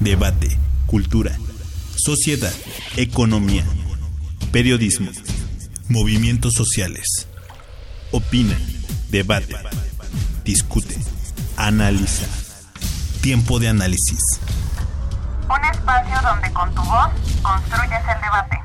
debate, 0.00 0.58
cultura, 0.86 1.36
sociedad, 1.94 2.52
economía, 2.96 3.64
periodismo, 4.50 5.10
movimientos 5.88 6.54
sociales. 6.54 7.28
Opina, 8.10 8.58
debate, 9.10 9.54
discute, 10.42 10.96
analiza. 11.56 12.26
Tiempo 13.20 13.60
de 13.60 13.68
análisis. 13.68 14.20
Un 15.46 15.64
espacio 15.70 16.16
donde 16.22 16.50
con 16.52 16.74
tu 16.74 16.82
voz 16.82 17.10
construyes 17.42 18.00
el 18.00 18.20
debate. 18.22 18.60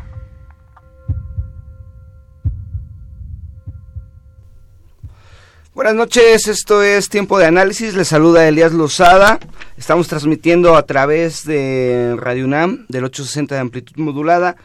Buenas 5.73 5.95
noches, 5.95 6.48
esto 6.48 6.81
es 6.84 7.09
Tiempo 7.09 7.38
de 7.38 7.48
Análisis, 7.48 7.95
les 7.95 8.07
saluda 8.07 8.48
Elías 8.48 8.71
Lozada, 8.71 9.40
estamos 9.77 10.07
transmitiendo 10.07 10.75
a 10.75 10.85
través 10.85 11.43
de 11.45 12.15
Radio 12.17 12.45
UNAM 12.45 12.85
del 12.88 13.03
860 13.05 13.55
de 13.55 13.61
amplitud 13.61 13.95
modulada 13.98 14.55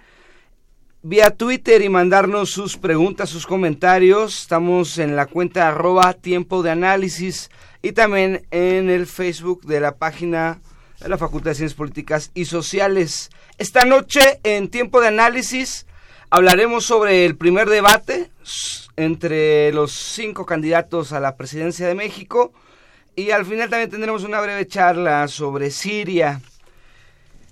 vía 1.02 1.30
Twitter 1.30 1.84
y 1.84 1.90
mandarnos 1.90 2.50
sus 2.50 2.78
preguntas, 2.78 3.30
sus 3.30 3.46
comentarios. 3.46 4.42
Estamos 4.42 4.98
en 4.98 5.16
la 5.16 5.28
cuenta 5.28 5.68
arroba 5.68 6.14
tiempo 6.14 6.64
de 6.64 6.72
análisis 6.72 7.52
y 7.82 7.92
también 7.92 8.48
en 8.50 8.90
el 8.90 9.06
Facebook 9.06 9.66
de 9.66 9.80
la 9.80 9.98
página 9.98 10.62
de 11.00 11.10
la 11.10 11.20
Facultad 11.20 11.52
de 11.52 11.56
Ciencias 11.56 11.78
Políticas 11.78 12.32
y 12.34 12.46
Sociales. 12.46 13.30
Esta 13.60 13.86
noche 13.86 14.40
en 14.44 14.70
tiempo 14.70 15.00
de 15.00 15.10
análisis 15.10 15.86
hablaremos 16.32 16.86
sobre 16.86 17.26
el 17.26 17.38
primer 17.38 17.70
debate 17.70 18.32
entre 18.98 19.72
los 19.74 19.92
cinco 19.92 20.46
candidatos 20.46 21.12
a 21.12 21.20
la 21.20 21.36
presidencia 21.36 21.88
de 21.88 21.96
México 21.96 22.54
y 23.16 23.32
al 23.32 23.46
final 23.46 23.70
también 23.70 23.90
tendremos 23.90 24.24
una 24.24 24.42
breve 24.42 24.68
charla 24.68 25.28
sobre 25.28 25.72
Siria. 25.72 26.42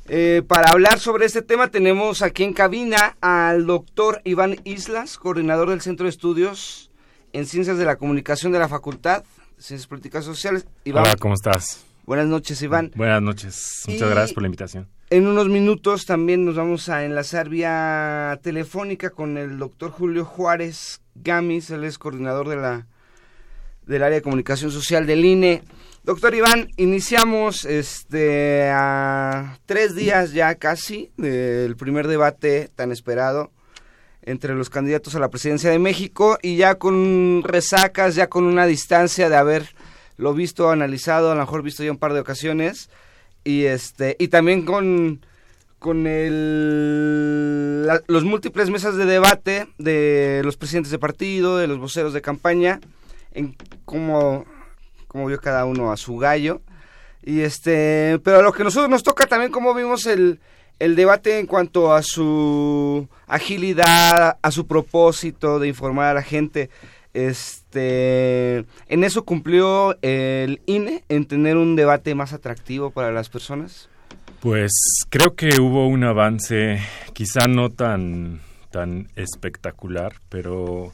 Eh, 0.07 0.43
para 0.45 0.71
hablar 0.71 0.99
sobre 0.99 1.25
este 1.25 1.41
tema 1.41 1.69
tenemos 1.69 2.21
aquí 2.21 2.43
en 2.43 2.53
cabina 2.53 3.15
al 3.21 3.65
doctor 3.65 4.21
Iván 4.25 4.57
Islas, 4.65 5.17
coordinador 5.17 5.69
del 5.69 5.81
Centro 5.81 6.05
de 6.05 6.09
Estudios 6.09 6.91
en 7.31 7.45
Ciencias 7.45 7.77
de 7.77 7.85
la 7.85 7.95
Comunicación 7.95 8.51
de 8.51 8.59
la 8.59 8.67
Facultad 8.67 9.23
de 9.23 9.63
Ciencias 9.63 9.87
Políticas 9.87 10.25
Sociales. 10.25 10.65
Hola, 10.85 11.15
¿cómo 11.17 11.33
estás? 11.33 11.85
Buenas 12.05 12.27
noches, 12.27 12.61
Iván. 12.61 12.91
Buenas 12.95 13.21
noches, 13.21 13.83
muchas 13.87 14.09
gracias 14.09 14.33
por 14.33 14.43
la 14.43 14.47
invitación. 14.47 14.89
En 15.13 15.27
unos 15.27 15.47
minutos 15.47 16.07
también 16.07 16.43
nos 16.43 16.55
vamos 16.55 16.89
a 16.89 17.05
enlazar 17.05 17.47
vía 17.47 18.39
telefónica 18.41 19.11
con 19.11 19.37
el 19.37 19.59
doctor 19.59 19.91
Julio 19.91 20.25
Juárez 20.25 21.01
Gamis, 21.13 21.69
él 21.69 21.83
es 21.83 21.99
coordinador 21.99 22.49
de 22.49 22.55
la 22.55 22.87
del 23.85 24.01
área 24.01 24.15
de 24.15 24.21
comunicación 24.23 24.71
social 24.71 25.05
del 25.05 25.23
INE. 25.23 25.61
Doctor 26.03 26.33
Iván, 26.33 26.69
iniciamos 26.77 27.63
este 27.63 28.71
a 28.73 29.59
tres 29.67 29.93
días 29.93 30.33
ya 30.33 30.55
casi 30.55 31.11
del 31.15 31.75
primer 31.75 32.07
debate 32.07 32.71
tan 32.75 32.91
esperado 32.91 33.51
entre 34.23 34.55
los 34.55 34.71
candidatos 34.71 35.13
a 35.13 35.19
la 35.19 35.29
presidencia 35.29 35.69
de 35.69 35.77
México 35.77 36.39
y 36.41 36.55
ya 36.55 36.79
con 36.79 37.43
resacas, 37.43 38.15
ya 38.15 38.29
con 38.29 38.45
una 38.45 38.65
distancia 38.65 39.29
de 39.29 39.35
haberlo 39.35 40.33
visto, 40.33 40.71
analizado, 40.71 41.31
a 41.31 41.35
lo 41.35 41.41
mejor 41.41 41.61
visto 41.61 41.83
ya 41.83 41.91
un 41.91 41.99
par 41.99 42.13
de 42.13 42.21
ocasiones 42.21 42.89
y 43.43 43.65
este 43.65 44.15
y 44.19 44.29
también 44.29 44.63
con 44.63 45.21
con 45.83 46.07
el, 46.07 47.85
los 48.07 48.23
múltiples 48.23 48.69
mesas 48.69 48.95
de 48.95 49.05
debate 49.05 49.67
de 49.77 50.39
los 50.45 50.55
presidentes 50.55 50.91
de 50.91 50.97
partido, 50.97 51.57
de 51.57 51.67
los 51.67 51.77
voceros 51.77 52.13
de 52.13 52.21
campaña 52.21 52.79
en 53.33 53.57
cómo, 53.83 54.45
cómo 55.09 55.25
vio 55.25 55.41
cada 55.41 55.65
uno 55.65 55.91
a 55.91 55.97
su 55.97 56.15
gallo. 56.17 56.61
Y 57.21 57.41
este, 57.41 58.17
pero 58.23 58.39
a 58.39 58.41
lo 58.41 58.53
que 58.53 58.63
nosotros 58.63 58.89
nos 58.89 59.03
toca 59.03 59.25
también 59.25 59.51
cómo 59.51 59.73
vimos 59.73 60.05
el, 60.05 60.39
el 60.79 60.95
debate 60.95 61.39
en 61.39 61.47
cuanto 61.47 61.93
a 61.93 62.01
su 62.01 63.05
agilidad, 63.27 64.37
a 64.41 64.51
su 64.51 64.65
propósito 64.65 65.59
de 65.59 65.67
informar 65.67 66.11
a 66.11 66.13
la 66.13 66.23
gente. 66.23 66.69
Este, 67.13 67.62
en 67.75 69.03
eso 69.03 69.25
cumplió 69.25 69.97
el 70.01 70.61
INE 70.65 71.03
en 71.09 71.25
tener 71.25 71.57
un 71.57 71.75
debate 71.75 72.15
más 72.15 72.33
atractivo 72.33 72.91
para 72.91 73.11
las 73.11 73.29
personas. 73.29 73.89
Pues 74.39 74.71
creo 75.09 75.35
que 75.35 75.61
hubo 75.61 75.87
un 75.87 76.03
avance, 76.03 76.79
quizá 77.13 77.47
no 77.47 77.69
tan 77.69 78.41
tan 78.73 79.07
espectacular, 79.15 80.15
pero 80.29 80.93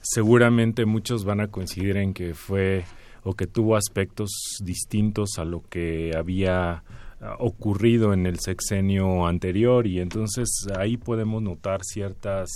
seguramente 0.00 0.86
muchos 0.86 1.24
van 1.24 1.40
a 1.40 1.48
coincidir 1.48 1.98
en 1.98 2.14
que 2.14 2.34
fue 2.34 2.84
o 3.22 3.34
que 3.34 3.46
tuvo 3.46 3.76
aspectos 3.76 4.30
distintos 4.64 5.38
a 5.38 5.44
lo 5.44 5.62
que 5.68 6.12
había 6.16 6.82
ah, 7.20 7.36
ocurrido 7.38 8.14
en 8.14 8.26
el 8.26 8.40
sexenio 8.40 9.26
anterior 9.26 9.86
y 9.86 10.00
entonces 10.00 10.48
ahí 10.78 10.96
podemos 10.96 11.42
notar 11.42 11.84
ciertas 11.84 12.48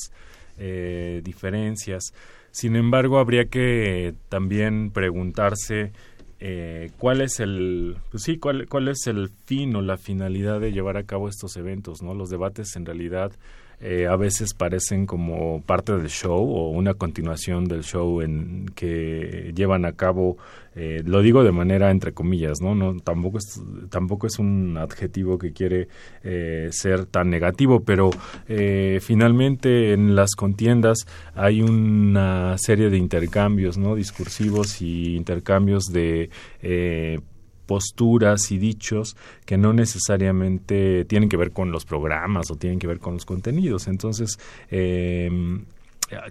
eh, 0.56 1.20
diferencias. 1.22 2.14
Sin 2.54 2.76
embargo, 2.76 3.18
habría 3.18 3.46
que 3.46 4.14
también 4.28 4.92
preguntarse 4.92 5.90
eh, 6.38 6.92
cuál 6.98 7.20
es 7.20 7.40
el 7.40 7.96
pues 8.12 8.22
sí 8.22 8.38
cuál, 8.38 8.68
cuál 8.68 8.86
es 8.86 9.08
el 9.08 9.28
fin 9.28 9.74
o 9.74 9.82
la 9.82 9.96
finalidad 9.96 10.60
de 10.60 10.70
llevar 10.70 10.96
a 10.96 11.02
cabo 11.02 11.28
estos 11.28 11.56
eventos 11.56 12.00
no 12.00 12.14
los 12.14 12.30
debates 12.30 12.76
en 12.76 12.86
realidad 12.86 13.32
eh, 13.86 14.06
a 14.06 14.16
veces 14.16 14.54
parecen 14.54 15.04
como 15.04 15.60
parte 15.60 15.92
del 15.92 16.08
show 16.08 16.40
o 16.40 16.70
una 16.70 16.94
continuación 16.94 17.66
del 17.66 17.82
show 17.84 18.22
en 18.22 18.64
que 18.74 19.52
llevan 19.54 19.84
a 19.84 19.92
cabo 19.92 20.38
eh, 20.74 21.02
lo 21.04 21.20
digo 21.20 21.44
de 21.44 21.52
manera 21.52 21.90
entre 21.90 22.14
comillas 22.14 22.62
no 22.62 22.74
no 22.74 22.98
tampoco 23.00 23.36
es 23.36 23.60
tampoco 23.90 24.26
es 24.26 24.38
un 24.38 24.78
adjetivo 24.78 25.36
que 25.36 25.52
quiere 25.52 25.88
eh, 26.22 26.70
ser 26.72 27.04
tan 27.04 27.28
negativo 27.28 27.80
pero 27.80 28.08
finalmente 29.02 29.92
en 29.92 30.16
las 30.16 30.30
contiendas 30.34 31.06
hay 31.34 31.60
una 31.60 32.56
serie 32.56 32.88
de 32.88 32.96
intercambios 32.96 33.76
no 33.76 33.96
discursivos 33.96 34.80
y 34.80 35.14
intercambios 35.14 35.84
de 35.92 36.30
posturas 37.66 38.50
y 38.50 38.58
dichos 38.58 39.16
que 39.44 39.56
no 39.56 39.72
necesariamente 39.72 41.04
tienen 41.04 41.28
que 41.28 41.36
ver 41.36 41.52
con 41.52 41.70
los 41.70 41.84
programas 41.84 42.50
o 42.50 42.56
tienen 42.56 42.78
que 42.78 42.86
ver 42.86 42.98
con 42.98 43.14
los 43.14 43.24
contenidos. 43.24 43.88
Entonces, 43.88 44.38
eh, 44.70 45.30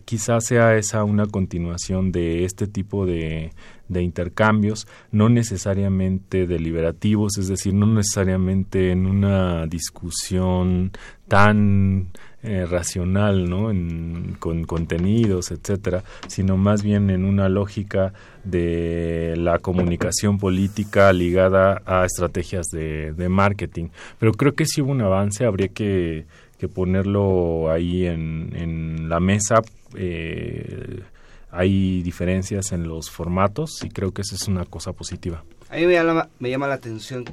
quizás 0.06 0.46
sea 0.46 0.76
esa 0.76 1.04
una 1.04 1.26
continuación 1.26 2.12
de 2.12 2.46
este 2.46 2.68
tipo 2.68 3.06
de, 3.06 3.52
de, 3.88 4.02
intercambios, 4.02 4.88
no 5.12 5.30
necesariamente 5.30 6.48
deliberativos, 6.48 7.38
es 7.38 7.48
decir, 7.48 7.74
no 7.74 7.88
necesariamente 7.88 8.92
en 8.92 9.06
una 9.06 9.66
discusión 9.68 10.92
tan 11.28 12.12
eh, 12.44 12.66
racional, 12.66 13.50
¿no? 13.50 13.72
En, 13.72 14.36
con 14.40 14.66
contenidos, 14.66 15.52
etcétera, 15.52 16.04
sino 16.28 16.58
más 16.58 16.84
bien 16.84 17.10
en 17.10 17.24
una 17.24 17.48
lógica 17.48 18.14
de 18.44 19.36
la 19.38 19.60
comunicación 19.60 20.38
política 20.38 21.14
ligada 21.14 21.82
a 21.86 22.06
estrategias 22.06 22.68
de, 22.68 23.14
marketing. 23.30 23.88
Pero 24.20 24.34
creo 24.34 24.56
que 24.56 24.66
si 24.66 24.82
hubo 24.82 24.92
un 24.92 25.02
avance, 25.02 25.46
habría 25.46 25.70
que, 25.70 26.26
que 26.58 26.68
ponerlo 26.68 27.72
ahí 27.72 28.06
en, 28.06 28.54
en 28.56 29.08
la 29.08 29.22
mesa. 29.22 29.62
Eh, 29.96 31.02
hay 31.50 32.02
diferencias 32.02 32.72
en 32.72 32.88
los 32.88 33.10
formatos 33.10 33.84
y 33.84 33.90
creo 33.90 34.12
que 34.12 34.24
esa 34.24 34.36
es 34.36 34.48
una 34.48 34.66
cosa 34.66 34.92
positiva. 34.92 35.44
A 35.70 35.78
mí 35.78 35.86
me 35.86 35.94
llama, 35.94 36.28
me 36.40 36.50
llama 36.50 36.68
la 36.68 36.74
atención 36.74 37.24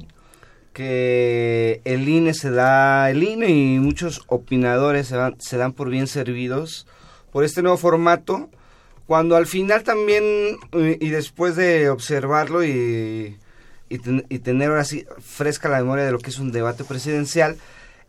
que 0.73 1.81
el 1.85 2.07
INE 2.07 2.33
se 2.33 2.51
da, 2.51 3.09
el 3.09 3.23
INE 3.23 3.49
y 3.49 3.79
muchos 3.79 4.23
opinadores 4.27 5.07
se, 5.07 5.17
se 5.39 5.57
dan 5.57 5.73
por 5.73 5.89
bien 5.89 6.07
servidos 6.07 6.87
por 7.31 7.43
este 7.43 7.61
nuevo 7.61 7.77
formato, 7.77 8.49
cuando 9.07 9.35
al 9.35 9.47
final 9.47 9.83
también, 9.83 10.23
eh, 10.73 10.97
y 10.99 11.09
después 11.09 11.55
de 11.55 11.89
observarlo 11.89 12.63
y, 12.63 13.37
y, 13.89 14.39
tener 14.39 14.69
ahora 14.69 14.85
sí 14.85 15.05
fresca 15.19 15.69
la 15.69 15.79
memoria 15.79 16.05
de 16.05 16.11
lo 16.11 16.19
que 16.19 16.29
es 16.29 16.39
un 16.39 16.51
debate 16.51 16.83
presidencial, 16.83 17.57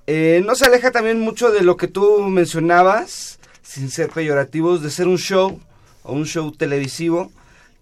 eh, 0.06 0.43
no 0.44 0.55
se 0.55 0.67
aleja 0.67 0.91
también 0.91 1.20
mucho 1.20 1.50
de 1.50 1.62
lo 1.62 1.76
que 1.76 1.88
tú 1.88 2.23
mencionabas, 2.23 3.38
sin 3.62 3.91
ser 3.91 4.11
peyorativos, 4.11 4.82
de 4.82 4.91
ser 4.91 5.09
un 5.09 5.19
show 5.19 5.61
o 6.03 6.12
un 6.12 6.26
show 6.26 6.50
televisivo 6.53 7.32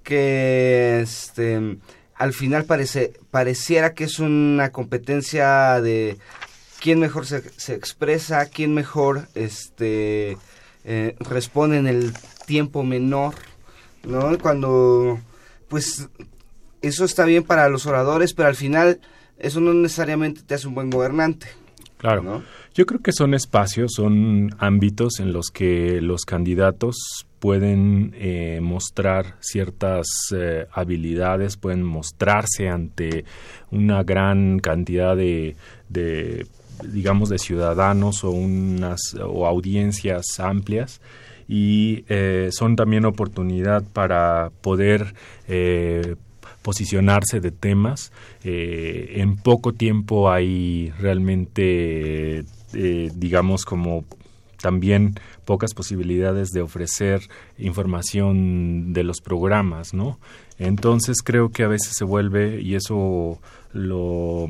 que 0.02 1.00
este 1.00 1.78
al 2.20 2.34
final 2.34 2.66
parece 2.66 3.14
pareciera 3.30 3.94
que 3.94 4.04
es 4.04 4.18
una 4.18 4.72
competencia 4.72 5.80
de 5.80 6.18
quién 6.78 7.00
mejor 7.00 7.24
se, 7.24 7.42
se 7.58 7.72
expresa, 7.74 8.44
quién 8.44 8.74
mejor 8.74 9.28
este 9.34 10.36
eh, 10.84 11.16
responde 11.18 11.78
en 11.78 11.86
el 11.86 12.12
tiempo 12.44 12.82
menor, 12.82 13.36
¿no? 14.04 14.38
Cuando 14.38 15.18
pues 15.68 16.10
eso 16.82 17.06
está 17.06 17.24
bien 17.24 17.42
para 17.42 17.70
los 17.70 17.86
oradores, 17.86 18.34
pero 18.34 18.48
al 18.48 18.56
final 18.56 19.00
eso 19.38 19.60
no 19.60 19.72
necesariamente 19.72 20.42
te 20.42 20.54
hace 20.54 20.68
un 20.68 20.74
buen 20.74 20.90
gobernante. 20.90 21.46
Claro. 21.96 22.42
Yo 22.80 22.86
creo 22.86 23.02
que 23.02 23.12
son 23.12 23.34
espacios, 23.34 23.92
son 23.94 24.54
ámbitos 24.58 25.20
en 25.20 25.34
los 25.34 25.50
que 25.50 26.00
los 26.00 26.24
candidatos 26.24 27.26
pueden 27.38 28.14
eh, 28.16 28.60
mostrar 28.62 29.34
ciertas 29.40 30.06
eh, 30.34 30.66
habilidades, 30.72 31.58
pueden 31.58 31.82
mostrarse 31.82 32.70
ante 32.70 33.26
una 33.70 34.02
gran 34.02 34.60
cantidad 34.60 35.14
de, 35.14 35.56
digamos, 36.90 37.28
de 37.28 37.38
ciudadanos 37.38 38.24
o 38.24 38.30
unas 38.30 39.14
o 39.22 39.46
audiencias 39.46 40.24
amplias 40.38 41.02
y 41.46 42.06
eh, 42.08 42.48
son 42.50 42.76
también 42.76 43.04
oportunidad 43.04 43.84
para 43.92 44.52
poder 44.62 45.12
posicionarse 46.62 47.40
de 47.40 47.50
temas. 47.50 48.12
Eh, 48.44 49.14
en 49.16 49.36
poco 49.36 49.72
tiempo 49.72 50.30
hay 50.30 50.92
realmente, 50.98 52.44
eh, 52.74 53.10
digamos, 53.14 53.64
como 53.64 54.04
también 54.60 55.14
pocas 55.44 55.74
posibilidades 55.74 56.50
de 56.50 56.60
ofrecer 56.60 57.22
información 57.58 58.92
de 58.92 59.04
los 59.04 59.20
programas, 59.20 59.94
¿no? 59.94 60.18
Entonces 60.58 61.22
creo 61.24 61.50
que 61.50 61.64
a 61.64 61.68
veces 61.68 61.94
se 61.96 62.04
vuelve, 62.04 62.60
y 62.60 62.74
eso 62.74 63.38
lo, 63.72 64.48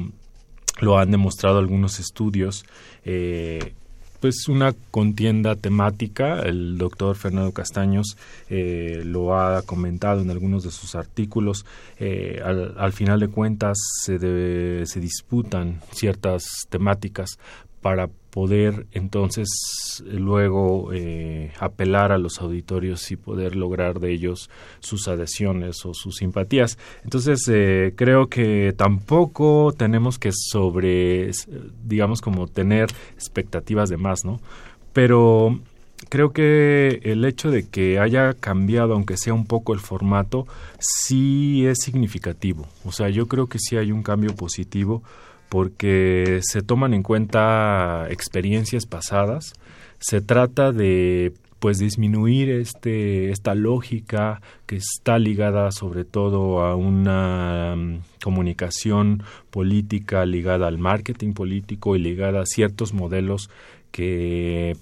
lo 0.81 0.99
han 0.99 1.11
demostrado 1.13 1.59
algunos 1.59 2.01
estudios, 2.01 2.65
eh, 3.05 3.75
pues 4.19 4.49
una 4.49 4.75
contienda 4.91 5.55
temática. 5.55 6.41
El 6.41 6.77
doctor 6.77 7.17
Fernando 7.17 7.53
Castaños 7.53 8.19
eh, 8.51 9.01
lo 9.05 9.39
ha 9.39 9.63
comentado 9.63 10.21
en 10.21 10.31
algunos 10.31 10.63
de 10.63 10.71
sus 10.71 10.95
artículos. 10.95 11.65
Al, 12.45 12.93
final 12.93 13.21
de 13.21 13.29
cuentas 13.29 13.79
se, 14.03 14.85
se 14.85 15.01
disputan 15.01 15.81
ciertas 15.93 16.43
temáticas 16.69 17.39
para 17.81 18.09
poder 18.31 18.87
entonces 18.93 19.49
luego 20.07 20.93
eh, 20.93 21.53
apelar 21.59 22.13
a 22.13 22.19
los 22.19 22.41
auditorios 22.41 23.11
y 23.11 23.17
poder 23.17 23.57
lograr 23.57 24.01
de 24.01 24.13
ellos 24.13 24.51
sus 24.79 25.09
adhesiones 25.09 25.85
o 25.85 25.95
sus 25.95 26.17
simpatías. 26.17 26.79
Entonces 27.05 27.41
eh, 27.49 27.93
creo 27.97 28.29
que 28.29 28.73
tampoco 28.77 29.75
tenemos 29.77 30.19
que 30.19 30.31
sobre, 30.33 31.31
digamos 31.85 32.21
como 32.21 32.47
tener 32.47 32.91
expectativas 33.15 33.89
de 33.89 33.97
más, 33.97 34.25
¿no? 34.25 34.41
Pero 34.93 35.59
creo 36.09 36.33
que 36.33 37.01
el 37.03 37.25
hecho 37.25 37.51
de 37.51 37.69
que 37.69 37.99
haya 37.99 38.35
cambiado, 38.35 38.95
aunque 38.95 39.17
sea 39.17 39.35
un 39.35 39.47
poco 39.47 39.73
el 39.73 39.81
formato, 39.81 40.47
sí 40.79 41.67
es 41.67 41.79
significativo. 41.83 42.67
O 42.85 42.93
sea, 42.93 43.09
yo 43.09 43.27
creo 43.27 43.49
que 43.49 43.59
sí 43.59 43.77
hay 43.77 43.93
un 43.93 44.03
cambio 44.03 44.35
positivo 44.35 45.03
porque 45.51 46.39
se 46.43 46.63
toman 46.63 46.95
en 46.95 47.03
cuenta 47.03 48.07
experiencias 48.09 48.87
pasadas. 48.87 49.53
Se 49.99 50.23
trata 50.23 50.73
de 50.73 51.35
pues 51.59 51.79
disminuir 51.79 52.49
este 52.49 53.31
esta 53.31 53.55
lógica 53.55 54.41
que 54.65 54.77
está 54.77 55.19
ligada 55.19 55.71
sobre 55.73 56.05
todo 56.05 56.63
a 56.63 56.75
una 56.75 57.75
mm, 57.77 57.99
comunicación 58.25 59.23
política 59.51 60.25
ligada 60.25 60.69
al 60.69 60.79
marketing 60.79 61.35
político 61.35 61.97
y 61.97 61.99
ligada 61.99 62.41
a 62.41 62.47
ciertos 62.47 62.95
modelos 62.95 63.51
que 63.91 64.77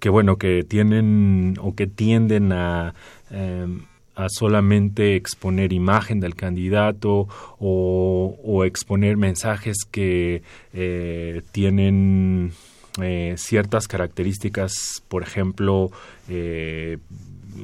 que 0.00 0.08
bueno 0.08 0.36
que 0.36 0.62
tienen 0.62 1.56
o 1.60 1.74
que 1.74 1.86
tienden 1.86 2.52
a 2.52 2.94
em, 3.30 3.82
a 4.18 4.28
solamente 4.28 5.14
exponer 5.14 5.72
imagen 5.72 6.18
del 6.18 6.34
candidato 6.34 7.28
o, 7.60 8.64
exponer 8.64 9.16
mensajes 9.16 9.76
que 9.88 10.42
eh, 10.72 11.42
tienen 11.52 12.52
eh, 13.00 13.34
ciertas 13.38 13.86
características, 13.86 15.04
por 15.06 15.22
ejemplo, 15.22 15.92
eh, 16.28 16.98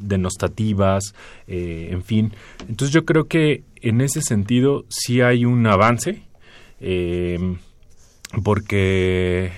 denostativas, 0.00 1.14
en 1.48 2.04
fin. 2.04 2.32
Entonces 2.68 2.94
yo 2.94 3.04
creo 3.04 3.26
que 3.26 3.64
en 3.82 4.00
ese 4.00 4.22
sentido 4.22 4.84
sí 4.88 5.22
hay 5.22 5.44
un 5.44 5.66
avance, 5.66 6.22
porque 8.44 9.50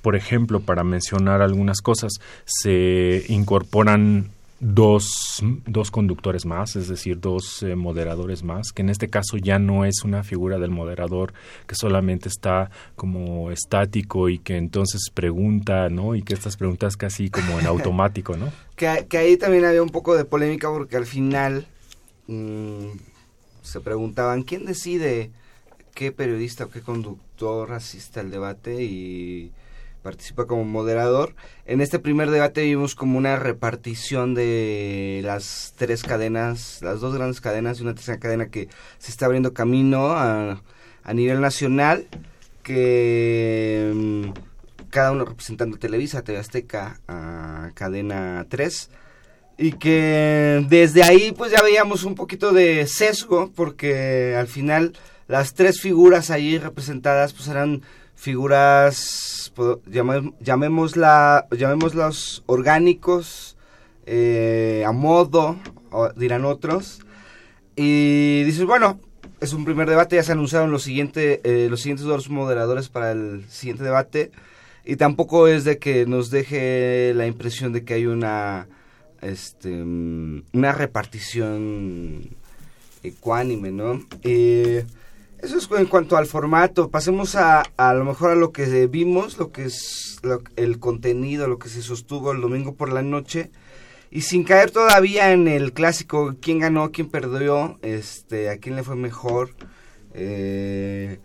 por 0.00 0.16
ejemplo, 0.16 0.60
para 0.60 0.82
mencionar 0.82 1.42
algunas 1.42 1.80
cosas, 1.80 2.12
se 2.44 3.24
incorporan 3.28 4.30
dos, 4.60 5.42
dos 5.66 5.90
conductores 5.90 6.44
más, 6.44 6.76
es 6.76 6.88
decir, 6.88 7.18
dos 7.18 7.62
eh, 7.62 7.74
moderadores 7.74 8.42
más, 8.42 8.72
que 8.72 8.82
en 8.82 8.90
este 8.90 9.08
caso 9.08 9.38
ya 9.38 9.58
no 9.58 9.86
es 9.86 10.04
una 10.04 10.22
figura 10.22 10.58
del 10.58 10.70
moderador 10.70 11.32
que 11.66 11.74
solamente 11.74 12.28
está 12.28 12.70
como 12.94 13.50
estático 13.50 14.28
y 14.28 14.38
que 14.38 14.58
entonces 14.58 15.10
pregunta, 15.12 15.88
¿no? 15.88 16.14
Y 16.14 16.22
que 16.22 16.34
estas 16.34 16.56
preguntas 16.56 16.96
casi 16.96 17.30
como 17.30 17.58
en 17.58 17.66
automático, 17.66 18.36
¿no? 18.36 18.52
que, 18.76 19.06
que, 19.08 19.18
ahí 19.18 19.36
también 19.36 19.64
había 19.64 19.82
un 19.82 19.90
poco 19.90 20.14
de 20.14 20.24
polémica 20.24 20.70
porque 20.70 20.96
al 20.96 21.06
final 21.06 21.66
mm, 22.26 22.86
se 23.62 23.80
preguntaban, 23.80 24.42
¿quién 24.42 24.66
decide 24.66 25.30
qué 25.94 26.12
periodista 26.12 26.64
o 26.64 26.70
qué 26.70 26.80
conductor 26.80 27.72
asiste 27.72 28.20
al 28.20 28.30
debate? 28.30 28.82
Y 28.82 29.52
participa 30.02 30.46
como 30.46 30.64
moderador. 30.64 31.34
En 31.66 31.80
este 31.80 31.98
primer 31.98 32.30
debate 32.30 32.62
vimos 32.62 32.94
como 32.94 33.18
una 33.18 33.36
repartición 33.36 34.34
de 34.34 35.20
las 35.24 35.74
tres 35.76 36.02
cadenas, 36.02 36.80
las 36.82 37.00
dos 37.00 37.14
grandes 37.14 37.40
cadenas 37.40 37.78
y 37.78 37.82
una 37.82 37.94
tercera 37.94 38.18
cadena 38.18 38.48
que 38.48 38.68
se 38.98 39.10
está 39.10 39.26
abriendo 39.26 39.52
camino 39.52 40.12
a, 40.12 40.62
nivel 41.12 41.40
nacional, 41.40 42.06
que 42.62 43.90
mm, 43.94 44.30
cada 44.90 45.12
uno 45.12 45.24
representando 45.24 45.76
Televisa, 45.76 46.22
TV 46.22 46.38
Azteca, 46.38 47.00
a 47.08 47.70
Cadena 47.74 48.46
3 48.48 48.90
y 49.60 49.72
que 49.72 50.64
desde 50.70 51.02
ahí 51.02 51.32
pues 51.36 51.52
ya 51.52 51.62
veíamos 51.62 52.04
un 52.04 52.14
poquito 52.14 52.52
de 52.52 52.86
sesgo 52.86 53.52
porque 53.54 54.34
al 54.34 54.46
final 54.46 54.94
las 55.28 55.52
tres 55.52 55.80
figuras 55.82 56.30
allí 56.30 56.56
representadas 56.56 57.34
pues 57.34 57.46
eran 57.48 57.82
figuras, 58.20 59.50
llamémosla, 60.40 61.46
llamémoslos 61.50 62.42
orgánicos, 62.44 63.56
eh, 64.04 64.84
a 64.86 64.92
modo, 64.92 65.56
dirán 66.16 66.44
otros. 66.44 67.00
Y 67.76 68.42
dices, 68.42 68.66
bueno, 68.66 69.00
es 69.40 69.54
un 69.54 69.64
primer 69.64 69.88
debate, 69.88 70.16
ya 70.16 70.22
se 70.22 70.32
anunciaron 70.32 70.70
los, 70.70 70.82
siguiente, 70.82 71.40
eh, 71.44 71.68
los 71.70 71.80
siguientes 71.80 72.04
dos 72.04 72.28
moderadores 72.28 72.90
para 72.90 73.12
el 73.12 73.46
siguiente 73.48 73.84
debate. 73.84 74.32
Y 74.84 74.96
tampoco 74.96 75.48
es 75.48 75.64
de 75.64 75.78
que 75.78 76.04
nos 76.04 76.30
deje 76.30 77.14
la 77.14 77.26
impresión 77.26 77.72
de 77.72 77.84
que 77.84 77.94
hay 77.94 78.04
una, 78.04 78.68
este, 79.22 79.82
una 79.82 80.72
repartición 80.72 82.36
ecuánime, 83.02 83.70
¿no? 83.70 84.04
Eh, 84.24 84.84
eso 85.42 85.58
es 85.58 85.68
en 85.78 85.86
cuanto 85.86 86.16
al 86.16 86.26
formato. 86.26 86.90
Pasemos 86.90 87.36
a, 87.36 87.62
a 87.76 87.94
lo 87.94 88.04
mejor 88.04 88.30
a 88.30 88.34
lo 88.34 88.52
que 88.52 88.86
vimos, 88.86 89.38
lo 89.38 89.52
que 89.52 89.64
es 89.64 90.20
el 90.56 90.78
contenido, 90.78 91.48
lo 91.48 91.58
que 91.58 91.68
se 91.68 91.82
sostuvo 91.82 92.32
el 92.32 92.40
domingo 92.40 92.74
por 92.74 92.92
la 92.92 93.02
noche. 93.02 93.50
Y 94.10 94.22
sin 94.22 94.44
caer 94.44 94.70
todavía 94.70 95.32
en 95.32 95.46
el 95.46 95.72
clásico, 95.72 96.34
quién 96.40 96.58
ganó, 96.58 96.90
quién 96.90 97.08
perdió, 97.08 97.78
este, 97.82 98.50
a 98.50 98.58
quién 98.58 98.74
le 98.76 98.82
fue 98.82 98.96
mejor. 98.96 99.50
Eh, 100.14 101.20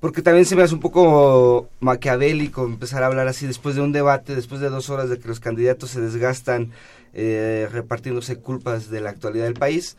porque 0.00 0.20
también 0.20 0.44
se 0.44 0.56
me 0.56 0.62
hace 0.62 0.74
un 0.74 0.80
poco 0.80 1.70
maquiavélico 1.80 2.64
empezar 2.66 3.02
a 3.02 3.06
hablar 3.06 3.28
así 3.28 3.46
después 3.46 3.76
de 3.76 3.80
un 3.80 3.92
debate, 3.92 4.34
después 4.34 4.60
de 4.60 4.68
dos 4.68 4.90
horas 4.90 5.08
de 5.08 5.18
que 5.18 5.28
los 5.28 5.40
candidatos 5.40 5.90
se 5.90 6.00
desgastan 6.00 6.72
eh, 7.14 7.68
repartiéndose 7.72 8.36
culpas 8.36 8.90
de 8.90 9.00
la 9.00 9.10
actualidad 9.10 9.44
del 9.44 9.54
país. 9.54 9.96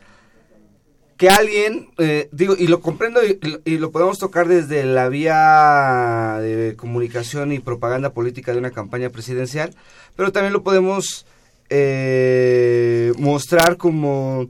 Que 1.16 1.30
alguien, 1.30 1.88
eh, 1.98 2.28
digo, 2.32 2.54
y 2.58 2.66
lo 2.66 2.80
comprendo 2.80 3.20
y, 3.24 3.78
lo 3.78 3.90
podemos 3.90 4.18
tocar 4.18 4.48
desde 4.48 4.84
la 4.84 5.08
vía 5.08 6.38
de 6.40 6.76
comunicación 6.76 7.52
y 7.52 7.58
propaganda 7.58 8.12
política 8.12 8.52
de 8.52 8.58
una 8.58 8.70
campaña 8.70 9.10
presidencial, 9.10 9.74
pero 10.14 10.32
también 10.32 10.52
lo 10.52 10.62
podemos 10.62 11.26
eh, 11.70 13.12
mostrar 13.18 13.78
como, 13.78 14.48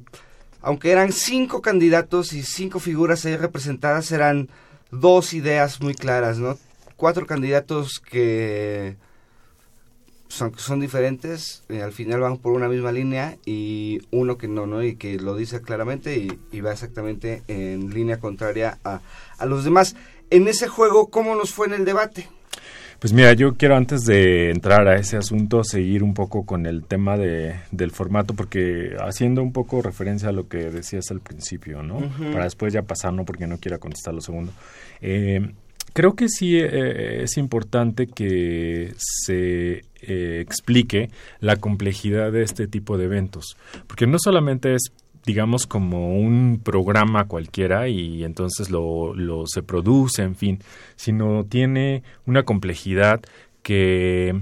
aunque 0.61 0.91
eran 0.91 1.13
cinco 1.13 1.63
candidatos 1.63 2.33
y 2.33 2.43
cinco 2.43 2.81
figuras 2.81 3.25
ahí 3.25 3.37
representadas, 3.37 4.11
eran 4.11 4.49
dos 4.91 5.35
ideas 5.35 5.81
muy 5.81 5.95
claras, 5.95 6.39
¿no? 6.39 6.59
Cuatro 6.97 7.27
candidatos 7.27 8.01
que 8.01 8.97
son, 10.29 10.59
son 10.59 10.81
diferentes, 10.81 11.65
eh, 11.69 11.83
al 11.83 11.93
final 11.93 12.21
van 12.21 12.39
por 12.39 12.53
una 12.53 12.69
misma 12.69 12.93
línea 12.93 13.37
y 13.45 14.03
uno 14.11 14.39
que 14.39 14.49
no, 14.49 14.67
¿no? 14.67 14.83
Y 14.83 14.97
que 14.97 15.19
lo 15.19 15.37
dice 15.37 15.61
claramente 15.63 16.17
y, 16.53 16.61
va 16.61 16.73
exactamente 16.73 17.43
en 17.49 17.93
línea 17.93 18.19
contraria 18.19 18.79
a, 18.85 19.01
a, 19.39 19.47
los 19.47 19.65
demás. 19.65 19.95
En 20.31 20.49
ese 20.49 20.69
juego, 20.69 21.09
¿cómo 21.09 21.37
nos 21.37 21.53
fue 21.53 21.67
en 21.67 21.75
el 21.75 21.85
debate? 21.85 22.29
Pues 22.99 23.13
mira, 23.13 23.35
yo 23.35 23.55
quiero 23.55 23.77
antes 23.77 24.05
de 24.05 24.51
entrar 24.51 24.89
a 24.89 24.97
ese 24.97 25.19
asunto 25.19 25.63
seguir 25.65 26.03
un 26.03 26.15
poco 26.15 26.47
con 26.47 26.65
el 26.65 26.85
tema 26.85 27.19
de, 27.19 27.57
del 27.71 27.91
formato, 27.91 28.35
porque 28.35 28.97
haciendo 28.99 29.43
un 29.43 29.53
poco 29.53 29.83
referencia 29.83 30.31
a 30.31 30.33
lo 30.33 30.49
que 30.49 30.71
decías 30.71 31.11
al 31.11 31.21
principio, 31.21 31.83
¿no? 31.83 31.99
Para 32.33 32.45
después 32.45 32.73
ya 32.73 32.83
pasar, 32.83 33.13
no 33.13 33.25
porque 33.27 33.47
no 33.47 33.59
quiera 33.59 33.79
contestar 33.79 34.15
lo 34.15 34.23
segundo. 34.23 34.53
Eh, 35.03 35.53
creo 35.93 36.15
que 36.15 36.29
sí 36.29 36.57
eh, 36.59 37.23
es 37.23 37.37
importante 37.37 38.07
que 38.07 38.95
se 38.97 39.85
eh, 40.03 40.41
explique 40.41 41.11
la 41.41 41.57
complejidad 41.57 42.33
de 42.33 42.43
este 42.43 42.67
tipo 42.67 42.99
de 42.99 43.05
eventos, 43.05 43.57
porque 43.87 44.07
no 44.07 44.19
solamente 44.19 44.75
es 44.75 44.93
digamos 45.25 45.67
como 45.67 46.17
un 46.17 46.61
programa 46.63 47.27
cualquiera 47.27 47.89
y 47.89 48.23
entonces 48.23 48.71
lo, 48.71 49.13
lo 49.13 49.47
se 49.47 49.63
produce, 49.63 50.23
en 50.23 50.37
fin, 50.37 50.61
sino 50.95 51.45
tiene 51.45 52.05
una 52.27 52.45
complejidad 52.45 53.21
que 53.65 54.41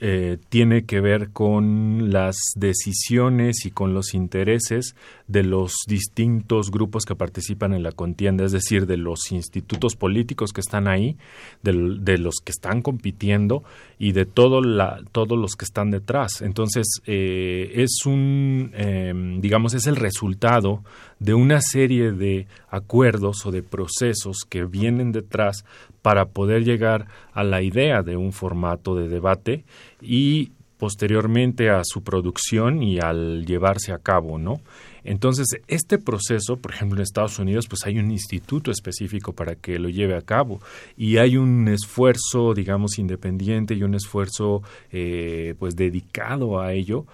eh, 0.00 0.38
tiene 0.48 0.84
que 0.84 1.00
ver 1.00 1.30
con 1.30 2.12
las 2.12 2.36
decisiones 2.56 3.64
y 3.64 3.70
con 3.70 3.94
los 3.94 4.12
intereses 4.12 4.96
de 5.28 5.44
los 5.44 5.72
distintos 5.86 6.70
grupos 6.70 7.04
que 7.04 7.14
participan 7.14 7.72
en 7.72 7.82
la 7.82 7.92
contienda, 7.92 8.44
es 8.44 8.52
decir, 8.52 8.86
de 8.86 8.96
los 8.96 9.30
institutos 9.30 9.96
políticos 9.96 10.52
que 10.52 10.60
están 10.60 10.88
ahí, 10.88 11.16
de, 11.62 12.18
los 12.18 12.34
que 12.44 12.50
están 12.50 12.82
compitiendo 12.82 13.62
y 13.98 14.12
de 14.12 14.26
todo 14.26 14.60
la, 14.60 15.00
todos 15.12 15.38
los 15.38 15.52
que 15.54 15.64
están 15.64 15.90
detrás. 15.90 16.42
Entonces, 16.42 16.86
eh, 17.06 17.72
es 17.76 18.04
un, 18.04 18.72
em, 18.74 19.40
digamos, 19.40 19.74
es 19.74 19.86
el 19.86 19.96
resultado 19.96 20.82
de 21.24 21.32
una 21.32 21.62
serie 21.62 22.12
de 22.12 22.46
acuerdos 22.68 23.46
o 23.46 23.50
de 23.50 23.62
procesos 23.62 24.40
que 24.46 24.64
vienen 24.64 25.10
detrás 25.10 25.64
para 26.02 26.26
poder 26.26 26.64
llegar 26.64 27.06
a 27.32 27.42
la 27.44 27.62
idea 27.62 28.02
de 28.02 28.16
un 28.16 28.32
formato 28.32 28.94
de 28.94 29.08
debate 29.08 29.64
y 30.02 30.52
posteriormente 30.76 31.70
a 31.70 31.80
su 31.82 32.02
producción 32.02 32.82
y 32.82 32.98
al 33.00 33.46
llevarse 33.46 33.92
a 33.92 33.98
cabo, 33.98 34.38
¿no? 34.38 34.60
Entonces, 35.02 35.46
este 35.66 35.96
proceso, 35.96 36.58
por 36.58 36.72
ejemplo, 36.74 36.98
en 36.98 37.04
Estados 37.04 37.38
Unidos, 37.38 37.68
pues 37.68 37.86
hay 37.86 37.98
un 37.98 38.10
instituto 38.10 38.70
específico 38.70 39.32
para 39.32 39.54
que 39.54 39.78
lo 39.78 39.88
lleve 39.88 40.16
a 40.16 40.20
cabo 40.20 40.60
y 40.94 41.16
hay 41.16 41.38
un 41.38 41.68
esfuerzo, 41.68 42.52
digamos, 42.52 42.98
independiente 42.98 43.72
y 43.74 43.82
un 43.82 43.94
esfuerzo, 43.94 44.62
eh, 44.92 45.54
pues, 45.58 45.74
dedicado 45.74 46.60
a 46.60 46.74
ello 46.74 47.06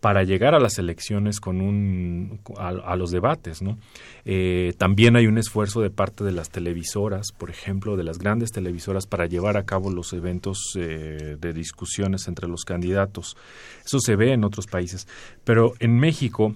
para 0.00 0.24
llegar 0.24 0.54
a 0.54 0.60
las 0.60 0.78
elecciones 0.78 1.40
con 1.40 1.60
un 1.60 2.40
a, 2.58 2.96
los 2.96 3.10
debates 3.10 3.62
no 3.62 3.78
eh, 4.24 4.74
también 4.78 5.16
hay 5.16 5.26
un 5.26 5.38
esfuerzo 5.38 5.80
de 5.80 5.90
parte 5.90 6.24
de 6.24 6.32
las 6.32 6.50
televisoras 6.50 7.32
por 7.32 7.50
ejemplo 7.50 7.96
de 7.96 8.04
las 8.04 8.18
grandes 8.18 8.50
televisoras 8.50 9.06
para 9.06 9.26
llevar 9.26 9.56
a 9.56 9.64
cabo 9.64 9.90
los 9.90 10.12
eventos 10.12 10.58
eh, 10.76 11.36
de 11.38 11.52
discusiones 11.52 12.28
entre 12.28 12.48
los 12.48 12.64
candidatos. 12.64 13.36
Eso 13.84 13.98
se 14.00 14.16
ve 14.16 14.32
en 14.32 14.44
otros 14.44 14.66
países. 14.66 15.06
Pero 15.44 15.74
en 15.80 15.98
México 15.98 16.54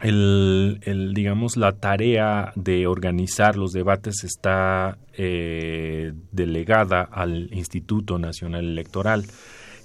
el, 0.00 1.12
digamos 1.14 1.56
la 1.56 1.72
tarea 1.72 2.52
de 2.56 2.86
organizar 2.86 3.56
los 3.56 3.72
debates 3.72 4.24
está 4.24 4.96
eh, 5.12 6.12
delegada 6.32 7.02
al 7.02 7.52
Instituto 7.52 8.18
Nacional 8.18 8.64
Electoral 8.64 9.26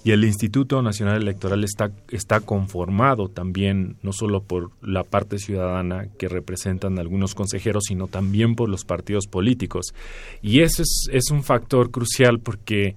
y 0.04 0.12
el 0.12 0.24
Instituto 0.24 0.82
Nacional 0.82 1.20
Electoral 1.20 1.64
está, 1.64 1.90
está 2.10 2.40
conformado 2.40 3.28
también 3.28 3.96
no 4.02 4.12
solo 4.12 4.42
por 4.42 4.70
la 4.80 5.02
parte 5.02 5.38
ciudadana 5.38 6.06
que 6.18 6.28
representan 6.28 6.98
algunos 6.98 7.34
consejeros, 7.34 7.84
sino 7.88 8.06
también 8.06 8.54
por 8.54 8.68
los 8.68 8.84
partidos 8.84 9.26
políticos. 9.26 9.94
Y 10.42 10.60
eso 10.60 10.82
es, 10.82 11.08
es 11.12 11.30
un 11.30 11.42
factor 11.42 11.90
crucial 11.90 12.38
porque 12.40 12.94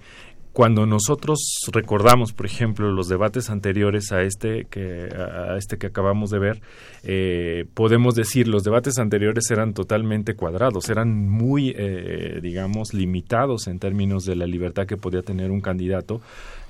cuando 0.60 0.86
nosotros 0.86 1.40
recordamos, 1.72 2.34
por 2.34 2.46
ejemplo, 2.46 2.92
los 2.92 3.08
debates 3.08 3.50
anteriores 3.50 4.12
a 4.12 4.24
este 4.24 4.66
que, 4.66 5.08
a 5.08 5.56
este 5.58 5.78
que 5.78 5.88
acabamos 5.88 6.32
de 6.32 6.40
ver, 6.40 6.62
eh, 7.04 7.66
podemos 7.76 8.16
decir 8.16 8.48
los 8.48 8.64
debates 8.64 8.98
anteriores 8.98 9.50
eran 9.52 9.74
totalmente 9.74 10.34
cuadrados, 10.34 10.90
eran 10.90 11.30
muy, 11.30 11.74
eh, 11.78 12.40
digamos, 12.42 12.94
limitados 12.94 13.68
en 13.68 13.80
términos 13.80 14.26
de 14.26 14.36
la 14.36 14.48
libertad 14.48 14.86
que 14.86 14.98
podía 14.98 15.22
tener 15.22 15.52
un 15.52 15.62
candidato 15.62 16.20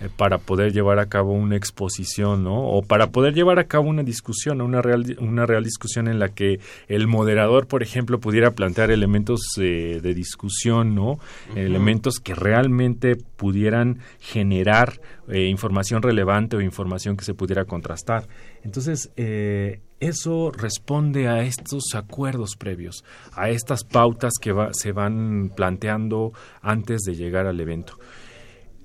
eh, 0.02 0.10
para 0.16 0.38
poder 0.38 0.74
llevar 0.74 1.00
a 1.00 1.08
cabo 1.08 1.34
una 1.34 1.56
exposición, 1.56 2.44
¿no? 2.44 2.68
O 2.68 2.82
para 2.82 3.12
poder 3.12 3.34
llevar 3.34 3.60
a 3.60 3.66
cabo 3.66 3.90
una 3.90 4.04
discusión, 4.04 4.62
una 4.62 4.82
real, 4.82 5.18
una 5.20 5.46
real 5.46 5.64
discusión 5.64 6.08
en 6.08 6.20
la 6.20 6.30
que 6.30 6.60
el 6.88 7.08
moderador, 7.08 7.68
por 7.68 7.84
ejemplo, 7.84 8.20
pudiera 8.20 8.52
plantear 8.52 8.92
elementos 8.92 9.42
de 9.58 10.14
discusión, 10.14 10.96
¿no? 10.96 11.20
Elementos 11.56 12.20
que 12.20 12.36
realmente 12.36 13.16
pudieran 13.16 14.00
generar 14.20 15.00
eh, 15.28 15.46
información 15.46 16.02
relevante 16.02 16.58
o 16.58 16.62
información 16.62 17.16
que 17.16 17.24
se 17.24 17.36
pudiera 17.36 17.66
contrastar. 17.66 18.28
Entonces, 18.64 19.12
eh, 19.16 19.80
eso 20.00 20.52
responde 20.52 21.28
a 21.28 21.44
estos 21.44 21.94
acuerdos 21.94 22.56
previos, 22.56 23.04
a 23.34 23.50
estas 23.50 23.84
pautas 23.84 24.34
que 24.42 24.56
se 24.72 24.92
van 24.92 25.52
planteando 25.56 26.34
antes 26.62 27.02
de 27.02 27.16
llegar 27.16 27.46
al 27.46 27.60
evento. 27.60 28.00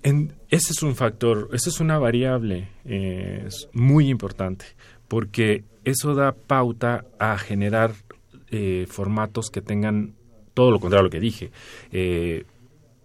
Ese 0.05 0.73
es 0.73 0.83
un 0.83 0.95
factor, 0.95 1.49
esa 1.53 1.71
es 1.71 1.81
una 1.81 1.99
variable 1.99 2.69
eh, 2.85 3.49
muy 3.73 4.09
importante, 4.09 4.67
porque 5.09 5.65
eso 5.85 6.15
da 6.15 6.33
pauta 6.33 7.05
a 7.19 7.37
generar 7.39 7.93
formatos 8.87 9.51
que 9.51 9.61
tengan 9.61 10.15
todo 10.55 10.71
lo 10.71 10.79
contrario 10.79 11.01
a 11.01 11.03
lo 11.03 11.11
que 11.11 11.19
dije 11.19 11.51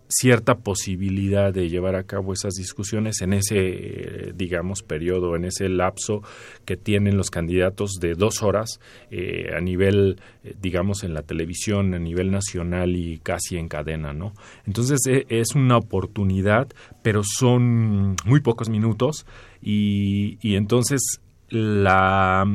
cierta 0.10 0.56
posibilidad 0.56 1.54
de 1.54 1.70
llevar 1.70 1.96
a 1.96 2.04
cabo 2.04 2.34
esas 2.34 2.56
discusiones 2.56 3.22
en 3.22 3.34
ese, 3.34 4.34
digamos, 4.36 4.82
periodo, 4.82 5.36
en 5.36 5.46
ese 5.46 5.70
lapso 5.70 6.24
que 6.66 6.78
tienen 6.78 7.16
los 7.16 7.30
candidatos 7.30 8.00
de 8.02 8.16
dos 8.16 8.42
horas 8.42 8.80
eh, 9.12 9.52
a 9.56 9.62
nivel, 9.62 10.20
eh, 10.44 10.56
digamos, 10.60 11.04
en 11.04 11.14
la 11.14 11.22
televisión, 11.22 11.94
a 11.94 12.00
nivel 12.00 12.32
nacional 12.32 12.96
y 12.96 13.20
casi 13.20 13.58
en 13.58 13.68
cadena, 13.68 14.12
¿no? 14.12 14.34
Entonces 14.66 15.00
es 15.06 15.56
una 15.56 15.78
oportunidad, 15.78 16.68
pero 17.04 17.22
son 17.24 18.16
muy 18.26 18.42
pocos 18.42 18.68
minutos 18.68 19.28
y, 19.62 20.40
y 20.42 20.56
entonces 20.56 21.22
la 21.50 22.46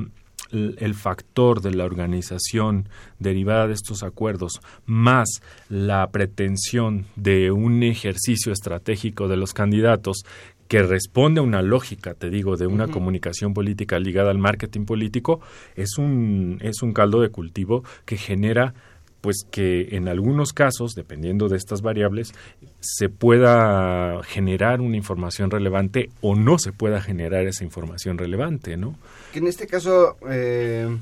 el 0.54 0.94
factor 0.94 1.60
de 1.60 1.72
la 1.72 1.84
organización 1.84 2.88
derivada 3.18 3.66
de 3.66 3.74
estos 3.74 4.02
acuerdos, 4.02 4.60
más 4.86 5.42
la 5.68 6.08
pretensión 6.10 7.06
de 7.16 7.50
un 7.50 7.82
ejercicio 7.82 8.52
estratégico 8.52 9.28
de 9.28 9.36
los 9.36 9.52
candidatos 9.52 10.24
que 10.68 10.82
responde 10.82 11.40
a 11.40 11.42
una 11.44 11.62
lógica, 11.62 12.14
te 12.14 12.30
digo, 12.30 12.56
de 12.56 12.66
una 12.66 12.88
comunicación 12.88 13.52
política 13.52 13.98
ligada 13.98 14.30
al 14.30 14.38
marketing 14.38 14.86
político, 14.86 15.40
es 15.76 15.98
un, 15.98 16.58
es 16.62 16.82
un 16.82 16.92
caldo 16.92 17.20
de 17.20 17.28
cultivo 17.28 17.84
que 18.06 18.16
genera 18.16 18.74
pues 19.24 19.46
que 19.50 19.96
en 19.96 20.06
algunos 20.06 20.52
casos, 20.52 20.94
dependiendo 20.94 21.48
de 21.48 21.56
estas 21.56 21.80
variables, 21.80 22.34
se 22.80 23.08
pueda 23.08 24.22
generar 24.22 24.82
una 24.82 24.98
información 24.98 25.50
relevante 25.50 26.10
o 26.20 26.36
no 26.36 26.58
se 26.58 26.72
pueda 26.72 27.00
generar 27.00 27.46
esa 27.46 27.64
información 27.64 28.18
relevante, 28.18 28.76
¿no? 28.76 28.98
Que 29.32 29.38
en 29.38 29.46
este 29.46 29.66
caso 29.66 30.18
eh, 30.28 30.94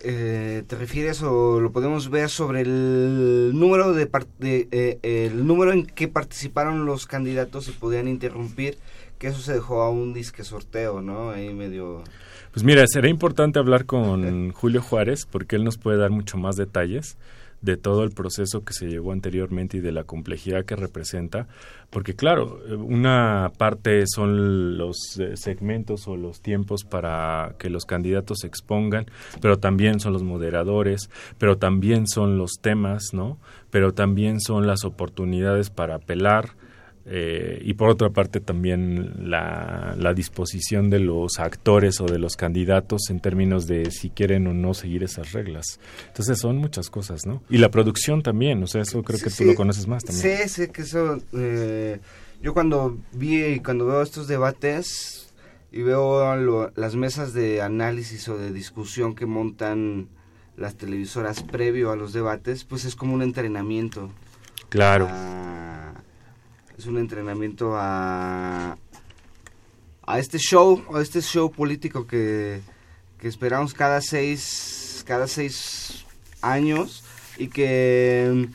eh, 0.00 0.64
te 0.66 0.74
refieres 0.74 1.22
o 1.22 1.60
lo 1.60 1.70
podemos 1.70 2.10
ver 2.10 2.30
sobre 2.30 2.62
el 2.62 3.52
número 3.54 3.92
de, 3.92 4.10
eh, 4.40 4.98
el 5.02 5.46
número 5.46 5.72
en 5.72 5.86
que 5.86 6.08
participaron 6.08 6.84
los 6.84 7.06
candidatos 7.06 7.68
y 7.68 7.70
podían 7.70 8.08
interrumpir, 8.08 8.76
que 9.18 9.28
eso 9.28 9.40
se 9.40 9.54
dejó 9.54 9.82
a 9.82 9.90
un 9.90 10.14
disque 10.14 10.44
sorteo, 10.44 11.02
¿no? 11.02 11.30
Ahí 11.30 11.52
medio 11.52 12.02
pues 12.52 12.64
mira, 12.64 12.84
será 12.86 13.08
importante 13.08 13.58
hablar 13.58 13.84
con 13.84 14.50
Julio 14.52 14.82
Juárez 14.82 15.26
porque 15.30 15.56
él 15.56 15.64
nos 15.64 15.78
puede 15.78 15.98
dar 15.98 16.10
mucho 16.10 16.38
más 16.38 16.56
detalles 16.56 17.16
de 17.60 17.76
todo 17.76 18.04
el 18.04 18.10
proceso 18.10 18.64
que 18.64 18.72
se 18.72 18.86
llevó 18.86 19.12
anteriormente 19.12 19.76
y 19.76 19.80
de 19.80 19.92
la 19.92 20.04
complejidad 20.04 20.64
que 20.64 20.76
representa, 20.76 21.48
porque 21.90 22.14
claro, 22.14 22.60
una 22.78 23.50
parte 23.58 24.04
son 24.06 24.78
los 24.78 25.18
eh, 25.18 25.36
segmentos 25.36 26.06
o 26.06 26.16
los 26.16 26.40
tiempos 26.40 26.84
para 26.84 27.54
que 27.58 27.68
los 27.68 27.84
candidatos 27.84 28.38
se 28.40 28.46
expongan, 28.46 29.06
pero 29.40 29.58
también 29.58 29.98
son 29.98 30.12
los 30.12 30.22
moderadores, 30.22 31.10
pero 31.38 31.58
también 31.58 32.06
son 32.06 32.38
los 32.38 32.52
temas, 32.60 33.10
¿no? 33.12 33.38
Pero 33.70 33.92
también 33.92 34.40
son 34.40 34.66
las 34.66 34.84
oportunidades 34.84 35.70
para 35.70 35.96
apelar, 35.96 36.50
eh, 37.10 37.62
y 37.64 37.72
por 37.72 37.88
otra 37.88 38.10
parte 38.10 38.38
también 38.40 39.30
la, 39.30 39.96
disposición 40.14 40.90
de 40.90 40.98
los 40.98 41.38
actores 41.38 42.00
o 42.00 42.06
de 42.06 42.18
los 42.18 42.36
candidatos 42.36 43.08
en 43.08 43.20
términos 43.20 43.66
de 43.66 43.90
si 43.90 44.10
quieren 44.10 44.46
o 44.46 44.52
no 44.52 44.74
seguir 44.74 45.02
esas 45.02 45.32
reglas. 45.32 45.80
Entonces 46.08 46.38
son 46.38 46.58
muchas 46.58 46.90
cosas, 46.90 47.24
¿no? 47.24 47.42
Y 47.48 47.58
la 47.58 47.70
producción 47.70 48.22
también, 48.22 48.62
o 48.62 48.66
sea, 48.66 48.82
eso 48.82 49.02
creo 49.02 49.18
que 49.18 49.30
tú 49.30 49.44
lo 49.44 49.54
conoces 49.54 49.86
más 49.86 50.04
también. 50.04 50.38
Sí, 50.38 50.48
sí, 50.48 50.68
que 50.68 50.82
eso... 50.82 51.18
Eh, 51.32 51.98
yo 52.42 52.52
cuando 52.52 52.98
vi 53.12 53.44
y 53.44 53.60
cuando 53.60 53.86
veo 53.86 54.02
estos 54.02 54.28
debates 54.28 55.32
y 55.72 55.82
veo 55.82 56.70
las 56.74 56.94
mesas 56.94 57.32
de 57.32 57.62
análisis 57.62 58.28
o 58.28 58.36
de 58.36 58.52
discusión 58.52 59.14
que 59.14 59.24
montan 59.24 60.08
las 60.56 60.76
televisoras 60.76 61.42
previo 61.42 61.90
a 61.90 61.96
los 61.96 62.12
debates, 62.12 62.64
pues 62.64 62.84
es 62.84 62.96
como 62.96 63.14
un 63.14 63.22
entrenamiento. 63.22 64.10
Claro 64.68 65.08
es 66.78 66.86
un 66.86 66.96
entrenamiento 66.96 67.72
a, 67.76 68.78
a 70.06 70.18
este 70.18 70.38
show, 70.38 70.80
a 70.94 71.00
este 71.00 71.20
show 71.20 71.50
político 71.50 72.06
que, 72.06 72.60
esperamos 73.20 73.74
cada 73.74 74.00
seis, 74.00 75.02
cada 75.04 75.26
seis 75.26 76.04
años 76.40 77.02
y 77.36 77.48
que 77.48 78.48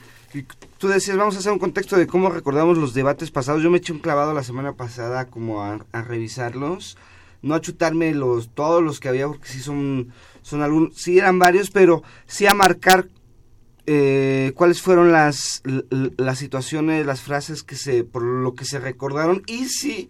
tú 0.78 0.88
decías, 0.88 1.18
vamos 1.18 1.36
a 1.36 1.40
hacer 1.40 1.52
un 1.52 1.60
contexto 1.60 1.98
de 1.98 2.08
cómo 2.08 2.30
recordamos 2.30 2.78
los 2.78 2.94
debates 2.94 3.30
pasados. 3.30 3.62
Yo 3.62 3.70
me 3.70 3.80
eché 3.80 3.92
un 3.92 4.00
clavado 4.00 4.34
la 4.34 4.44
semana 4.44 4.72
pasada 4.72 5.26
como 5.26 5.62
a, 5.62 5.80
revisarlos, 5.92 6.98
no 7.42 7.56
a 7.56 7.62
chutarme 7.62 8.14
los 8.14 8.50
todos 8.50 8.82
los 8.82 9.02
que 9.02 9.10
había 9.10 9.28
porque 9.28 9.50
sí 9.50 9.60
son 9.60 10.14
son 10.44 10.62
algunos, 10.62 10.96
sí 10.96 11.20
eran 11.20 11.40
varios, 11.40 11.72
pero 11.72 12.04
sí 12.26 12.48
a 12.48 12.54
marcar 12.54 13.08
eh, 13.86 14.54
cuáles 14.56 14.82
fueron 14.82 15.12
las, 15.12 15.62
las 15.90 16.40
situaciones, 16.40 17.06
las 17.06 17.22
frases 17.22 17.64
que 17.64 17.76
se, 17.76 18.06
por 18.06 18.24
lo 18.24 18.56
que 18.56 18.64
se 18.64 18.80
recordaron 18.80 19.44
y 19.46 19.66
si, 19.66 20.10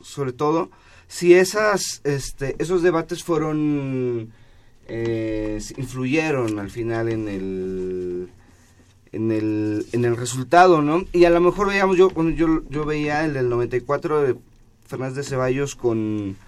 sobre 0.00 0.32
todo, 0.32 0.70
si 1.08 1.34
esas, 1.34 2.00
este, 2.04 2.56
esos 2.58 2.82
debates 2.82 3.22
fueron, 3.22 4.32
eh, 4.88 5.60
influyeron 5.76 6.58
al 6.58 6.70
final 6.70 7.10
en 7.10 7.28
el, 7.28 8.28
en 9.12 9.30
el, 9.30 9.86
en 9.92 10.04
el 10.06 10.16
resultado, 10.16 10.80
¿no? 10.80 11.04
Y 11.12 11.26
a 11.26 11.30
lo 11.30 11.40
mejor 11.40 11.68
veíamos, 11.68 11.98
yo, 11.98 12.10
yo, 12.34 12.62
yo 12.70 12.84
veía 12.86 13.26
el 13.26 13.34
del 13.34 13.50
94 13.50 14.22
de 14.22 14.36
Fernández 14.86 15.16
de 15.16 15.24
Ceballos 15.24 15.76
con, 15.76 16.38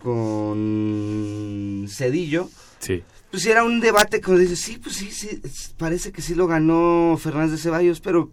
con 0.00 1.86
Cedillo. 1.88 2.48
Sí 2.78 3.02
pues 3.36 3.44
era 3.44 3.64
un 3.64 3.80
debate 3.80 4.22
que 4.22 4.32
dice, 4.32 4.56
sí, 4.56 4.78
pues 4.82 4.96
sí, 4.96 5.10
sí, 5.10 5.42
parece 5.76 6.10
que 6.10 6.22
sí 6.22 6.34
lo 6.34 6.46
ganó 6.46 7.18
Fernández 7.20 7.50
de 7.50 7.58
Ceballos, 7.58 8.00
pero 8.00 8.30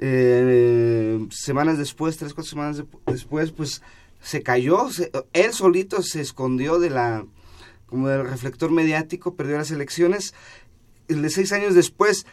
eh, 0.00 1.26
semanas 1.30 1.78
después, 1.78 2.18
tres, 2.18 2.34
cuatro 2.34 2.50
semanas 2.50 2.82
después, 3.06 3.52
pues 3.52 3.80
se 4.20 4.42
cayó, 4.42 4.86
él 5.32 5.52
solito 5.54 6.02
se 6.02 6.20
escondió 6.20 6.78
de 6.78 6.90
la, 6.90 7.24
como 7.86 8.08
del 8.08 8.28
reflector 8.28 8.70
mediático, 8.70 9.34
perdió 9.34 9.56
las 9.56 9.70
elecciones, 9.70 10.34
el 11.08 11.22
de 11.22 11.30
seis 11.30 11.50
años 11.52 11.74
después, 11.74 12.26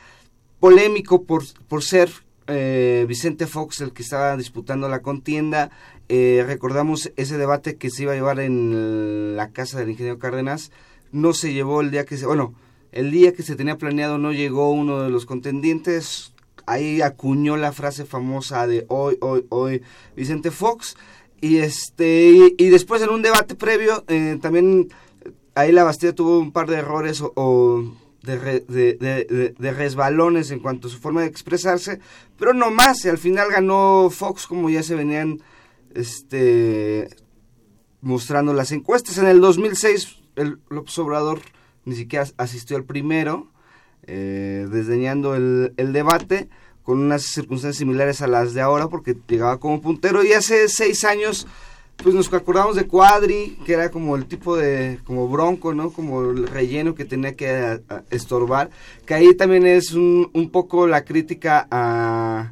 polémico 0.60 1.24
por, 1.24 1.46
por 1.70 1.82
ser 1.82 2.12
eh, 2.48 3.06
Vicente 3.08 3.48
Fox 3.48 3.80
el 3.80 3.94
que 3.94 4.04
estaba 4.04 4.36
disputando 4.36 4.90
la 4.90 5.02
contienda, 5.02 5.72
eh, 6.10 6.44
recordamos 6.46 7.10
ese 7.16 7.38
debate 7.38 7.78
que 7.78 7.90
se 7.90 8.04
iba 8.04 8.12
a 8.12 8.16
llevar 8.16 8.42
en 8.42 9.38
la 9.38 9.52
casa 9.52 9.80
del 9.80 9.92
ingeniero 9.92 10.20
Cárdenas, 10.20 10.72
no 11.12 11.34
se 11.34 11.54
llevó 11.54 11.82
el 11.82 11.92
día 11.92 12.06
que 12.06 12.18
se, 12.18 12.26
bueno, 12.26 12.54
el 12.92 13.12
día 13.12 13.34
que 13.34 13.44
se 13.44 13.56
tenía 13.56 13.78
planeado 13.78 14.18
no 14.18 14.34
llegó 14.34 14.72
uno 14.72 15.02
de 15.02 15.10
los 15.10 15.26
contendientes, 15.26 16.34
ahí 16.66 17.02
acuñó 17.02 17.58
la 17.58 17.72
frase 17.72 18.06
famosa 18.06 18.68
de 18.68 18.86
hoy, 18.90 19.18
hoy, 19.22 19.46
hoy 19.50 19.82
Vicente 20.16 20.52
Fox, 20.52 20.98
y 21.40 21.58
este, 21.58 22.54
y, 22.58 22.70
después 22.70 23.02
en 23.02 23.10
un 23.10 23.22
debate 23.22 23.56
previo, 23.56 24.04
eh, 24.08 24.38
también 24.42 24.90
ahí 25.56 25.72
la 25.72 25.84
Bastilla 25.84 26.14
tuvo 26.14 26.40
un 26.40 26.52
par 26.52 26.70
de 26.70 26.78
errores 26.78 27.24
o, 27.24 27.84
de, 28.22 28.38
de, 28.68 29.56
de, 29.58 29.72
resbalones 29.72 30.52
en 30.52 30.60
cuanto 30.60 30.88
a 30.88 30.92
su 30.92 31.00
forma 31.00 31.22
de 31.22 31.28
expresarse, 31.28 32.00
pero 32.38 32.54
no 32.54 32.70
más, 32.70 33.04
y 33.06 33.10
al 33.10 33.18
final 33.18 33.50
ganó 33.50 34.10
Fox 34.12 34.46
como 34.46 34.70
ya 34.70 34.84
se 34.84 34.96
venían 34.96 35.42
este 35.96 37.10
mostrando 38.02 38.54
las 38.54 38.72
encuestas. 38.72 39.18
En 39.18 39.28
el 39.28 39.42
2006 39.42 40.21
el 40.36 40.60
López 40.70 40.98
Obrador 41.00 41.40
ni 41.86 41.96
siquiera 41.96 42.26
asistió 42.38 42.78
al 42.78 42.84
primero, 42.84 43.48
eh, 44.04 44.68
desdeñando 44.72 45.36
el, 45.36 45.94
debate, 45.94 46.50
con 46.84 47.00
unas 47.00 47.24
circunstancias 47.24 47.78
similares 47.78 48.22
a 48.22 48.28
las 48.28 48.54
de 48.54 48.62
ahora, 48.62 48.88
porque 48.88 49.16
llegaba 49.28 49.60
como 49.60 49.82
puntero. 49.82 50.24
Y 50.24 50.34
hace 50.34 50.68
seis 50.68 51.04
años, 51.04 51.48
pues 51.98 52.16
nos 52.16 52.32
acordamos 52.34 52.76
de 52.76 52.88
Cuadri, 52.88 53.58
que 53.66 53.74
era 53.74 53.92
como 53.92 54.16
el 54.16 54.26
tipo 54.26 54.58
de, 54.58 55.00
como 55.06 55.28
bronco, 55.28 55.74
¿no? 55.74 55.92
Como 55.92 56.32
el 56.32 56.48
relleno 56.48 56.96
que 56.96 57.06
tenía 57.06 57.36
que 57.36 57.82
estorbar. 58.10 58.70
Que 59.06 59.14
ahí 59.14 59.36
también 59.36 59.66
es 59.66 59.94
un, 59.94 60.30
un 60.34 60.50
poco 60.50 60.88
la 60.88 61.04
crítica 61.04 61.68
a, 61.70 62.52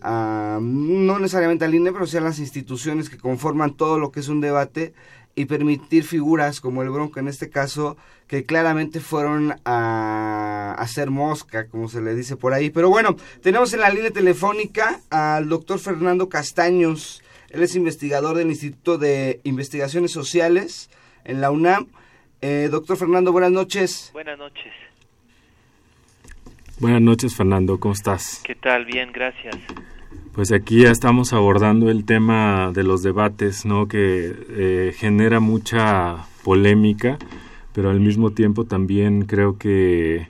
a, 0.00 0.58
no 0.60 1.18
necesariamente 1.18 1.64
al 1.64 1.74
INE, 1.74 1.92
pero 1.92 2.06
sí 2.06 2.16
a 2.16 2.20
las 2.20 2.38
instituciones 2.38 3.10
que 3.10 3.18
conforman 3.18 3.74
todo 3.74 3.98
lo 3.98 4.12
que 4.12 4.20
es 4.20 4.28
un 4.28 4.40
debate 4.40 4.94
y 5.34 5.46
permitir 5.46 6.04
figuras 6.04 6.60
como 6.60 6.82
el 6.82 6.90
Bronco 6.90 7.20
en 7.20 7.28
este 7.28 7.50
caso 7.50 7.96
que 8.26 8.44
claramente 8.44 9.00
fueron 9.00 9.54
a 9.64 10.74
hacer 10.78 11.10
mosca, 11.10 11.68
como 11.68 11.88
se 11.88 12.00
le 12.00 12.14
dice 12.14 12.36
por 12.36 12.54
ahí. 12.54 12.70
Pero 12.70 12.88
bueno, 12.88 13.16
tenemos 13.42 13.72
en 13.74 13.80
la 13.80 13.90
línea 13.90 14.10
telefónica 14.10 15.00
al 15.10 15.48
doctor 15.48 15.78
Fernando 15.78 16.28
Castaños. 16.28 17.22
Él 17.50 17.62
es 17.62 17.76
investigador 17.76 18.36
del 18.36 18.48
Instituto 18.48 18.98
de 18.98 19.40
Investigaciones 19.44 20.12
Sociales 20.12 20.90
en 21.24 21.40
la 21.40 21.50
UNAM. 21.50 21.88
Eh, 22.40 22.68
doctor 22.70 22.96
Fernando, 22.96 23.32
buenas 23.32 23.52
noches. 23.52 24.10
Buenas 24.12 24.38
noches. 24.38 24.72
Buenas 26.78 27.00
noches, 27.00 27.36
Fernando. 27.36 27.78
¿Cómo 27.78 27.94
estás? 27.94 28.40
¿Qué 28.44 28.54
tal? 28.54 28.84
Bien, 28.84 29.12
gracias. 29.12 29.56
Pues 30.34 30.50
aquí 30.50 30.82
ya 30.82 30.90
estamos 30.90 31.32
abordando 31.32 31.90
el 31.90 32.04
tema 32.04 32.72
de 32.74 32.82
los 32.82 33.04
debates, 33.04 33.64
¿no? 33.64 33.86
Que 33.86 34.34
eh, 34.50 34.92
genera 34.96 35.38
mucha 35.38 36.26
polémica, 36.42 37.18
pero 37.72 37.88
al 37.90 38.00
mismo 38.00 38.32
tiempo 38.32 38.64
también 38.64 39.26
creo 39.26 39.58
que 39.58 40.26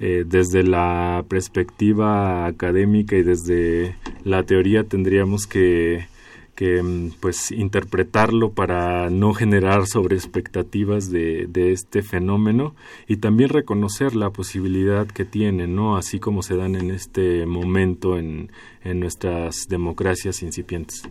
eh, 0.00 0.24
desde 0.26 0.64
la 0.64 1.24
perspectiva 1.28 2.46
académica 2.46 3.14
y 3.14 3.22
desde 3.22 3.94
la 4.24 4.42
teoría 4.42 4.82
tendríamos 4.82 5.46
que 5.46 6.08
que 6.54 6.82
mm, 6.82 7.12
pues 7.20 7.50
interpretarlo 7.50 8.52
para 8.52 9.10
no 9.10 9.34
generar 9.34 9.86
sobre 9.86 10.16
expectativas 10.16 11.10
de, 11.10 11.46
de, 11.48 11.72
este 11.72 12.02
fenómeno 12.02 12.74
y 13.08 13.16
también 13.16 13.50
reconocer 13.50 14.14
la 14.14 14.30
posibilidad 14.30 15.06
que 15.06 15.24
tiene, 15.24 15.66
¿no? 15.66 15.96
Así 15.96 16.20
como 16.20 16.42
se 16.42 16.56
dan 16.56 16.76
en 16.76 16.90
este 16.90 17.46
momento 17.46 18.18
en, 18.18 18.50
en 18.82 19.00
nuestras 19.00 19.66
democracias 19.68 20.42
incipientes. 20.42 21.02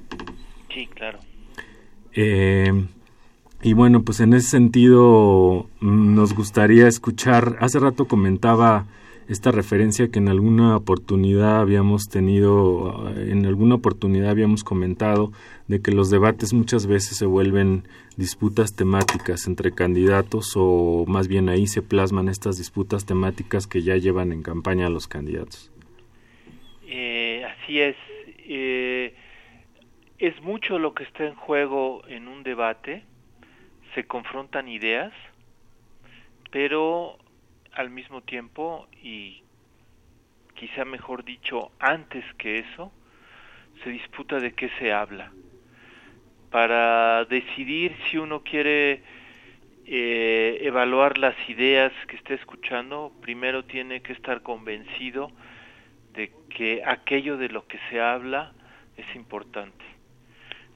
Sí, 0.74 0.88
claro. 0.88 1.20
Eh, 2.14 2.72
y 3.62 3.74
bueno, 3.74 4.04
pues 4.04 4.20
en 4.20 4.34
ese 4.34 4.50
sentido 4.50 5.70
mm, 5.80 6.16
nos 6.16 6.34
gustaría 6.34 6.88
escuchar, 6.88 7.58
hace 7.60 7.80
rato 7.80 8.08
comentaba 8.08 8.86
esta 9.28 9.52
referencia 9.52 10.10
que 10.10 10.20
en 10.20 10.28
alguna 10.28 10.76
oportunidad 10.76 11.60
habíamos 11.60 12.10
tenido, 12.10 13.12
en 13.16 13.46
alguna 13.46 13.76
oportunidad 13.76 14.30
habíamos 14.30 14.64
comentado 14.64 15.32
de 15.68 15.82
que 15.82 15.92
los 15.92 16.10
debates 16.10 16.54
muchas 16.54 16.88
veces 16.88 17.18
se 17.18 17.26
vuelven 17.26 17.84
disputas 18.18 18.76
temáticas 18.76 19.48
entre 19.48 19.74
candidatos 19.74 20.54
o 20.56 21.06
más 21.08 21.28
bien 21.28 21.50
ahí 21.50 21.68
se 21.68 21.82
plasman 21.82 22.30
estas 22.30 22.58
disputas 22.58 23.06
temáticas 23.06 23.68
que 23.68 23.82
ya 23.82 23.96
llevan 23.98 24.32
en 24.32 24.44
campaña 24.44 24.88
a 24.88 24.90
los 24.90 25.08
candidatos. 25.08 25.72
Eh, 26.86 27.44
así 27.46 27.80
es. 27.80 27.96
Eh, 28.46 29.16
es 30.20 30.42
mucho 30.42 30.80
lo 30.80 30.94
que 30.94 31.04
está 31.04 31.26
en 31.26 31.36
juego 31.36 32.04
en 32.08 32.28
un 32.28 32.44
debate. 32.44 33.04
Se 33.96 34.06
confrontan 34.06 34.68
ideas, 34.68 35.14
pero 36.52 37.18
al 37.76 37.90
mismo 37.90 38.22
tiempo 38.22 38.88
y 39.02 39.44
quizá 40.56 40.86
mejor 40.86 41.24
dicho 41.24 41.72
antes 41.80 42.24
que 42.36 42.60
eso, 42.60 42.92
se 43.84 43.90
disputa 43.90 44.40
de 44.40 44.54
qué 44.54 44.70
se 44.80 44.94
habla 44.94 45.32
para 46.54 47.26
decidir 47.26 47.96
si 48.12 48.18
uno 48.20 48.44
quiere 48.44 49.02
eh, 49.88 50.60
evaluar 50.62 51.18
las 51.18 51.36
ideas 51.50 51.92
que 52.08 52.16
esté 52.16 52.36
escuchando, 52.36 53.12
primero 53.22 53.66
tiene 53.66 54.04
que 54.04 54.14
estar 54.14 54.44
convencido 54.44 55.32
de 56.14 56.30
que 56.50 56.84
aquello 56.86 57.38
de 57.38 57.50
lo 57.50 57.66
que 57.66 57.80
se 57.90 58.00
habla 58.00 58.54
es 58.98 59.16
importante. 59.16 59.84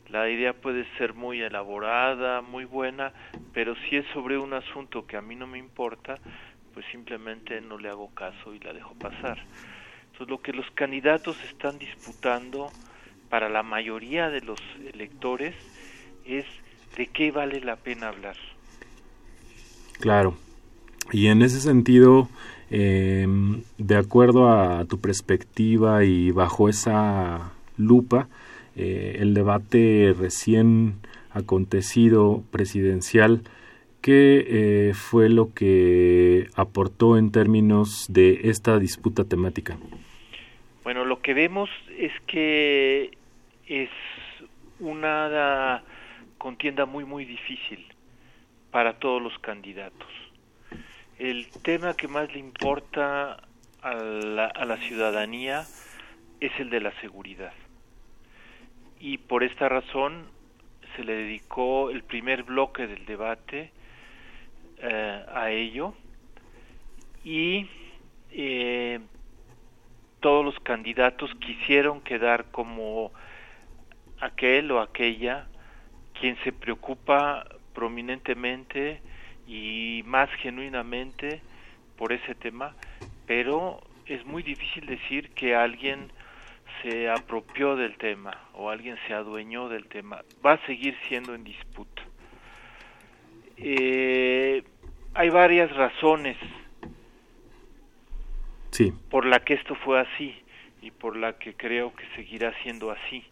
La 0.09 0.27
idea 0.31 0.53
puede 0.53 0.83
ser 0.97 1.13
muy 1.13 1.43
elaborada, 1.43 2.41
muy 2.41 2.65
buena, 2.65 3.13
pero 3.53 3.75
si 3.75 3.97
es 3.97 4.05
sobre 4.13 4.39
un 4.39 4.53
asunto 4.53 5.05
que 5.05 5.15
a 5.15 5.21
mí 5.21 5.35
no 5.35 5.45
me 5.45 5.59
importa, 5.59 6.17
pues 6.77 6.85
simplemente 6.91 7.59
no 7.59 7.79
le 7.79 7.89
hago 7.89 8.09
caso 8.13 8.53
y 8.53 8.59
la 8.59 8.71
dejo 8.71 8.93
pasar. 8.93 9.39
Entonces 10.11 10.27
lo 10.27 10.39
que 10.43 10.53
los 10.53 10.69
candidatos 10.75 11.35
están 11.49 11.79
disputando 11.79 12.69
para 13.31 13.49
la 13.49 13.63
mayoría 13.63 14.29
de 14.29 14.41
los 14.41 14.59
electores 14.93 15.55
es 16.23 16.45
de 16.95 17.07
qué 17.07 17.31
vale 17.31 17.61
la 17.61 17.77
pena 17.77 18.09
hablar. 18.09 18.35
Claro. 19.99 20.37
Y 21.11 21.29
en 21.29 21.41
ese 21.41 21.61
sentido, 21.61 22.29
em, 22.69 23.63
de 23.79 23.97
acuerdo 23.97 24.47
a 24.51 24.85
tu 24.85 24.99
perspectiva 24.99 26.03
y 26.03 26.29
bajo 26.29 26.69
esa 26.69 27.53
lupa, 27.75 28.27
eh, 28.75 29.17
el 29.19 29.33
debate 29.33 30.13
recién 30.15 30.97
acontecido 31.31 32.43
presidencial, 32.51 33.41
¿qué 34.01 34.45
eh, 34.47 34.93
fue 34.93 35.29
lo 35.29 35.53
que 35.53 36.47
aportó 36.55 37.17
en 37.17 37.31
términos 37.31 38.05
de 38.09 38.49
esta 38.49 38.79
disputa 38.79 39.23
temática? 39.25 39.77
Bueno, 40.83 41.05
lo 41.05 41.21
que 41.21 41.33
vemos 41.33 41.69
es 41.97 42.11
que 42.27 43.17
es 43.67 43.89
una 44.79 45.83
contienda 46.37 46.85
muy, 46.85 47.03
muy 47.03 47.25
difícil 47.25 47.85
para 48.71 48.99
todos 48.99 49.21
los 49.21 49.37
candidatos. 49.39 50.07
El 51.19 51.47
tema 51.63 51.95
que 51.95 52.07
más 52.07 52.31
le 52.31 52.39
importa 52.39 53.37
a 53.81 53.93
la, 53.93 54.45
a 54.45 54.65
la 54.65 54.77
ciudadanía 54.77 55.65
es 56.39 56.51
el 56.59 56.69
de 56.69 56.79
la 56.79 56.91
seguridad. 57.01 57.53
Y 58.99 59.17
por 59.17 59.43
esta 59.43 59.67
razón 59.67 60.25
se 60.95 61.03
le 61.03 61.15
dedicó 61.15 61.89
el 61.89 62.03
primer 62.03 62.43
bloque 62.43 62.87
del 62.87 63.05
debate 63.05 63.71
eh, 64.79 65.25
a 65.33 65.49
ello 65.49 65.93
y 67.23 67.67
eh, 68.31 68.99
todos 70.19 70.45
los 70.45 70.59
candidatos 70.61 71.33
quisieron 71.35 72.01
quedar 72.01 72.45
como 72.51 73.11
aquel 74.19 74.71
o 74.71 74.81
aquella 74.81 75.47
quien 76.19 76.37
se 76.43 76.51
preocupa 76.51 77.45
prominentemente 77.73 79.01
y 79.47 80.03
más 80.05 80.29
genuinamente 80.41 81.41
por 81.95 82.11
ese 82.11 82.35
tema, 82.35 82.75
pero 83.25 83.81
es 84.05 84.25
muy 84.25 84.43
difícil 84.43 84.85
decir 84.85 85.29
que 85.31 85.55
alguien 85.55 86.11
se 86.81 87.09
apropió 87.09 87.75
del 87.75 87.97
tema 87.97 88.49
o 88.53 88.69
alguien 88.69 88.97
se 89.07 89.13
adueñó 89.13 89.69
del 89.69 89.87
tema. 89.87 90.23
Va 90.45 90.53
a 90.53 90.65
seguir 90.65 90.97
siendo 91.07 91.33
en 91.35 91.43
disputa. 91.43 92.06
Eh, 93.57 94.63
hay 95.13 95.29
varias 95.29 95.75
razones 95.75 96.37
sí. 98.71 98.93
por 99.09 99.25
la 99.25 99.39
que 99.43 99.55
esto 99.55 99.75
fue 99.75 99.99
así 99.99 100.35
y 100.81 100.91
por 100.91 101.15
la 101.15 101.37
que 101.39 101.55
creo 101.55 101.93
que 101.95 102.05
seguirá 102.15 102.53
siendo 102.61 102.91
así. 102.91 103.23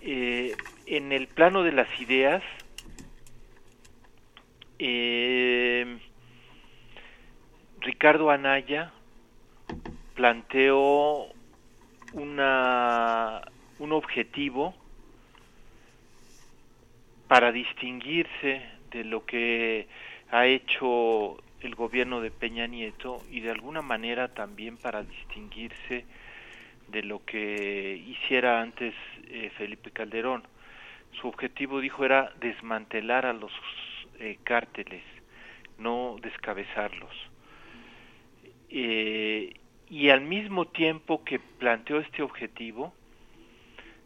Eh, 0.00 0.56
en 0.86 1.12
el 1.12 1.28
plano 1.28 1.62
de 1.62 1.72
las 1.72 1.88
ideas, 2.00 2.42
eh, 4.78 5.98
Ricardo 7.80 8.30
Anaya 8.30 8.92
planteó 10.14 11.26
una, 12.12 13.42
un 13.78 13.92
objetivo 13.92 14.74
para 17.28 17.52
distinguirse 17.52 18.75
de 18.96 19.04
lo 19.04 19.26
que 19.26 19.86
ha 20.30 20.46
hecho 20.46 21.36
el 21.60 21.74
gobierno 21.74 22.20
de 22.22 22.30
Peña 22.30 22.66
Nieto 22.66 23.22
y 23.30 23.40
de 23.40 23.50
alguna 23.50 23.82
manera 23.82 24.28
también 24.28 24.78
para 24.78 25.02
distinguirse 25.02 26.06
de 26.88 27.02
lo 27.02 27.24
que 27.24 28.02
hiciera 28.06 28.62
antes 28.62 28.94
eh, 29.28 29.50
Felipe 29.58 29.90
Calderón. 29.90 30.44
Su 31.20 31.28
objetivo, 31.28 31.80
dijo, 31.80 32.04
era 32.04 32.32
desmantelar 32.40 33.26
a 33.26 33.32
los 33.32 33.52
eh, 34.18 34.38
cárteles, 34.44 35.02
no 35.78 36.16
descabezarlos. 36.22 37.14
Eh, 38.70 39.54
y 39.90 40.08
al 40.08 40.22
mismo 40.22 40.66
tiempo 40.68 41.22
que 41.22 41.38
planteó 41.38 42.00
este 42.00 42.22
objetivo, 42.22 42.94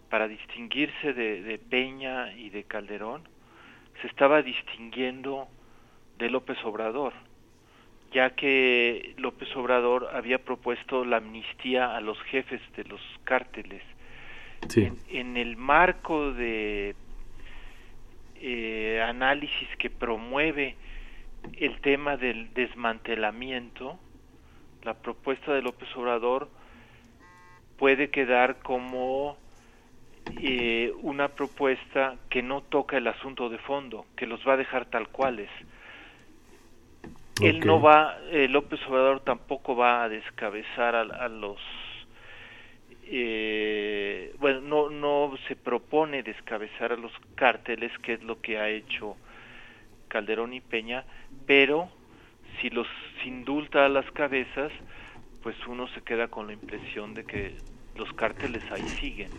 para 0.08 0.26
distinguirse 0.26 1.12
de, 1.12 1.42
de 1.42 1.58
Peña 1.58 2.32
y 2.36 2.50
de 2.50 2.64
Calderón, 2.64 3.22
se 4.00 4.06
estaba 4.06 4.42
distinguiendo 4.42 5.48
de 6.18 6.30
López 6.30 6.58
Obrador, 6.64 7.12
ya 8.12 8.30
que 8.30 9.14
López 9.16 9.54
Obrador 9.56 10.08
había 10.12 10.38
propuesto 10.38 11.04
la 11.04 11.18
amnistía 11.18 11.96
a 11.96 12.00
los 12.00 12.20
jefes 12.24 12.60
de 12.76 12.84
los 12.84 13.00
cárteles. 13.24 13.82
En, 14.76 14.98
en, 15.08 15.36
el 15.38 15.56
marco 15.56 16.32
de 16.32 16.94
eh, 18.42 19.02
análisis 19.02 19.68
que 19.78 19.88
promueve 19.88 20.76
el 21.56 21.80
tema 21.80 22.18
del 22.18 22.52
desmantelamiento, 22.52 23.98
la 24.82 24.94
propuesta 24.94 25.54
de 25.54 25.62
López 25.62 25.88
Obrador 25.96 26.50
puede 27.78 28.10
quedar 28.10 28.58
como 28.58 29.38
eh, 30.42 30.92
una 31.02 31.28
propuesta 31.28 32.16
que 32.28 32.42
no 32.42 32.62
toca 32.62 32.96
el 32.96 33.06
asunto 33.06 33.48
de 33.48 33.58
fondo, 33.58 34.06
que 34.16 34.26
los 34.26 34.46
va 34.46 34.54
a 34.54 34.56
dejar 34.56 34.86
tal 34.86 35.08
cuales. 35.08 35.50
Él 37.42 37.60
no 37.60 37.80
va, 37.80 38.18
eh, 38.30 38.48
López 38.48 38.80
Obrador 38.86 39.20
tampoco 39.20 39.74
va 39.74 40.04
a 40.04 40.08
descabezar 40.08 40.94
a, 40.94 41.28
los, 41.28 41.58
eh, 43.04 44.34
bueno, 44.38 44.60
no, 44.60 44.90
no 44.90 45.36
se 45.48 45.56
propone 45.56 46.22
descabezar 46.22 46.92
a 46.92 46.96
los 46.96 47.12
cárteles, 47.34 47.92
que 47.98 48.14
es 48.14 48.22
lo 48.22 48.40
que 48.42 48.58
ha 48.58 48.68
hecho 48.68 49.16
Calderón 50.08 50.52
y 50.52 50.60
Peña, 50.60 51.04
pero 51.46 51.88
si 52.60 52.68
los 52.68 52.86
indulta 53.24 53.86
a 53.86 53.88
las 53.88 54.10
cabezas, 54.12 54.70
pues 55.42 55.56
uno 55.66 55.88
se 55.88 56.02
queda 56.02 56.28
con 56.28 56.46
la 56.46 56.52
impresión 56.52 57.14
de 57.14 57.24
que 57.24 57.56
los 57.96 58.12
cárteles 58.12 58.62
ahí 58.70 58.82
siguen. 58.82 59.30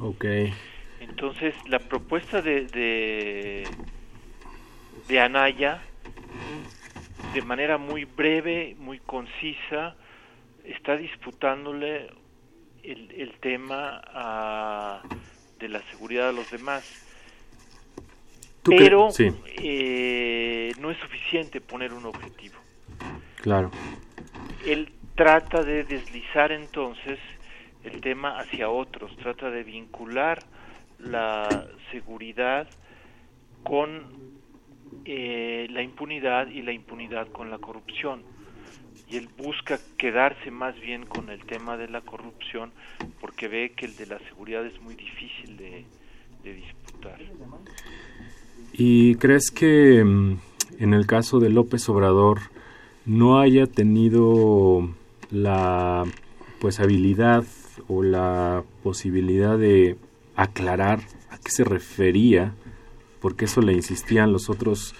Okay. 0.00 0.52
Entonces, 1.00 1.54
la 1.66 1.78
propuesta 1.78 2.42
de, 2.42 2.66
de, 2.66 3.68
de 5.08 5.20
Anaya 5.20 5.82
de 7.34 7.42
manera 7.42 7.78
muy 7.78 8.04
breve, 8.04 8.76
muy 8.78 8.98
concisa, 8.98 9.96
está 10.64 10.96
disputándole 10.96 12.10
el, 12.82 13.10
el 13.12 13.32
tema 13.40 14.02
a, 14.06 15.02
de 15.58 15.68
la 15.68 15.80
seguridad 15.90 16.26
de 16.28 16.32
los 16.34 16.50
demás. 16.50 17.08
Pero 18.64 19.08
eh, 19.18 20.72
no 20.78 20.90
es 20.90 20.98
suficiente 20.98 21.60
poner 21.60 21.92
un 21.92 22.06
objetivo. 22.06 22.54
Claro. 23.40 23.70
Él 24.64 24.92
trata 25.16 25.62
de 25.62 25.84
deslizar 25.84 26.52
entonces 26.52 27.18
el 27.84 28.00
tema 28.00 28.38
hacia 28.38 28.68
otros, 28.68 29.16
trata 29.16 29.50
de 29.50 29.62
vincular 29.64 30.42
la 30.98 31.66
seguridad 31.90 32.68
con 33.62 34.02
eh, 35.04 35.66
la 35.70 35.82
impunidad 35.82 36.48
y 36.48 36.62
la 36.62 36.72
impunidad 36.72 37.28
con 37.28 37.50
la 37.50 37.58
corrupción. 37.58 38.22
Y 39.08 39.16
él 39.16 39.28
busca 39.36 39.78
quedarse 39.98 40.50
más 40.50 40.78
bien 40.80 41.04
con 41.06 41.28
el 41.28 41.44
tema 41.44 41.76
de 41.76 41.88
la 41.88 42.00
corrupción 42.00 42.72
porque 43.20 43.48
ve 43.48 43.72
que 43.76 43.86
el 43.86 43.96
de 43.96 44.06
la 44.06 44.18
seguridad 44.20 44.64
es 44.64 44.80
muy 44.80 44.94
difícil 44.94 45.56
de, 45.56 45.84
disputar. 46.42 47.18
¿Y 48.72 49.16
crees 49.16 49.50
que 49.50 50.02
mm, 50.02 50.38
en 50.78 50.94
el 50.94 51.06
caso 51.06 51.40
de 51.40 51.50
López 51.50 51.88
Obrador 51.88 52.40
no 53.04 53.40
haya 53.40 53.66
tenido 53.66 54.88
la 55.30 56.04
pues 56.60 56.80
habilidad 56.80 57.44
o 57.92 58.02
la 58.02 58.64
posibilidad 58.82 59.58
de 59.58 59.96
aclarar 60.36 61.00
a 61.30 61.38
qué 61.38 61.50
se 61.50 61.64
refería 61.64 62.54
porque 63.20 63.44
eso 63.44 63.60
le 63.60 63.72
insistían 63.72 64.32
los 64.32 64.50
otros 64.50 64.94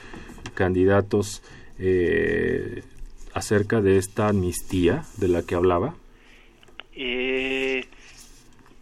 candidatos 0.54 1.42
eh, 1.78 2.82
acerca 3.34 3.80
de 3.80 3.96
esta 3.96 4.28
amnistía 4.28 5.02
de 5.16 5.28
la 5.28 5.42
que 5.42 5.54
hablaba? 5.54 5.94
Eh, 6.94 7.84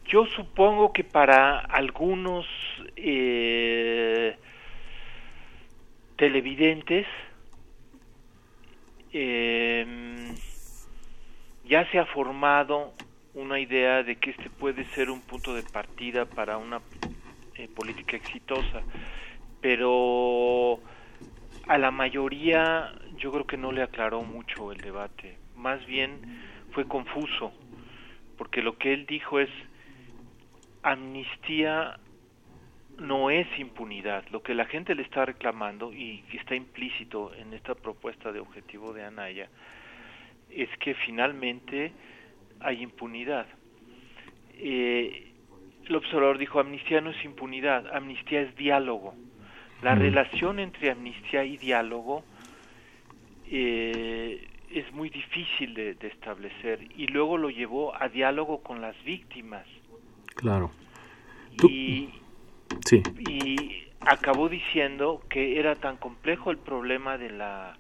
yo 0.07 0.27
supongo 0.27 0.93
que 0.93 1.05
para 1.05 1.61
algunos 1.61 2.47
eh, 2.97 4.37
televidentes 6.17 7.07
eh, 9.13 9.87
ya 11.65 11.89
se 11.91 11.99
ha 11.99 12.07
formado 12.07 12.93
una 13.35 13.59
idea 13.59 14.03
de 14.03 14.17
que 14.17 14.31
este 14.31 14.51
puede 14.51 14.85
ser 14.95 15.11
un 15.11 15.21
punto 15.21 15.55
de 15.55 15.63
partida 15.63 16.25
para 16.25 16.59
una 16.59 16.81
eh, 17.55 17.69
política 17.69 18.17
exitosa, 18.17 18.83
pero 19.61 20.81
a 21.67 21.79
la 21.79 21.91
mayoría 21.91 22.93
yo 23.17 23.31
creo 23.33 23.47
que 23.47 23.57
no 23.57 23.73
le 23.73 23.83
aclaró 23.83 24.23
mucho 24.23 24.73
el 24.73 24.81
debate, 24.81 25.37
más 25.57 25.85
bien 25.87 26.21
fue 26.73 26.87
confuso, 26.87 27.53
porque 28.37 28.63
lo 28.63 28.79
que 28.79 28.93
él 28.93 29.07
dijo 29.07 29.39
es 29.39 29.51
amnistía 30.83 31.99
no 32.99 33.31
es 33.31 33.47
impunidad. 33.59 34.25
Lo 34.31 34.43
que 34.43 34.55
la 34.55 34.67
gente 34.67 34.95
le 34.95 35.03
está 35.03 35.25
reclamando 35.25 35.93
y 35.93 36.23
que 36.31 36.37
está 36.37 36.55
implícito 36.55 37.35
en 37.35 37.55
esta 37.55 37.75
propuesta 37.75 38.31
de 38.31 38.41
objetivo 38.41 38.93
de 38.93 39.05
Anaya 39.05 39.49
es 40.51 40.69
que 40.79 40.95
finalmente 40.95 41.93
hay 42.61 42.83
impunidad. 42.83 43.47
Eh, 44.55 45.33
el 45.87 45.97
observador 45.97 46.39
dijo, 46.39 46.61
amnistía 46.61 47.01
no 47.01 47.11
es 47.11 47.25
impunidad, 47.25 47.95
amnistía 47.95 48.43
es 48.43 48.55
diálogo. 48.57 49.15
La 49.83 49.95
relación 49.95 50.59
entre 50.59 50.91
amnistía 50.91 51.45
y 51.45 51.57
diálogo 51.57 52.23
eh, 53.47 54.47
es 54.71 54.93
muy 54.93 55.09
difícil 55.09 55.75
de, 55.75 55.97
establecer 56.03 56.87
y 56.97 57.07
luego 57.07 57.39
lo 57.39 57.49
llevó 57.49 57.95
a 58.01 58.09
diálogo 58.09 58.63
con 58.63 58.81
las 58.81 58.95
víctimas. 59.05 59.67
Claro. 60.37 60.71
Y, 61.69 62.11
sí. 62.85 63.03
y 63.29 63.89
acabó 64.01 64.49
diciendo 64.49 65.23
que 65.29 65.59
era 65.59 65.77
tan 65.77 65.97
complejo 65.97 66.51
el 66.51 66.59
problema 66.59 67.19
de 67.19 67.31
la, 67.31 67.77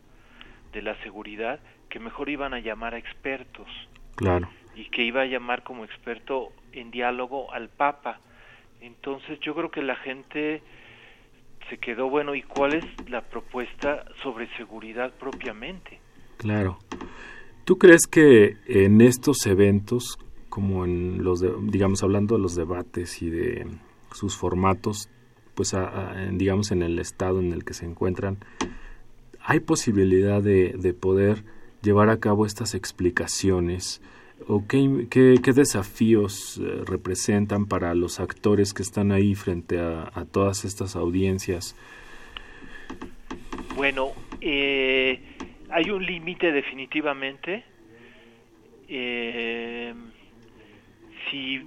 de 0.72 0.82
la 0.82 0.96
seguridad 1.02 1.60
que 1.88 1.98
mejor 1.98 2.30
iban 2.30 2.54
a 2.54 2.60
llamar 2.60 2.94
a 2.94 2.98
expertos. 2.98 3.68
Claro. 4.16 4.48
Y 4.74 4.85
que 4.90 5.02
iba 5.02 5.22
a 5.22 5.26
llamar 5.26 5.62
como 5.62 5.85
experto 5.85 6.52
en 6.72 6.90
diálogo 6.90 7.52
al 7.52 7.68
Papa. 7.68 8.20
Entonces 8.80 9.38
yo 9.40 9.54
creo 9.54 9.70
que 9.70 9.83
la 9.83 9.96
gente 9.96 10.62
se 11.68 11.78
quedó 11.78 12.09
bueno 12.09 12.35
y 12.35 12.42
cuál 12.42 12.74
es 12.74 12.85
la 13.09 13.22
propuesta 13.22 14.04
sobre 14.22 14.48
seguridad 14.56 15.12
propiamente. 15.18 16.00
Claro. 16.38 16.78
¿Tú 17.64 17.78
crees 17.78 18.06
que 18.06 18.56
en 18.66 19.00
estos 19.00 19.46
eventos, 19.46 20.18
como 20.48 20.85
en 20.85 21.22
los, 21.22 21.44
digamos, 21.70 22.02
hablando 22.02 22.37
de 22.37 22.42
los 22.42 22.56
debates 22.56 23.22
y 23.22 23.30
de 23.30 23.66
sus 24.12 24.37
formatos, 24.37 25.09
pues 25.54 25.76
digamos 26.33 26.72
en 26.72 26.83
el 26.83 26.98
estado 26.98 27.38
en 27.38 27.52
el 27.52 27.64
que 27.64 27.74
se 27.74 27.85
encuentran, 27.85 28.38
hay 29.40 29.61
posibilidad 29.61 30.42
de, 30.42 30.74
de 30.76 30.94
poder 30.94 31.44
llevar 31.83 32.09
a 32.09 32.18
cabo 32.18 32.46
estas 32.46 32.74
explicaciones 32.74 34.02
o 34.50 34.66
qué, 34.66 35.52
desafíos 35.54 36.58
eh, 36.58 36.82
representan 36.84 37.66
para 37.66 37.94
los 37.94 38.18
actores 38.18 38.74
que 38.74 38.82
están 38.82 39.12
ahí 39.12 39.36
frente 39.36 39.78
a, 39.78 40.24
todas 40.32 40.64
estas 40.64 40.96
audiencias? 40.96 41.76
Bueno, 43.76 44.10
eh, 44.40 45.20
hay 45.70 45.90
un 45.90 46.04
límite 46.04 46.50
definitivamente. 46.50 47.62
Eh, 48.88 49.94
si 51.30 51.62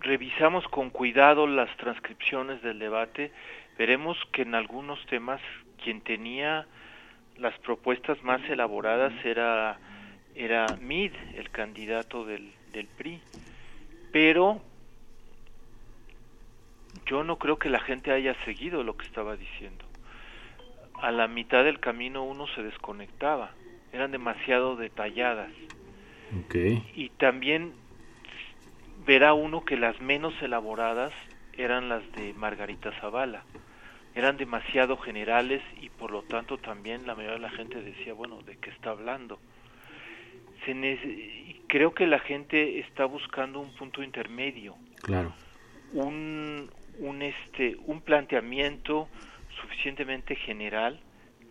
revisamos 0.00 0.68
con 0.68 0.90
cuidado 0.90 1.46
las 1.46 1.74
transcripciones 1.78 2.60
del 2.62 2.78
debate, 2.78 3.32
veremos 3.78 4.18
que 4.32 4.42
en 4.42 4.54
algunos 4.54 5.04
temas 5.06 5.40
quien 5.82 6.02
tenía 6.02 6.66
las 7.38 7.58
propuestas 7.60 8.22
más 8.22 8.42
elaboradas 8.50 9.14
era 9.24 9.78
era 10.34 10.76
Mid, 10.80 11.12
el 11.34 11.50
candidato 11.50 12.24
del, 12.24 12.52
del 12.72 12.86
PRI. 12.86 13.20
Pero 14.12 14.60
yo 17.06 17.24
no 17.24 17.38
creo 17.38 17.58
que 17.58 17.70
la 17.70 17.80
gente 17.80 18.12
haya 18.12 18.34
seguido 18.44 18.82
lo 18.82 18.96
que 18.96 19.06
estaba 19.06 19.36
diciendo. 19.36 19.84
A 20.94 21.10
la 21.10 21.26
mitad 21.26 21.64
del 21.64 21.80
camino 21.80 22.22
uno 22.22 22.46
se 22.48 22.62
desconectaba, 22.62 23.52
eran 23.92 24.12
demasiado 24.12 24.76
detalladas. 24.76 25.50
Y 26.94 27.10
también 27.10 27.72
verá 29.04 29.34
uno 29.34 29.64
que 29.64 29.76
las 29.76 30.00
menos 30.00 30.34
elaboradas 30.40 31.12
eran 31.54 31.88
las 31.88 32.02
de 32.12 32.32
Margarita 32.34 32.92
Zavala. 33.00 33.44
Eran 34.14 34.36
demasiado 34.36 34.96
generales 34.96 35.62
y 35.80 35.88
por 35.88 36.10
lo 36.10 36.22
tanto 36.22 36.58
también 36.58 37.06
la 37.06 37.14
mayoría 37.14 37.36
de 37.36 37.42
la 37.42 37.50
gente 37.50 37.82
decía, 37.82 38.12
bueno, 38.12 38.42
¿de 38.42 38.56
qué 38.56 38.70
está 38.70 38.90
hablando? 38.90 39.38
Creo 41.66 41.94
que 41.94 42.06
la 42.06 42.18
gente 42.18 42.78
está 42.80 43.04
buscando 43.04 43.60
un 43.60 43.74
punto 43.74 44.02
intermedio. 44.02 44.76
Claro. 45.02 45.32
Un, 45.92 46.70
un, 46.98 47.22
este, 47.22 47.76
un 47.86 48.00
planteamiento 48.00 49.08
suficientemente 49.60 50.36
general 50.36 51.00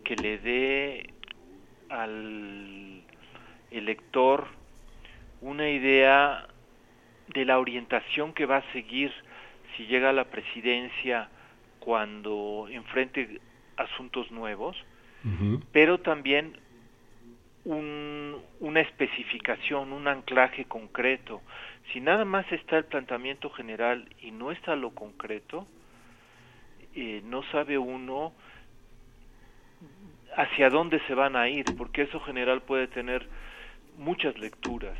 que 0.04 0.16
le 0.16 0.38
dé 0.38 1.10
al 1.88 3.02
elector 3.70 4.48
una 5.40 5.68
idea 5.68 6.46
de 7.28 7.44
la 7.44 7.58
orientación 7.58 8.32
que 8.32 8.46
va 8.46 8.58
a 8.58 8.72
seguir 8.72 9.12
si 9.76 9.86
llega 9.86 10.10
a 10.10 10.12
la 10.12 10.24
presidencia 10.24 11.28
cuando 11.80 12.68
enfrente 12.70 13.40
asuntos 13.76 14.30
nuevos, 14.30 14.76
pero 15.72 16.00
también 16.00 16.58
un, 17.64 18.36
una 18.60 18.80
especificación, 18.80 19.92
un 19.92 20.08
anclaje 20.08 20.64
concreto. 20.64 21.40
Si 21.92 22.00
nada 22.00 22.24
más 22.24 22.50
está 22.52 22.78
el 22.78 22.84
planteamiento 22.84 23.50
general 23.50 24.08
y 24.20 24.30
no 24.30 24.50
está 24.50 24.76
lo 24.76 24.90
concreto, 24.90 25.66
eh, 26.94 27.22
no 27.24 27.42
sabe 27.50 27.78
uno 27.78 28.32
hacia 30.36 30.70
dónde 30.70 31.00
se 31.06 31.14
van 31.14 31.36
a 31.36 31.48
ir, 31.48 31.64
porque 31.76 32.02
eso 32.02 32.20
general 32.20 32.62
puede 32.62 32.86
tener 32.88 33.28
muchas 33.98 34.38
lecturas. 34.38 34.96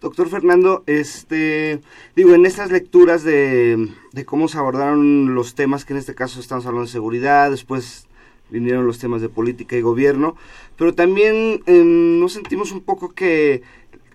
Doctor 0.00 0.30
Fernando, 0.30 0.82
este, 0.86 1.80
digo, 2.16 2.34
en 2.34 2.46
estas 2.46 2.70
lecturas 2.70 3.22
de, 3.22 3.88
de 4.12 4.24
cómo 4.24 4.48
se 4.48 4.56
abordaron 4.56 5.34
los 5.34 5.54
temas, 5.54 5.84
que 5.84 5.92
en 5.92 5.98
este 5.98 6.14
caso 6.14 6.40
estamos 6.40 6.64
hablando 6.64 6.86
de 6.86 6.92
seguridad, 6.92 7.50
después 7.50 8.08
vinieron 8.50 8.86
los 8.86 8.98
temas 8.98 9.22
de 9.22 9.28
política 9.28 9.76
y 9.76 9.80
gobierno, 9.80 10.36
pero 10.76 10.94
también 10.94 11.62
em, 11.66 12.20
nos 12.20 12.32
sentimos 12.32 12.72
un 12.72 12.80
poco 12.80 13.10
que 13.10 13.62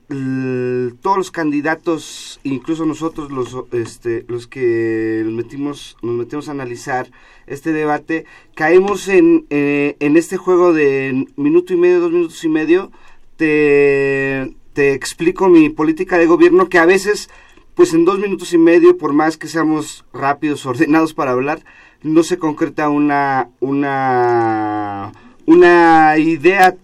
todos 0.07 1.17
los 1.17 1.31
candidatos, 1.31 2.39
incluso 2.43 2.85
nosotros 2.85 3.31
los, 3.31 3.55
este, 3.71 4.23
los 4.27 4.45
que 4.45 5.23
metimos, 5.25 5.97
nos 6.03 6.15
metimos 6.15 6.47
a 6.47 6.51
analizar 6.51 7.09
este 7.47 7.73
debate, 7.73 8.25
caemos 8.53 9.07
en, 9.07 9.45
eh, 9.49 9.95
en 9.99 10.15
este 10.15 10.37
juego 10.37 10.73
de 10.73 11.25
minuto 11.37 11.73
y 11.73 11.77
medio, 11.77 12.01
dos 12.01 12.11
minutos 12.11 12.43
y 12.43 12.49
medio, 12.49 12.91
te, 13.35 14.55
te 14.73 14.93
explico 14.93 15.49
mi 15.49 15.69
política 15.69 16.17
de 16.17 16.27
gobierno 16.27 16.69
que 16.69 16.77
a 16.77 16.85
veces, 16.85 17.29
pues 17.73 17.93
en 17.93 18.05
dos 18.05 18.19
minutos 18.19 18.53
y 18.53 18.59
medio, 18.59 18.97
por 18.97 19.13
más 19.13 19.37
que 19.37 19.47
seamos 19.47 20.05
rápidos, 20.13 20.65
ordenados 20.67 21.13
para 21.15 21.31
hablar, 21.31 21.63
no 22.03 22.23
se 22.23 22.37
concreta 22.37 22.89
una, 22.89 23.49
una, 23.59 25.11
una 25.45 26.17
idea 26.17 26.75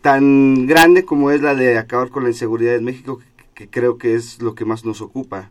tan 0.00 0.66
grande 0.66 1.04
como 1.04 1.30
es 1.30 1.40
la 1.40 1.54
de 1.54 1.78
acabar 1.78 2.10
con 2.10 2.22
la 2.22 2.30
inseguridad 2.30 2.76
en 2.76 2.84
México, 2.84 3.20
que, 3.54 3.68
creo 3.68 3.98
que 3.98 4.14
es 4.14 4.40
lo 4.40 4.54
que 4.54 4.64
más 4.64 4.84
nos 4.84 5.00
ocupa. 5.00 5.50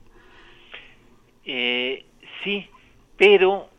Eh, 1.44 2.06
sí, 2.44 2.68
pero 3.18 3.70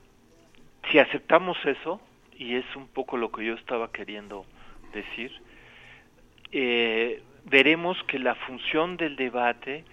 si 0.90 0.98
aceptamos 0.98 1.56
eso, 1.64 2.00
y 2.36 2.54
es 2.56 2.64
un 2.76 2.88
poco 2.88 3.16
lo 3.16 3.32
que 3.32 3.44
yo 3.44 3.54
estaba 3.54 3.90
queriendo 3.90 4.44
decir, 4.92 5.32
eh, 6.52 7.22
veremos 7.44 7.96
que 8.04 8.18
la 8.18 8.34
función 8.34 8.96
del 8.96 9.16
debate 9.16 9.84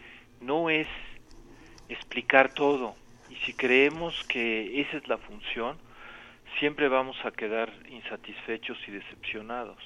no 0.41 0.69
es 0.69 0.87
explicar 1.89 2.53
todo, 2.53 2.95
si 3.45 3.53
creemos 3.53 4.23
que 4.27 4.81
esa 4.81 4.97
es 4.97 5.07
la 5.07 5.17
función, 5.17 5.77
siempre 6.59 6.87
vamos 6.87 7.17
a 7.25 7.31
quedar 7.31 7.71
insatisfechos 7.89 8.77
y 8.87 8.91
decepcionados. 8.91 9.77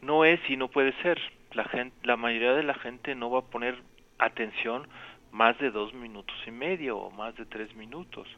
No 0.00 0.24
es 0.24 0.40
y 0.48 0.56
no 0.56 0.68
puede 0.68 0.92
ser. 1.02 1.20
La, 1.52 1.64
gente, 1.64 1.94
la 2.02 2.16
mayoría 2.16 2.54
de 2.54 2.62
la 2.62 2.74
gente 2.74 3.14
no 3.14 3.30
va 3.30 3.40
a 3.40 3.50
poner 3.50 3.76
atención 4.18 4.88
más 5.32 5.58
de 5.58 5.70
dos 5.70 5.92
minutos 5.94 6.36
y 6.46 6.50
medio 6.50 6.98
o 6.98 7.10
más 7.10 7.34
de 7.36 7.46
tres 7.46 7.74
minutos. 7.74 8.28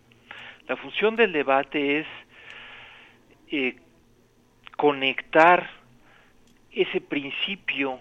La 0.69 0.77
función 0.77 1.17
del 1.17 1.33
debate 1.33 2.01
es 2.01 2.07
eh, 3.51 3.77
conectar 4.77 5.69
ese 6.73 7.01
principio 7.01 8.01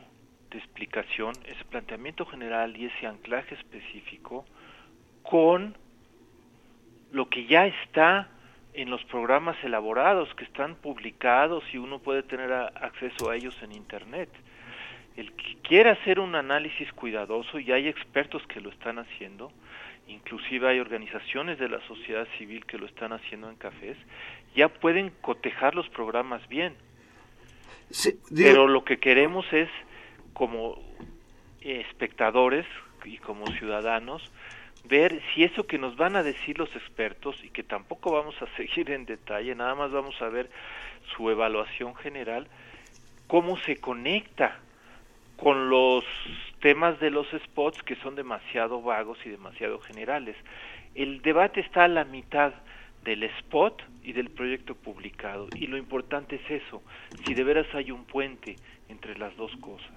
de 0.49 0.57
explicación, 0.57 1.33
ese 1.45 1.63
planteamiento 1.65 2.25
general 2.25 2.75
y 2.77 2.85
ese 2.85 3.07
anclaje 3.07 3.55
específico 3.55 4.45
con 5.23 5.77
lo 7.13 7.29
que 7.29 7.45
ya 7.45 7.67
está 7.67 8.27
en 8.73 8.89
los 8.89 9.03
programas 9.05 9.55
elaborados 9.63 10.33
que 10.33 10.43
están 10.43 10.75
publicados 10.75 11.63
y 11.71 11.77
uno 11.77 11.99
puede 11.99 12.23
tener 12.23 12.51
acceso 12.51 13.29
a 13.29 13.35
ellos 13.35 13.55
en 13.61 13.71
Internet. 13.71 14.29
El 15.15 15.31
que 15.33 15.57
quiera 15.61 15.91
hacer 15.91 16.19
un 16.19 16.33
análisis 16.33 16.91
cuidadoso, 16.93 17.59
y 17.59 17.71
hay 17.71 17.87
expertos 17.87 18.41
que 18.47 18.59
lo 18.59 18.71
están 18.71 18.97
haciendo, 18.97 19.51
inclusive 20.07 20.67
hay 20.67 20.79
organizaciones 20.79 21.59
de 21.59 21.69
la 21.69 21.79
sociedad 21.87 22.27
civil 22.39 22.65
que 22.65 22.79
lo 22.79 22.87
están 22.87 23.13
haciendo 23.13 23.47
en 23.47 23.57
cafés, 23.57 23.95
ya 24.55 24.69
pueden 24.69 25.11
cotejar 25.21 25.75
los 25.75 25.87
programas 25.89 26.47
bien. 26.47 26.75
Pero 28.35 28.67
lo 28.67 28.83
que 28.83 28.97
queremos 28.97 29.45
es, 29.53 29.69
como 30.33 30.81
espectadores 31.61 32.65
y 33.05 33.17
como 33.17 33.45
ciudadanos, 33.51 34.31
ver 34.83 35.21
si 35.33 35.43
eso 35.43 35.65
que 35.65 35.77
nos 35.77 35.95
van 35.95 36.15
a 36.15 36.23
decir 36.23 36.57
los 36.59 36.73
expertos 36.75 37.35
y 37.43 37.49
que 37.49 37.63
tampoco 37.63 38.11
vamos 38.11 38.35
a 38.41 38.47
seguir 38.57 38.91
en 38.91 39.05
detalle, 39.05 39.55
nada 39.55 39.75
más 39.75 39.91
vamos 39.91 40.21
a 40.21 40.29
ver 40.29 40.49
su 41.15 41.29
evaluación 41.29 41.95
general, 41.95 42.47
cómo 43.27 43.57
se 43.59 43.77
conecta 43.77 44.59
con 45.37 45.69
los 45.69 46.05
temas 46.59 46.99
de 46.99 47.09
los 47.09 47.27
spots 47.31 47.81
que 47.83 47.95
son 47.97 48.15
demasiado 48.15 48.81
vagos 48.81 49.17
y 49.25 49.29
demasiado 49.29 49.79
generales. 49.79 50.35
El 50.95 51.21
debate 51.21 51.59
está 51.59 51.85
a 51.85 51.87
la 51.87 52.05
mitad 52.05 52.53
del 53.03 53.23
spot 53.23 53.83
y 54.03 54.13
del 54.13 54.29
proyecto 54.29 54.75
publicado 54.75 55.49
y 55.55 55.67
lo 55.67 55.77
importante 55.77 56.35
es 56.35 56.63
eso, 56.63 56.81
si 57.25 57.33
de 57.33 57.43
veras 57.43 57.67
hay 57.73 57.91
un 57.91 58.05
puente 58.05 58.57
entre 58.87 59.17
las 59.17 59.35
dos 59.35 59.51
cosas. 59.57 59.91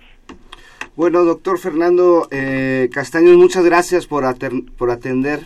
Bueno, 0.96 1.26
doctor 1.26 1.58
Fernando 1.58 2.26
eh, 2.30 2.88
Castaños, 2.90 3.36
muchas 3.36 3.62
gracias 3.66 4.06
por, 4.06 4.24
por 4.78 4.90
atender 4.90 5.40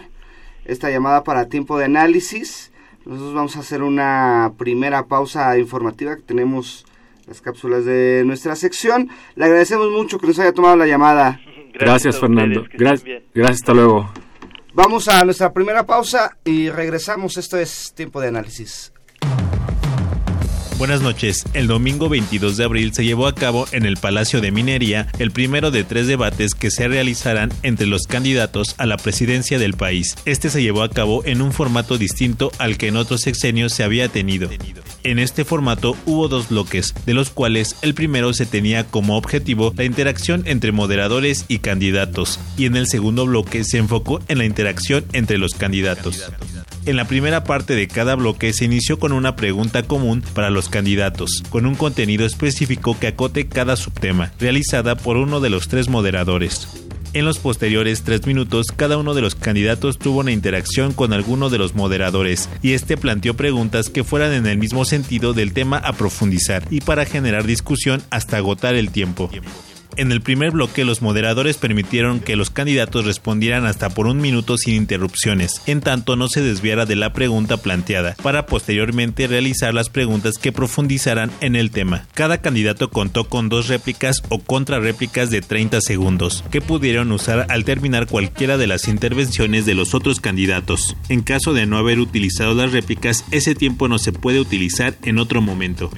esta 0.64 0.90
llamada 0.90 1.24
para 1.24 1.48
tiempo 1.48 1.76
de 1.76 1.86
análisis. 1.86 2.70
Nosotros 3.04 3.34
vamos 3.34 3.56
a 3.56 3.60
hacer 3.60 3.82
una 3.82 4.52
primera 4.56 5.06
pausa 5.06 5.58
informativa 5.58 6.14
que 6.14 6.22
tenemos 6.22 6.86
las 7.26 7.40
cápsulas 7.40 7.84
de 7.84 8.22
nuestra 8.24 8.54
sección. 8.54 9.10
Le 9.34 9.46
agradecemos 9.46 9.90
mucho 9.90 10.20
que 10.20 10.28
nos 10.28 10.38
haya 10.38 10.52
tomado 10.52 10.76
la 10.76 10.86
llamada. 10.86 11.40
Gracias, 11.74 12.20
Fernando. 12.20 12.64
Gracias, 12.72 13.24
gracias, 13.34 13.62
hasta 13.62 13.74
luego. 13.74 14.08
Vamos 14.72 15.08
a 15.08 15.24
nuestra 15.24 15.52
primera 15.52 15.84
pausa 15.84 16.36
y 16.44 16.70
regresamos. 16.70 17.36
Esto 17.36 17.58
es 17.58 17.92
tiempo 17.96 18.20
de 18.20 18.28
análisis. 18.28 18.92
Buenas 20.80 21.02
noches. 21.02 21.44
El 21.52 21.66
domingo 21.66 22.08
22 22.08 22.56
de 22.56 22.64
abril 22.64 22.94
se 22.94 23.04
llevó 23.04 23.26
a 23.26 23.34
cabo 23.34 23.66
en 23.70 23.84
el 23.84 23.98
Palacio 23.98 24.40
de 24.40 24.50
Minería 24.50 25.08
el 25.18 25.30
primero 25.30 25.70
de 25.70 25.84
tres 25.84 26.06
debates 26.06 26.54
que 26.54 26.70
se 26.70 26.88
realizarán 26.88 27.52
entre 27.62 27.86
los 27.86 28.06
candidatos 28.06 28.76
a 28.78 28.86
la 28.86 28.96
presidencia 28.96 29.58
del 29.58 29.74
país. 29.74 30.16
Este 30.24 30.48
se 30.48 30.62
llevó 30.62 30.82
a 30.82 30.88
cabo 30.88 31.22
en 31.26 31.42
un 31.42 31.52
formato 31.52 31.98
distinto 31.98 32.50
al 32.56 32.78
que 32.78 32.88
en 32.88 32.96
otros 32.96 33.20
sexenios 33.20 33.74
se 33.74 33.84
había 33.84 34.08
tenido. 34.08 34.48
En 35.04 35.18
este 35.18 35.44
formato 35.44 35.98
hubo 36.06 36.28
dos 36.28 36.48
bloques, 36.48 36.94
de 37.04 37.12
los 37.12 37.28
cuales 37.28 37.76
el 37.82 37.92
primero 37.92 38.32
se 38.32 38.46
tenía 38.46 38.84
como 38.84 39.18
objetivo 39.18 39.74
la 39.76 39.84
interacción 39.84 40.44
entre 40.46 40.72
moderadores 40.72 41.44
y 41.46 41.58
candidatos, 41.58 42.40
y 42.56 42.64
en 42.64 42.76
el 42.76 42.86
segundo 42.86 43.26
bloque 43.26 43.64
se 43.64 43.76
enfocó 43.76 44.20
en 44.28 44.38
la 44.38 44.46
interacción 44.46 45.04
entre 45.12 45.36
los 45.36 45.52
candidatos. 45.52 46.24
En 46.86 46.96
la 46.96 47.06
primera 47.06 47.44
parte 47.44 47.74
de 47.74 47.88
cada 47.88 48.14
bloque 48.14 48.54
se 48.54 48.64
inició 48.64 48.98
con 48.98 49.12
una 49.12 49.36
pregunta 49.36 49.82
común 49.82 50.22
para 50.34 50.48
los 50.48 50.70
candidatos, 50.70 51.42
con 51.50 51.66
un 51.66 51.74
contenido 51.74 52.24
específico 52.24 52.98
que 52.98 53.08
acote 53.08 53.48
cada 53.48 53.76
subtema, 53.76 54.32
realizada 54.40 54.94
por 54.96 55.18
uno 55.18 55.40
de 55.40 55.50
los 55.50 55.68
tres 55.68 55.90
moderadores. 55.90 56.68
En 57.12 57.26
los 57.26 57.38
posteriores 57.38 58.02
tres 58.02 58.26
minutos, 58.26 58.68
cada 58.74 58.96
uno 58.96 59.12
de 59.12 59.20
los 59.20 59.34
candidatos 59.34 59.98
tuvo 59.98 60.20
una 60.20 60.32
interacción 60.32 60.92
con 60.94 61.12
alguno 61.12 61.50
de 61.50 61.58
los 61.58 61.74
moderadores, 61.74 62.48
y 62.62 62.72
este 62.72 62.96
planteó 62.96 63.34
preguntas 63.34 63.90
que 63.90 64.04
fueran 64.04 64.32
en 64.32 64.46
el 64.46 64.56
mismo 64.56 64.86
sentido 64.86 65.34
del 65.34 65.52
tema 65.52 65.76
a 65.76 65.92
profundizar 65.92 66.62
y 66.70 66.80
para 66.80 67.04
generar 67.04 67.44
discusión 67.44 68.02
hasta 68.10 68.38
agotar 68.38 68.74
el 68.74 68.90
tiempo. 68.90 69.28
En 70.00 70.12
el 70.12 70.22
primer 70.22 70.52
bloque 70.52 70.86
los 70.86 71.02
moderadores 71.02 71.58
permitieron 71.58 72.20
que 72.20 72.34
los 72.34 72.48
candidatos 72.48 73.04
respondieran 73.04 73.66
hasta 73.66 73.90
por 73.90 74.06
un 74.06 74.16
minuto 74.16 74.56
sin 74.56 74.72
interrupciones, 74.72 75.60
en 75.66 75.82
tanto 75.82 76.16
no 76.16 76.26
se 76.28 76.40
desviara 76.40 76.86
de 76.86 76.96
la 76.96 77.12
pregunta 77.12 77.58
planteada, 77.58 78.16
para 78.22 78.46
posteriormente 78.46 79.26
realizar 79.26 79.74
las 79.74 79.90
preguntas 79.90 80.38
que 80.38 80.52
profundizaran 80.52 81.30
en 81.42 81.54
el 81.54 81.70
tema. 81.70 82.06
Cada 82.14 82.40
candidato 82.40 82.88
contó 82.88 83.28
con 83.28 83.50
dos 83.50 83.68
réplicas 83.68 84.22
o 84.30 84.38
contrarréplicas 84.38 85.30
de 85.30 85.42
30 85.42 85.82
segundos, 85.82 86.44
que 86.50 86.62
pudieron 86.62 87.12
usar 87.12 87.44
al 87.50 87.66
terminar 87.66 88.06
cualquiera 88.06 88.56
de 88.56 88.68
las 88.68 88.88
intervenciones 88.88 89.66
de 89.66 89.74
los 89.74 89.92
otros 89.92 90.18
candidatos. 90.18 90.96
En 91.10 91.20
caso 91.20 91.52
de 91.52 91.66
no 91.66 91.76
haber 91.76 91.98
utilizado 91.98 92.54
las 92.54 92.72
réplicas, 92.72 93.26
ese 93.32 93.54
tiempo 93.54 93.86
no 93.86 93.98
se 93.98 94.12
puede 94.12 94.40
utilizar 94.40 94.94
en 95.02 95.18
otro 95.18 95.42
momento. 95.42 95.90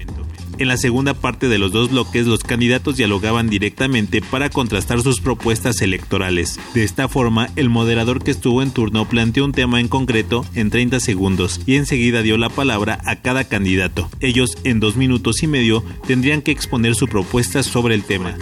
En 0.59 0.69
la 0.69 0.77
segunda 0.77 1.15
parte 1.15 1.49
de 1.49 1.59
los 1.59 1.73
dos 1.73 1.91
bloques, 1.91 2.27
los 2.27 2.41
candidatos 2.41 2.97
dialogaban 2.97 3.49
directamente 3.49 4.21
para 4.21 4.51
contrastar 4.51 5.03
sus 5.03 5.21
propuestas 5.21 5.81
electorales. 5.81 6.61
De 6.75 6.85
esta 6.85 7.09
forma, 7.09 7.49
el 7.57 7.69
moderador 7.69 8.23
que 8.23 8.31
estuvo 8.31 8.63
en 8.63 8.71
turno 8.71 9.09
planteó 9.09 9.45
un 9.45 9.53
tema 9.53 9.81
en 9.81 9.89
concreto 9.89 10.45
en 10.55 10.71
30 10.71 11.01
segundos 11.01 11.61
y 11.67 11.77
enseguida 11.77 12.23
dio 12.23 12.37
la 12.39 12.49
palabra 12.49 13.01
a 13.05 13.17
cada 13.17 13.45
candidato. 13.45 14.11
Ellos, 14.21 14.57
en 14.65 14.81
dos 14.81 14.97
minutos 14.97 15.43
y 15.43 15.47
medio, 15.47 15.85
tendrían 16.07 16.43
que 16.43 16.53
exponer 16.53 16.95
su 16.95 17.09
propuesta 17.09 17.63
sobre 17.63 17.95
el 17.95 18.05
tema. 18.05 18.37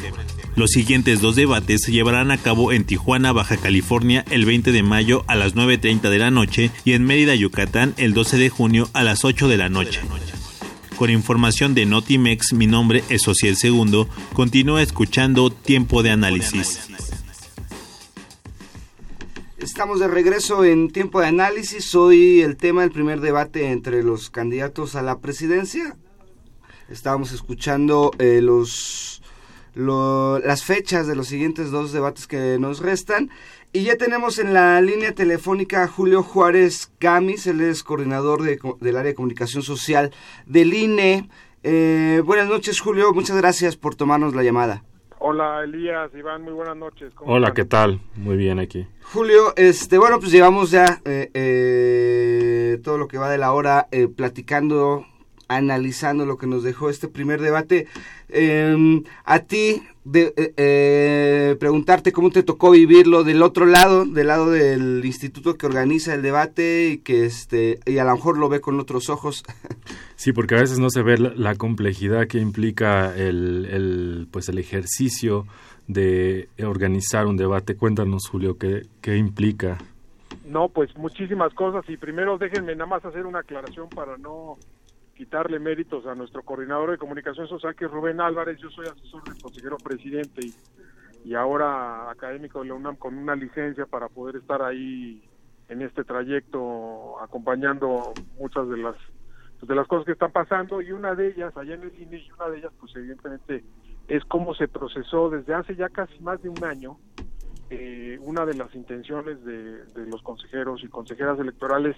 Los 0.56 0.70
siguientes 0.70 1.20
dos 1.20 1.36
debates 1.36 1.82
se 1.82 1.92
llevarán 1.92 2.30
a 2.30 2.38
cabo 2.38 2.72
en 2.72 2.84
Tijuana, 2.84 3.32
Baja 3.32 3.56
California, 3.56 4.24
el 4.30 4.44
20 4.44 4.72
de 4.72 4.82
mayo 4.82 5.24
a 5.26 5.36
las 5.36 5.54
9.30 5.54 6.10
de 6.10 6.18
la 6.18 6.30
noche 6.30 6.70
y 6.84 6.92
en 6.92 7.04
Mérida, 7.04 7.34
Yucatán, 7.34 7.94
el 7.96 8.14
12 8.14 8.36
de 8.36 8.50
junio 8.50 8.88
a 8.92 9.02
las 9.02 9.24
8 9.24 9.48
de 9.48 9.56
la 9.56 9.68
noche. 9.68 10.00
Con 11.00 11.08
información 11.08 11.72
de 11.72 11.86
Notimex, 11.86 12.52
mi 12.52 12.66
nombre 12.66 13.02
es 13.08 13.22
Social 13.22 13.56
Segundo. 13.56 14.06
Continúa 14.34 14.82
escuchando 14.82 15.48
Tiempo 15.48 16.02
de 16.02 16.10
Análisis. 16.10 16.90
Estamos 19.56 19.98
de 19.98 20.08
regreso 20.08 20.62
en 20.62 20.90
Tiempo 20.90 21.22
de 21.22 21.28
Análisis. 21.28 21.94
Hoy 21.94 22.42
el 22.42 22.58
tema 22.58 22.82
del 22.82 22.90
primer 22.90 23.22
debate 23.22 23.70
entre 23.70 24.02
los 24.02 24.28
candidatos 24.28 24.94
a 24.94 25.00
la 25.00 25.20
presidencia. 25.20 25.96
Estábamos 26.90 27.32
escuchando 27.32 28.10
eh, 28.18 28.42
los, 28.42 29.22
las 29.74 30.64
fechas 30.64 31.06
de 31.06 31.16
los 31.16 31.28
siguientes 31.28 31.70
dos 31.70 31.92
debates 31.92 32.26
que 32.26 32.58
nos 32.60 32.80
restan. 32.80 33.30
Y 33.72 33.84
ya 33.84 33.96
tenemos 33.96 34.40
en 34.40 34.52
la 34.52 34.80
línea 34.80 35.14
telefónica 35.14 35.84
a 35.84 35.86
Julio 35.86 36.24
Juárez 36.24 36.92
Gamis, 36.98 37.46
él 37.46 37.60
es 37.60 37.84
coordinador 37.84 38.42
de, 38.42 38.58
del 38.80 38.96
área 38.96 39.10
de 39.10 39.14
comunicación 39.14 39.62
social 39.62 40.10
del 40.44 40.74
INE. 40.74 41.28
Eh, 41.62 42.20
buenas 42.24 42.48
noches, 42.48 42.80
Julio, 42.80 43.12
muchas 43.14 43.36
gracias 43.36 43.76
por 43.76 43.94
tomarnos 43.94 44.34
la 44.34 44.42
llamada. 44.42 44.82
Hola, 45.20 45.62
Elías, 45.62 46.10
Iván, 46.18 46.42
muy 46.42 46.52
buenas 46.52 46.76
noches. 46.76 47.12
Hola, 47.20 47.54
¿qué 47.54 47.64
tal? 47.64 48.00
Muy 48.16 48.36
bien 48.36 48.58
aquí. 48.58 48.88
Julio, 49.12 49.52
este, 49.54 49.98
bueno, 49.98 50.18
pues 50.18 50.32
llevamos 50.32 50.72
ya 50.72 51.00
eh, 51.04 51.30
eh, 51.32 52.80
todo 52.82 52.98
lo 52.98 53.06
que 53.06 53.18
va 53.18 53.30
de 53.30 53.38
la 53.38 53.52
hora 53.52 53.86
platicando, 54.16 55.06
analizando 55.50 56.24
lo 56.24 56.38
que 56.38 56.46
nos 56.46 56.62
dejó 56.62 56.90
este 56.90 57.08
primer 57.08 57.40
debate. 57.40 57.88
Em, 58.28 59.02
a 59.24 59.40
ti, 59.40 59.82
de, 60.04 60.32
eh, 60.36 60.54
eh, 60.56 61.56
preguntarte 61.58 62.12
cómo 62.12 62.30
te 62.30 62.44
tocó 62.44 62.70
vivirlo 62.70 63.24
del 63.24 63.42
otro 63.42 63.66
lado, 63.66 64.04
del 64.04 64.28
lado 64.28 64.50
del 64.50 65.04
instituto 65.04 65.56
que 65.56 65.66
organiza 65.66 66.14
el 66.14 66.22
debate 66.22 66.90
y 66.90 66.98
que 66.98 67.24
este 67.26 67.80
y 67.84 67.98
a 67.98 68.04
lo 68.04 68.14
mejor 68.14 68.38
lo 68.38 68.48
ve 68.48 68.60
con 68.60 68.78
otros 68.80 69.10
ojos. 69.10 69.44
Sí, 70.16 70.34
porque 70.34 70.54
a 70.54 70.60
veces 70.60 70.78
no 70.78 70.90
se 70.90 71.00
ve 71.00 71.16
la, 71.16 71.54
complejidad 71.54 72.26
que 72.26 72.36
implica 72.36 73.16
el, 73.16 73.66
el, 73.70 74.28
pues 74.30 74.50
el 74.50 74.58
ejercicio 74.58 75.46
de 75.88 76.50
organizar 76.62 77.26
un 77.26 77.38
debate. 77.38 77.74
Cuéntanos, 77.74 78.28
Julio, 78.28 78.58
qué, 78.58 78.82
qué 79.00 79.16
implica. 79.16 79.78
No, 80.44 80.68
pues 80.68 80.94
muchísimas 80.96 81.54
cosas 81.54 81.88
y 81.88 81.96
primero 81.96 82.36
déjenme 82.36 82.74
nada 82.74 82.86
más 82.86 83.04
hacer 83.04 83.24
una 83.24 83.38
aclaración 83.38 83.88
para 83.88 84.18
no 84.18 84.58
quitarle 85.20 85.58
méritos 85.58 86.06
a 86.06 86.14
nuestro 86.14 86.42
coordinador 86.42 86.92
de 86.92 86.96
comunicación 86.96 87.46
social, 87.46 87.74
que 87.74 87.84
es 87.84 87.90
Rubén 87.90 88.22
Álvarez. 88.22 88.58
Yo 88.58 88.70
soy 88.70 88.86
asesor 88.86 89.22
del 89.24 89.36
consejero 89.36 89.76
presidente 89.76 90.40
y, 91.26 91.34
ahora 91.34 92.10
académico 92.10 92.62
de 92.62 92.68
la 92.68 92.74
UNAM 92.74 92.96
con 92.96 93.18
una 93.18 93.36
licencia 93.36 93.84
para 93.84 94.08
poder 94.08 94.36
estar 94.36 94.62
ahí 94.62 95.22
en 95.68 95.82
este 95.82 96.04
trayecto 96.04 97.20
acompañando 97.20 98.14
muchas 98.38 98.66
de 98.70 98.78
las 98.78 98.96
de 99.60 99.74
las 99.74 99.86
cosas 99.86 100.06
que 100.06 100.12
están 100.12 100.32
pasando 100.32 100.80
y 100.80 100.90
una 100.92 101.14
de 101.14 101.28
ellas 101.28 101.54
allá 101.54 101.74
en 101.74 101.82
el 101.82 102.00
INE 102.00 102.16
y 102.16 102.32
una 102.32 102.48
de 102.48 102.58
ellas 102.60 102.72
pues 102.80 102.96
evidentemente 102.96 103.62
es 104.08 104.24
cómo 104.24 104.54
se 104.54 104.68
procesó 104.68 105.28
desde 105.28 105.52
hace 105.52 105.76
ya 105.76 105.90
casi 105.90 106.18
más 106.20 106.42
de 106.42 106.48
un 106.48 106.64
año 106.64 106.96
eh, 107.68 108.18
una 108.22 108.46
de 108.46 108.54
las 108.54 108.74
intenciones 108.74 109.44
de, 109.44 109.84
de 109.84 110.06
los 110.06 110.22
consejeros 110.22 110.82
y 110.82 110.88
consejeras 110.88 111.38
electorales 111.38 111.94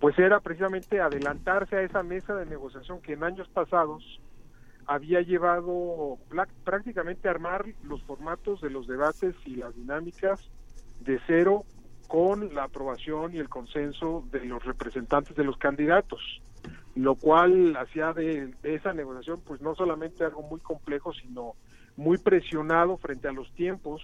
pues 0.00 0.18
era 0.18 0.40
precisamente 0.40 1.00
adelantarse 1.00 1.76
a 1.76 1.82
esa 1.82 2.02
mesa 2.02 2.34
de 2.34 2.46
negociación 2.46 3.00
que 3.00 3.14
en 3.14 3.24
años 3.24 3.48
pasados 3.48 4.20
había 4.86 5.20
llevado 5.20 6.18
prácticamente 6.64 7.28
a 7.28 7.32
armar 7.32 7.64
los 7.82 8.02
formatos 8.04 8.60
de 8.60 8.70
los 8.70 8.86
debates 8.86 9.34
y 9.44 9.56
las 9.56 9.74
dinámicas 9.74 10.40
de 11.00 11.18
cero 11.26 11.64
con 12.06 12.54
la 12.54 12.64
aprobación 12.64 13.34
y 13.34 13.38
el 13.38 13.48
consenso 13.48 14.24
de 14.30 14.44
los 14.44 14.64
representantes 14.64 15.34
de 15.36 15.44
los 15.44 15.56
candidatos, 15.56 16.20
lo 16.94 17.16
cual 17.16 17.76
hacía 17.76 18.12
de, 18.12 18.54
esa 18.62 18.92
negociación 18.92 19.40
pues 19.44 19.60
no 19.60 19.74
solamente 19.74 20.24
algo 20.24 20.42
muy 20.42 20.60
complejo, 20.60 21.12
sino 21.14 21.54
muy 21.96 22.18
presionado 22.18 22.96
frente 22.98 23.26
a 23.26 23.32
los 23.32 23.52
tiempos 23.54 24.02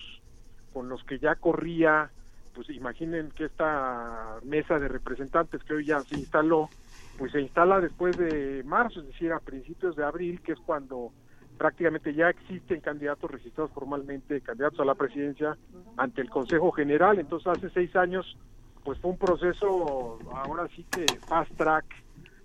con 0.72 0.88
los 0.88 1.04
que 1.04 1.18
ya 1.18 1.36
corría, 1.36 2.10
pues 2.54 2.68
imaginen 2.70 3.30
que 3.30 3.44
esta 3.46 4.38
mesa 4.44 4.78
de 4.78 4.88
representantes 4.88 5.62
que 5.64 5.74
hoy 5.74 5.86
ya 5.86 6.00
se 6.00 6.16
instaló, 6.16 6.68
pues 7.18 7.32
se 7.32 7.40
instala 7.40 7.80
después 7.80 8.16
de 8.16 8.62
marzo, 8.64 9.00
es 9.00 9.06
decir, 9.06 9.32
a 9.32 9.40
principios 9.40 9.96
de 9.96 10.04
abril, 10.04 10.40
que 10.40 10.52
es 10.52 10.58
cuando 10.60 11.12
prácticamente 11.58 12.14
ya 12.14 12.28
existen 12.28 12.80
candidatos 12.80 13.30
registrados 13.30 13.72
formalmente, 13.72 14.40
candidatos 14.40 14.80
a 14.80 14.84
la 14.84 14.94
presidencia 14.94 15.56
ante 15.96 16.20
el 16.20 16.30
Consejo 16.30 16.72
General. 16.72 17.18
Entonces 17.18 17.46
hace 17.46 17.70
seis 17.70 17.94
años, 17.96 18.36
pues 18.84 18.98
fue 18.98 19.12
un 19.12 19.18
proceso, 19.18 20.18
ahora 20.32 20.68
sí 20.74 20.84
que 20.90 21.06
fast 21.26 21.52
track, 21.56 21.84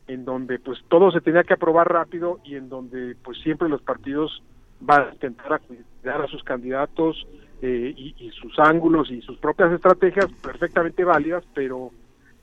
en 0.08 0.24
donde 0.24 0.60
pues 0.60 0.80
todo 0.88 1.12
se 1.12 1.22
tenía 1.22 1.44
que 1.44 1.54
aprobar 1.54 1.92
rápido 1.92 2.40
y 2.44 2.56
en 2.56 2.70
donde 2.70 3.16
pues 3.24 3.40
siempre 3.42 3.68
los 3.68 3.82
partidos 3.82 4.44
van 4.80 5.10
a 5.10 5.14
intentar 5.14 5.62
cuidar 5.62 6.22
a 6.22 6.28
sus 6.28 6.44
candidatos 6.44 7.28
eh, 7.62 7.94
y, 7.96 8.30
sus 8.32 8.58
ángulos 8.60 9.10
y 9.10 9.22
sus 9.22 9.38
propias 9.40 9.72
estrategias 9.72 10.28
perfectamente 10.42 11.04
válidas, 11.04 11.44
pero 11.54 11.92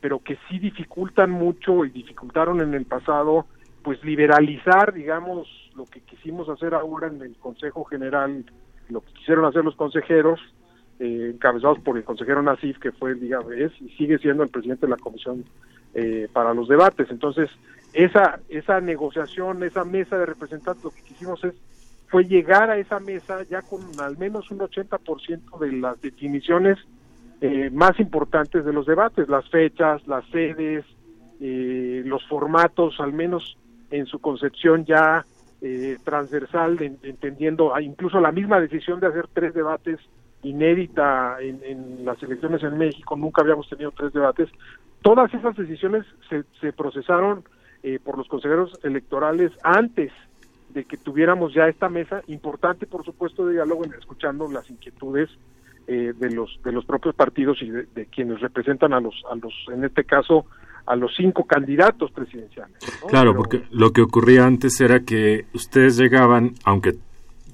pero 0.01 0.19
que 0.19 0.37
sí 0.49 0.59
dificultan 0.59 1.31
mucho 1.31 1.85
y 1.85 1.91
dificultaron 1.91 2.61
en 2.61 2.75
el 2.75 2.85
pasado 2.85 3.47
pues 3.83 4.03
liberalizar, 4.05 4.93
digamos, 4.93 5.47
lo 5.77 5.85
que 5.85 6.01
quisimos 6.01 6.49
hacer 6.49 6.75
ahora 6.75 7.09
en 7.09 7.23
el 7.23 7.37
Consejo 7.37 7.85
General, 7.85 8.45
lo 8.89 9.01
que 9.01 9.13
quisieron 9.13 9.45
hacer 9.45 9.65
los 9.65 9.77
consejeros, 9.77 10.41
eh, 10.99 11.33
encabezados 11.35 11.79
por 11.81 11.97
el 11.97 12.05
consejero 12.05 12.43
Nasif, 12.43 12.79
que 12.79 12.93
fue, 12.93 13.15
digamos, 13.15 13.53
es 13.53 13.73
y 13.81 13.89
sigue 13.91 14.19
siendo 14.19 14.43
el 14.43 14.49
presidente 14.49 14.87
de 14.87 14.91
la 14.91 14.97
Comisión 14.97 15.45
eh, 15.95 16.29
para 16.33 16.55
los 16.55 16.69
debates. 16.69 17.11
Entonces, 17.11 17.51
esa, 17.93 18.41
esa 18.49 18.81
negociación, 18.81 19.63
esa 19.63 19.85
mesa 19.85 20.19
de 20.19 20.27
representantes, 20.27 20.85
lo 20.85 20.91
que 20.91 21.03
quisimos 21.03 21.43
es 21.45 21.55
fue 22.15 22.27
llegar 22.27 22.71
a 22.71 22.79
esa 22.79 23.01
mesa 23.01 23.43
ya 23.51 23.61
con 23.63 23.81
al 23.99 24.17
menos 24.17 24.49
un 24.53 24.61
80% 24.61 25.59
de 25.59 25.73
las 25.73 26.01
definiciones 26.01 26.79
eh, 27.41 27.71
más 27.71 27.99
importantes 27.99 28.65
de 28.65 28.73
los 28.73 28.87
debates, 28.87 29.29
las 29.29 29.51
fechas, 29.51 30.07
las 30.07 30.25
sedes, 30.29 30.85
eh, 31.41 32.05
los 32.07 32.25
formatos, 32.29 33.01
al 33.01 33.13
menos 33.13 33.59
en 33.91 34.07
su 34.07 34.21
concepción 34.21 34.85
ya 34.85 35.27
eh, 35.61 35.97
transversal, 36.05 36.81
entendiendo 37.03 37.73
incluso 37.81 38.21
la 38.21 38.31
misma 38.31 38.61
decisión 38.61 39.01
de 39.01 39.09
hacer 39.09 39.27
tres 39.33 39.53
debates 39.53 39.99
inédita 40.45 41.39
en, 41.41 42.05
las 42.05 42.23
elecciones 42.23 42.63
en 42.63 42.79
México, 42.79 43.17
nunca 43.17 43.43
habíamos 43.43 43.69
tenido 43.69 43.91
tres 43.91 44.13
debates. 44.13 44.49
Todas 45.03 45.35
esas 45.35 45.57
decisiones 45.57 46.07
se, 46.31 46.45
se 46.61 46.73
procesaron 46.73 47.43
eh, 47.83 47.99
por 47.99 48.17
los 48.17 48.29
consejeros 48.29 48.71
electorales 48.85 49.51
antes 49.65 50.13
de 50.75 50.85
que 50.85 50.97
tuviéramos 50.97 51.55
ya 51.55 51.69
esta 51.69 51.89
mesa 51.89 52.23
importante, 52.27 52.87
por 52.87 53.05
supuesto, 53.05 53.47
de 53.47 53.55
diálogo, 53.55 53.85
escuchando 53.85 54.51
las 54.51 54.69
inquietudes 54.69 55.31
eh, 55.87 56.13
de 56.19 56.31
los 56.31 56.59
de 56.65 56.73
los 56.73 56.85
propios 56.85 57.15
partidos 57.15 57.63
y 57.63 57.71
de, 57.71 57.87
de, 57.95 58.07
quienes 58.07 58.41
representan 58.41 58.93
a 58.93 59.01
los 59.01 59.15
a 59.31 59.37
los 59.37 59.53
en 59.73 59.85
este 59.85 60.05
caso 60.05 60.47
a 60.87 60.97
los 60.97 61.15
cinco 61.17 61.45
candidatos 61.45 62.11
presidenciales. 62.11 62.77
Claro, 63.09 63.35
porque 63.35 63.63
lo 63.71 63.93
que 63.93 64.03
ocurría 64.03 64.47
antes 64.47 64.81
era 64.81 65.01
que 65.01 65.47
ustedes 65.55 65.97
llegaban, 65.97 66.55
aunque, 66.65 66.95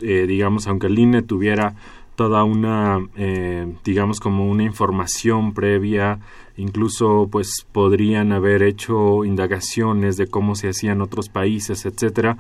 eh, 0.01 0.27
digamos, 0.27 0.67
aunque 0.67 0.89
el 0.89 0.99
INE 0.99 1.23
tuviera 1.23 1.75
toda 2.17 2.45
una, 2.45 2.99
eh, 3.17 3.73
digamos, 3.85 4.21
como 4.21 4.51
una 4.51 4.65
información 4.65 5.55
previa, 5.55 6.19
incluso 6.61 7.29
pues 7.31 7.67
podrían 7.73 8.33
haber 8.33 8.63
hecho 8.63 9.25
indagaciones 9.25 10.17
de 10.17 10.27
cómo 10.27 10.55
se 10.55 10.69
hacían 10.69 11.01
otros 11.01 11.29
países, 11.29 11.87
etcétera, 11.87 12.37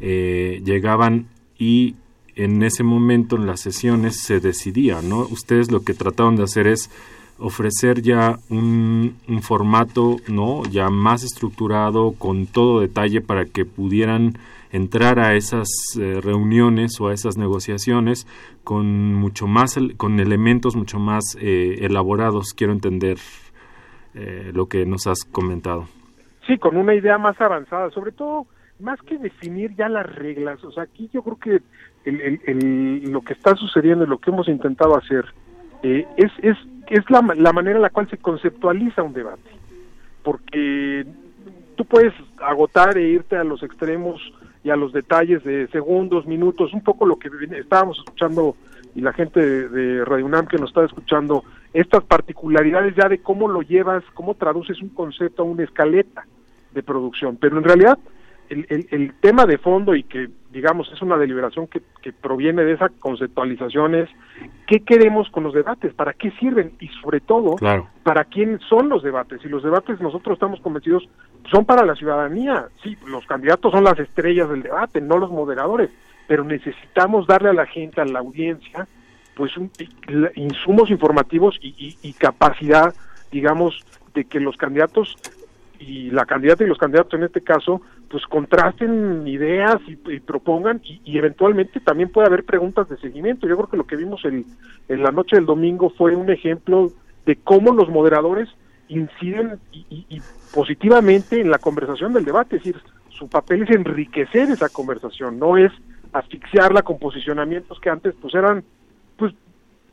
eh, 0.00 0.62
llegaban 0.64 1.26
y 1.58 1.96
en 2.36 2.62
ese 2.62 2.82
momento 2.82 3.36
en 3.36 3.46
las 3.46 3.60
sesiones 3.60 4.20
se 4.20 4.40
decidía, 4.40 5.02
¿no? 5.02 5.20
Ustedes 5.20 5.70
lo 5.70 5.84
que 5.84 5.94
trataron 5.94 6.36
de 6.36 6.44
hacer 6.44 6.66
es 6.66 6.90
ofrecer 7.38 8.02
ya 8.02 8.38
un, 8.48 9.16
formato 9.42 10.16
no 10.28 10.62
ya 10.70 10.88
más 10.88 11.24
estructurado 11.24 12.12
con 12.12 12.46
todo 12.46 12.80
detalle 12.80 13.20
para 13.20 13.44
que 13.44 13.64
pudieran 13.64 14.38
entrar 14.70 15.18
a 15.18 15.34
esas 15.34 15.68
eh, 15.98 16.20
reuniones 16.20 17.00
o 17.00 17.08
a 17.08 17.14
esas 17.14 17.36
negociaciones 17.36 18.26
con 18.62 19.14
mucho 19.14 19.48
más 19.48 19.76
con 19.96 20.20
elementos 20.20 20.76
mucho 20.76 21.00
más 21.00 21.36
eh, 21.40 21.78
elaborados 21.80 22.54
quiero 22.54 22.72
entender 22.72 23.18
eh, 24.14 24.50
lo 24.52 24.66
que 24.66 24.84
nos 24.86 25.06
has 25.06 25.24
comentado. 25.24 25.86
Sí 26.46 26.58
con 26.58 26.76
una 26.76 26.94
idea 26.94 27.18
más 27.18 27.40
avanzada 27.40 27.90
sobre 27.90 28.12
todo 28.12 28.46
más 28.80 29.00
que 29.02 29.18
definir 29.18 29.74
ya 29.76 29.88
las 29.88 30.06
reglas. 30.14 30.62
O 30.64 30.72
sea 30.72 30.84
aquí 30.84 31.08
yo 31.12 31.22
creo 31.22 31.38
que 31.38 31.62
lo 32.06 33.22
que 33.22 33.32
está 33.32 33.54
sucediendo 33.54 34.04
y 34.04 34.08
lo 34.08 34.18
que 34.18 34.30
hemos 34.30 34.48
intentado 34.48 34.96
hacer 34.96 35.24
es, 35.82 36.32
es 36.42 36.56
es 36.88 37.08
la, 37.10 37.22
la 37.36 37.52
manera 37.52 37.76
en 37.76 37.82
la 37.82 37.90
cual 37.90 38.08
se 38.10 38.18
conceptualiza 38.18 39.02
un 39.02 39.12
debate, 39.12 39.50
porque 40.22 41.06
tú 41.76 41.84
puedes 41.84 42.12
agotar 42.40 42.96
e 42.98 43.08
irte 43.08 43.36
a 43.36 43.44
los 43.44 43.62
extremos 43.62 44.20
y 44.62 44.70
a 44.70 44.76
los 44.76 44.92
detalles 44.92 45.44
de 45.44 45.66
segundos, 45.68 46.26
minutos, 46.26 46.72
un 46.72 46.82
poco 46.82 47.06
lo 47.06 47.18
que 47.18 47.28
estábamos 47.58 47.98
escuchando 47.98 48.56
y 48.94 49.00
la 49.00 49.12
gente 49.12 49.40
de, 49.40 49.68
de 49.68 50.04
Radio 50.04 50.26
UNAM 50.26 50.46
que 50.46 50.56
nos 50.56 50.70
está 50.70 50.84
escuchando, 50.84 51.44
estas 51.74 52.04
particularidades 52.04 52.94
ya 52.96 53.08
de 53.08 53.18
cómo 53.18 53.48
lo 53.48 53.60
llevas, 53.60 54.02
cómo 54.14 54.34
traduces 54.34 54.80
un 54.80 54.90
concepto 54.90 55.42
a 55.42 55.46
una 55.46 55.64
escaleta 55.64 56.24
de 56.72 56.82
producción, 56.82 57.36
pero 57.36 57.58
en 57.58 57.64
realidad 57.64 57.98
el, 58.48 58.86
el, 58.90 59.14
tema 59.20 59.46
de 59.46 59.58
fondo 59.58 59.94
y 59.94 60.02
que 60.02 60.28
digamos 60.52 60.90
es 60.92 61.00
una 61.02 61.16
deliberación 61.16 61.66
que, 61.66 61.82
que 62.02 62.12
proviene 62.12 62.62
de 62.62 62.72
esa 62.72 62.88
conceptualización 62.88 63.94
es 63.94 64.08
qué 64.66 64.80
queremos 64.80 65.28
con 65.30 65.44
los 65.44 65.54
debates, 65.54 65.94
para 65.94 66.12
qué 66.12 66.30
sirven 66.32 66.72
y 66.78 66.88
sobre 67.02 67.20
todo 67.20 67.56
para 68.02 68.24
quién 68.24 68.60
son 68.68 68.88
los 68.88 69.02
debates. 69.02 69.40
Y 69.44 69.48
los 69.48 69.62
debates 69.62 70.00
nosotros 70.00 70.34
estamos 70.34 70.60
convencidos 70.60 71.08
son 71.50 71.64
para 71.64 71.84
la 71.84 71.94
ciudadanía. 71.94 72.66
Sí, 72.82 72.96
los 73.06 73.26
candidatos 73.26 73.72
son 73.72 73.84
las 73.84 73.98
estrellas 73.98 74.48
del 74.48 74.62
debate, 74.62 75.00
no 75.00 75.18
los 75.18 75.30
moderadores, 75.30 75.90
pero 76.26 76.44
necesitamos 76.44 77.26
darle 77.26 77.50
a 77.50 77.54
la 77.54 77.66
gente, 77.66 78.00
a 78.00 78.04
la 78.04 78.20
audiencia, 78.20 78.86
pues 79.36 79.56
un, 79.56 79.70
insumos 80.36 80.90
informativos 80.90 81.58
y, 81.60 81.96
y 82.02 82.12
capacidad, 82.12 82.94
digamos, 83.30 83.84
de 84.14 84.24
que 84.24 84.40
los 84.40 84.56
candidatos 84.56 85.16
y 85.78 86.10
la 86.10 86.24
candidata 86.24 86.64
y 86.64 86.68
los 86.68 86.78
candidatos 86.78 87.14
en 87.14 87.24
este 87.24 87.42
caso 87.42 87.82
pues 88.08 88.24
contrasten 88.26 89.26
ideas 89.26 89.76
y, 89.88 89.96
propongan 90.20 90.80
y, 90.84 91.18
eventualmente 91.18 91.80
también 91.80 92.10
puede 92.10 92.28
haber 92.28 92.44
preguntas 92.44 92.88
de 92.88 92.96
seguimiento. 92.98 93.48
Yo 93.48 93.56
creo 93.56 93.68
que 93.68 93.76
lo 93.76 93.86
que 93.86 93.96
vimos 93.96 94.24
en 94.24 94.44
la 94.88 95.10
noche 95.10 95.36
del 95.36 95.46
domingo 95.46 95.90
fue 95.90 96.14
un 96.14 96.30
ejemplo 96.30 96.92
de 97.26 97.36
cómo 97.36 97.72
los 97.72 97.88
moderadores 97.88 98.48
inciden 98.88 99.58
y, 99.72 100.20
positivamente 100.54 101.40
en 101.40 101.50
la 101.50 101.58
conversación 101.58 102.12
del 102.12 102.24
debate, 102.24 102.56
es 102.56 102.62
decir, 102.62 102.80
su 103.08 103.28
papel 103.28 103.62
es 103.62 103.70
enriquecer 103.70 104.50
esa 104.50 104.68
conversación, 104.68 105.38
no 105.38 105.56
es 105.56 105.72
asfixiarla 106.12 106.82
con 106.82 106.98
posicionamientos 106.98 107.80
que 107.80 107.90
antes 107.90 108.14
pues 108.20 108.34
eran 108.34 108.62
pues 109.16 109.32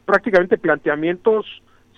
prácticamente 0.05 0.57
planteamientos 0.57 1.45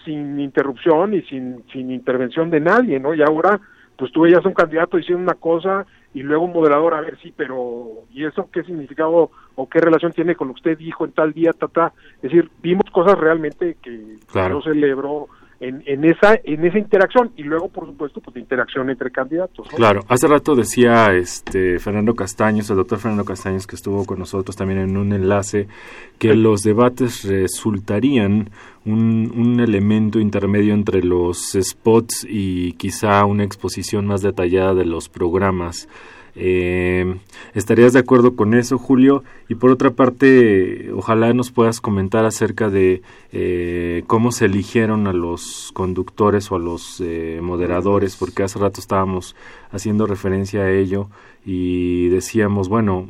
sin 0.06 0.40
interrupción 0.40 1.14
y 1.14 1.22
sin, 1.24 1.64
sin 1.72 1.92
intervención 1.92 2.50
de 2.50 2.60
nadie, 2.60 3.00
¿no? 3.00 3.14
Y 3.14 3.22
ahora 3.22 3.60
pues 3.98 4.12
tú 4.12 4.22
veías 4.22 4.44
a 4.44 4.48
un 4.48 4.54
candidato 4.54 4.98
diciendo 4.98 5.24
una 5.24 5.36
cosa 5.36 5.86
y 6.14 6.22
luego 6.24 6.46
un 6.46 6.54
moderador, 6.54 6.94
a 6.94 7.02
ver, 7.02 7.18
sí, 7.22 7.34
pero 7.36 8.06
¿y 8.12 8.26
eso 8.26 8.50
qué 8.52 8.64
significado 8.64 9.32
o 9.56 9.70
qué 9.70 9.80
relación 9.80 10.12
tiene 10.12 10.36
con 10.36 10.48
lo 10.48 10.54
que 10.54 10.60
usted 10.60 10.78
dijo 10.78 11.06
en 11.06 11.12
tal 11.12 11.34
día, 11.34 11.54
ta, 11.54 11.94
Es 12.18 12.24
decir, 12.24 12.50
vimos 12.62 12.90
cosas 12.92 13.18
realmente 13.18 13.78
que 13.82 14.18
claro. 14.32 14.60
yo 14.60 14.72
celebro 14.72 15.28
en, 15.64 15.82
en, 15.86 16.04
esa 16.04 16.38
en 16.44 16.66
esa 16.66 16.78
interacción 16.78 17.32
y 17.38 17.44
luego 17.44 17.70
por 17.70 17.88
supuesto 17.88 18.20
pues 18.20 18.36
interacción 18.36 18.90
entre 18.90 19.12
candidatos 19.12 19.68
claro 19.70 20.02
hace 20.10 20.28
rato 20.28 20.56
decía 20.56 21.14
este 21.14 21.80
Fernando 21.80 22.16
Castaños 22.16 22.70
el 22.70 22.76
doctor 22.76 23.00
Fernando 23.00 23.24
Castaños 23.24 23.66
que 23.66 23.76
estuvo 23.76 24.06
con 24.06 24.20
nosotros 24.20 24.56
también 24.56 24.80
en 24.80 24.98
un 24.98 25.14
enlace 25.14 25.68
que 26.20 26.36
los 26.36 26.64
debates 26.64 27.24
resultarían 27.24 28.50
un, 28.86 29.32
un 29.36 29.60
elemento 29.62 30.20
intermedio 30.20 30.74
entre 30.74 31.02
los 31.02 31.58
spots 31.60 32.28
y 32.30 32.74
quizá 32.74 33.24
una 33.26 33.46
exposición 33.46 34.06
más 34.06 34.22
detallada 34.22 34.74
de 34.74 34.86
los 34.86 35.08
programas 35.08 35.88
eh, 36.36 37.20
¿Estarías 37.54 37.94
de 37.94 38.00
acuerdo 38.00 38.36
con 38.36 38.54
eso, 38.54 38.78
Julio? 38.78 39.24
Y 39.50 39.56
por 39.56 39.70
otra 39.70 39.92
parte, 39.92 40.92
ojalá 40.94 41.34
nos 41.34 41.52
puedas 41.52 41.82
comentar 41.82 42.26
acerca 42.26 42.70
de 42.70 43.02
eh, 43.32 44.04
cómo 44.08 44.32
se 44.32 44.46
eligieron 44.46 45.08
a 45.08 45.14
los 45.14 45.72
conductores 45.74 46.52
o 46.52 46.56
a 46.56 46.60
los 46.60 47.02
eh, 47.02 47.40
moderadores, 47.42 48.16
porque 48.16 48.44
hace 48.44 48.60
rato 48.60 48.80
estábamos 48.80 49.36
haciendo 49.72 50.08
referencia 50.08 50.62
a 50.62 50.72
ello 50.72 51.10
y 51.46 52.10
decíamos, 52.10 52.70
bueno, 52.70 53.10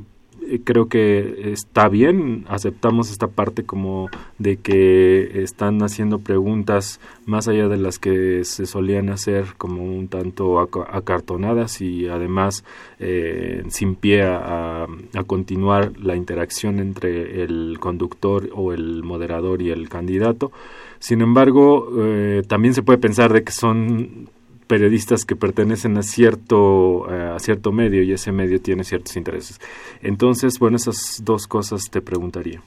creo 0.63 0.87
que 0.87 1.51
está 1.51 1.89
bien, 1.89 2.45
aceptamos 2.47 3.11
esta 3.11 3.27
parte 3.27 3.63
como 3.63 4.09
de 4.37 4.57
que 4.57 5.43
están 5.43 5.81
haciendo 5.81 6.19
preguntas 6.19 6.99
más 7.25 7.47
allá 7.47 7.67
de 7.67 7.77
las 7.77 7.99
que 7.99 8.43
se 8.43 8.65
solían 8.65 9.09
hacer 9.09 9.55
como 9.57 9.83
un 9.83 10.07
tanto 10.07 10.59
acartonadas 10.59 11.81
y 11.81 12.07
además 12.07 12.63
eh, 12.99 13.63
sin 13.69 13.95
pie 13.95 14.23
a, 14.23 14.87
continuar 15.27 15.97
la 15.99 16.15
interacción 16.15 16.79
entre 16.79 17.43
el 17.43 17.77
conductor 17.79 18.49
o 18.53 18.73
el 18.73 19.03
moderador 19.03 19.61
y 19.61 19.71
el 19.71 19.89
candidato. 19.89 20.51
Sin 20.99 21.21
embargo, 21.21 21.89
eh, 21.97 22.43
también 22.47 22.73
se 22.73 22.83
puede 22.83 22.97
pensar 22.97 23.31
de 23.33 23.43
que 23.43 23.51
son 23.51 24.29
periodistas 24.67 25.25
que 25.25 25.35
pertenecen 25.35 25.97
a 25.97 26.03
cierto, 26.03 27.09
eh, 27.11 27.33
a 27.35 27.39
cierto 27.39 27.71
medio 27.71 28.03
y 28.03 28.13
ese 28.13 28.31
medio 28.31 28.61
tiene 28.61 28.83
ciertos 28.83 29.15
intereses. 29.15 29.59
Entonces, 30.01 30.59
bueno, 30.59 30.77
esas 30.77 31.21
dos 31.23 31.47
cosas 31.47 31.89
te 31.89 32.01
preguntaría. 32.01 32.61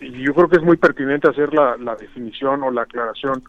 Yo 0.00 0.34
creo 0.34 0.48
que 0.48 0.56
es 0.56 0.62
muy 0.62 0.76
pertinente 0.76 1.28
hacer 1.28 1.52
la, 1.52 1.96
definición 1.96 2.62
o 2.62 2.70
la 2.70 2.82
aclaración 2.82 3.42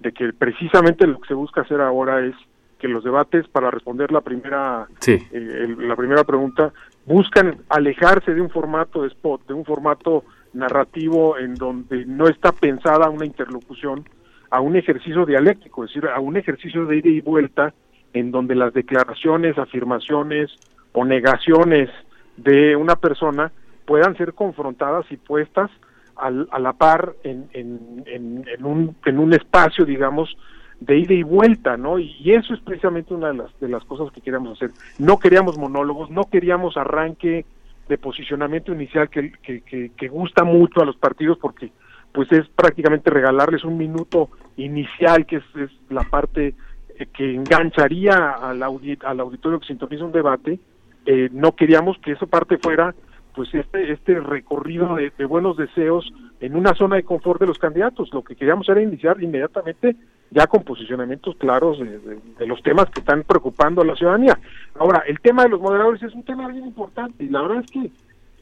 de 0.00 0.12
que 0.12 0.32
precisamente 0.32 1.06
lo 1.06 1.20
que 1.20 1.28
se 1.28 1.34
busca 1.34 1.62
hacer 1.62 1.80
ahora 1.80 2.24
es 2.24 2.34
que 2.78 2.88
los 2.88 3.04
debates, 3.04 3.46
para 3.48 3.70
responder 3.70 4.10
la 4.12 4.20
primera, 4.20 4.86
eh, 5.06 5.76
la 5.78 5.96
primera 5.96 6.24
pregunta, 6.24 6.72
buscan 7.06 7.58
alejarse 7.68 8.34
de 8.34 8.40
un 8.40 8.50
formato 8.50 9.02
de 9.02 9.08
spot, 9.08 9.46
de 9.46 9.54
un 9.54 9.64
formato 9.64 10.24
narrativo 10.52 11.38
en 11.38 11.54
donde 11.54 12.04
no 12.06 12.28
está 12.28 12.52
pensada 12.52 13.10
una 13.10 13.24
interlocución, 13.24 14.04
a 14.52 14.60
un 14.60 14.76
ejercicio 14.76 15.24
dialéctico, 15.24 15.84
es 15.84 15.94
decir, 15.94 16.06
a 16.10 16.20
un 16.20 16.36
ejercicio 16.36 16.84
de 16.84 16.98
ida 16.98 17.08
y 17.08 17.22
vuelta 17.22 17.72
en 18.12 18.30
donde 18.30 18.54
las 18.54 18.74
declaraciones, 18.74 19.56
afirmaciones 19.56 20.50
o 20.92 21.06
negaciones 21.06 21.88
de 22.36 22.76
una 22.76 22.96
persona 22.96 23.50
puedan 23.86 24.14
ser 24.18 24.34
confrontadas 24.34 25.06
y 25.10 25.16
puestas 25.16 25.70
al, 26.16 26.48
a 26.52 26.58
la 26.58 26.74
par 26.74 27.14
en, 27.24 27.48
en, 27.54 28.04
en, 28.06 28.64
un, 28.66 28.94
en 29.06 29.18
un 29.18 29.32
espacio, 29.32 29.86
digamos, 29.86 30.36
de 30.80 30.98
ida 30.98 31.14
y 31.14 31.22
vuelta, 31.22 31.78
¿no? 31.78 31.98
Y, 31.98 32.30
eso 32.30 32.52
es 32.52 32.60
precisamente 32.60 33.14
una 33.14 33.28
de 33.28 33.34
las, 33.34 33.58
de 33.58 33.68
las 33.68 33.82
cosas 33.86 34.12
que 34.12 34.20
queríamos 34.20 34.58
hacer. 34.58 34.70
No 34.98 35.18
queríamos 35.18 35.56
monólogos, 35.56 36.10
no 36.10 36.24
queríamos 36.24 36.76
arranque 36.76 37.46
de 37.88 37.96
posicionamiento 37.96 38.70
inicial 38.74 39.08
que, 39.08 39.32
que, 39.40 40.08
gusta 40.08 40.44
mucho 40.44 40.82
a 40.82 40.84
los 40.84 40.96
partidos 40.96 41.38
porque 41.38 41.72
pues 42.12 42.30
es 42.32 42.48
prácticamente 42.48 43.10
regalarles 43.10 43.64
un 43.64 43.78
minuto 43.78 44.30
inicial, 44.56 45.26
que 45.26 45.36
es, 45.36 45.44
la 45.88 46.02
parte 46.04 46.54
eh, 46.98 47.06
que 47.06 47.34
engancharía 47.34 48.32
al, 48.32 48.62
al 48.62 49.20
auditorio 49.20 49.60
que 49.60 49.66
sintoniza 49.66 50.04
un 50.04 50.12
debate. 50.12 50.60
Eh, 51.06 51.28
no 51.32 51.56
queríamos 51.56 51.98
que 51.98 52.12
esa 52.12 52.26
parte 52.26 52.58
fuera 52.58 52.94
pues 53.34 53.52
este 53.54 53.92
este 53.92 54.20
recorrido 54.20 54.96
de, 54.96 55.24
buenos 55.24 55.56
deseos 55.56 56.12
en 56.40 56.54
una 56.56 56.74
zona 56.74 56.96
de 56.96 57.02
confort 57.02 57.40
de 57.40 57.46
los 57.46 57.58
candidatos. 57.58 58.12
Lo 58.12 58.22
que 58.22 58.36
queríamos 58.36 58.68
era 58.68 58.82
iniciar 58.82 59.22
inmediatamente 59.22 59.96
ya 60.30 60.46
con 60.46 60.64
posicionamientos 60.64 61.36
claros 61.36 61.78
de, 61.78 62.46
los 62.46 62.62
temas 62.62 62.86
que 62.90 63.00
están 63.00 63.22
preocupando 63.22 63.82
a 63.82 63.84
la 63.84 63.94
ciudadanía. 63.94 64.38
Ahora, 64.78 65.02
el 65.06 65.20
tema 65.20 65.44
de 65.44 65.50
los 65.50 65.60
moderadores 65.60 66.02
es 66.02 66.14
un 66.14 66.24
tema 66.24 66.48
bien 66.48 66.66
importante 66.66 67.24
y 67.24 67.28
la 67.28 67.42
verdad 67.42 67.64
es 67.64 67.70
que 67.70 67.90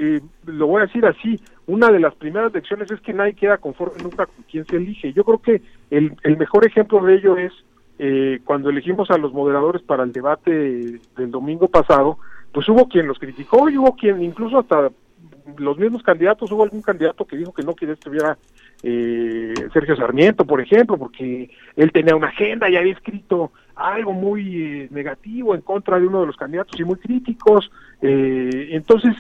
eh, 0.03 0.21
lo 0.47 0.67
voy 0.67 0.81
a 0.81 0.87
decir 0.87 1.05
así, 1.05 1.39
una 1.67 1.91
de 1.91 2.01
las 2.01 2.15
primeras 2.15 2.55
lecciones 2.55 2.91
es 2.91 3.03
que 3.03 3.13
nadie 3.13 3.35
queda 3.35 3.59
conforme 3.59 4.03
nunca 4.03 4.25
con 4.25 4.45
quien 4.51 4.65
se 4.65 4.77
elige. 4.77 5.13
Yo 5.13 5.25
creo 5.25 5.39
que 5.43 5.61
el, 5.91 6.17
el 6.23 6.39
mejor 6.39 6.67
ejemplo 6.67 7.05
de 7.05 7.17
ello 7.17 7.37
es 7.37 7.53
eh, 7.99 8.41
cuando 8.47 8.71
elegimos 8.71 9.11
a 9.11 9.19
los 9.19 9.35
moderadores 9.35 9.83
para 9.83 10.05
el 10.05 10.13
debate 10.13 10.51
del 10.51 11.31
domingo 11.31 11.69
pasado, 11.69 12.17
pues 12.51 12.67
hubo 12.71 12.89
quien 12.89 13.07
los 13.07 13.19
criticó 13.19 13.69
y 13.69 13.77
hubo 13.77 13.95
quien 13.95 14.23
incluso 14.23 14.61
hasta 14.61 14.91
los 15.59 15.79
mismos 15.79 16.03
candidatos, 16.03 16.51
hubo 16.51 16.63
algún 16.63 16.81
candidato 16.81 17.27
que 17.27 17.37
dijo 17.37 17.53
que 17.53 17.63
no 17.63 17.75
quería 17.75 17.95
que 17.95 17.99
estuviera 17.99 18.39
eh, 18.83 19.53
Sergio 19.73 19.97
Sarmiento, 19.97 20.47
por 20.47 20.63
ejemplo, 20.63 20.97
porque 20.97 21.51
él 21.77 21.93
tenía 21.93 22.17
una 22.17 22.29
agenda 22.29 22.71
y 22.71 22.77
había 22.77 22.95
escrito 22.95 23.53
algo 23.75 24.13
muy 24.13 24.63
eh, 24.63 24.89
negativo 24.91 25.55
en 25.55 25.61
contra 25.61 25.99
de 25.99 26.07
uno 26.07 26.21
de 26.21 26.27
los 26.27 26.37
candidatos 26.37 26.79
y 26.81 26.85
muy 26.85 26.97
críticos. 26.97 27.71
Eh, 28.01 28.69
entonces, 28.71 29.15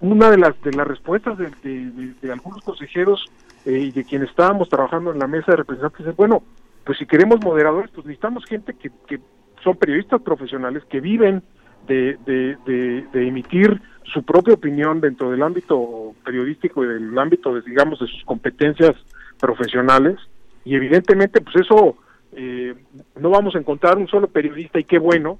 una 0.00 0.30
de 0.30 0.38
las 0.38 0.60
de 0.62 0.72
las 0.72 0.86
respuestas 0.86 1.36
de, 1.38 2.30
algunos 2.30 2.62
consejeros 2.62 3.24
eh, 3.64 3.72
y 3.72 3.90
de 3.90 4.04
quienes 4.04 4.30
estábamos 4.30 4.68
trabajando 4.68 5.12
en 5.12 5.18
la 5.18 5.26
mesa 5.26 5.52
de 5.52 5.58
representantes 5.58 6.06
es 6.06 6.16
bueno 6.16 6.42
pues 6.84 6.98
si 6.98 7.06
queremos 7.06 7.40
moderadores 7.42 7.90
pues 7.90 8.06
necesitamos 8.06 8.44
gente 8.46 8.74
que, 8.74 8.90
que 9.06 9.20
son 9.62 9.76
periodistas 9.76 10.22
profesionales 10.22 10.84
que 10.88 11.00
viven 11.00 11.42
de, 11.86 12.18
de, 12.26 13.26
emitir 13.26 13.80
su 14.04 14.22
propia 14.22 14.54
opinión 14.54 15.00
dentro 15.00 15.30
del 15.30 15.42
ámbito 15.42 16.14
periodístico 16.24 16.84
y 16.84 16.88
del 16.88 17.18
ámbito 17.18 17.54
de 17.54 17.62
digamos 17.62 17.98
de 18.00 18.06
sus 18.06 18.24
competencias 18.24 18.94
profesionales 19.38 20.16
y 20.64 20.74
evidentemente 20.74 21.40
pues 21.40 21.56
eso 21.56 21.96
eh, 22.32 22.74
no 23.18 23.30
vamos 23.30 23.54
a 23.54 23.58
encontrar 23.58 23.96
un 23.96 24.08
solo 24.08 24.28
periodista 24.28 24.78
y 24.78 24.84
qué 24.84 24.98
bueno 24.98 25.38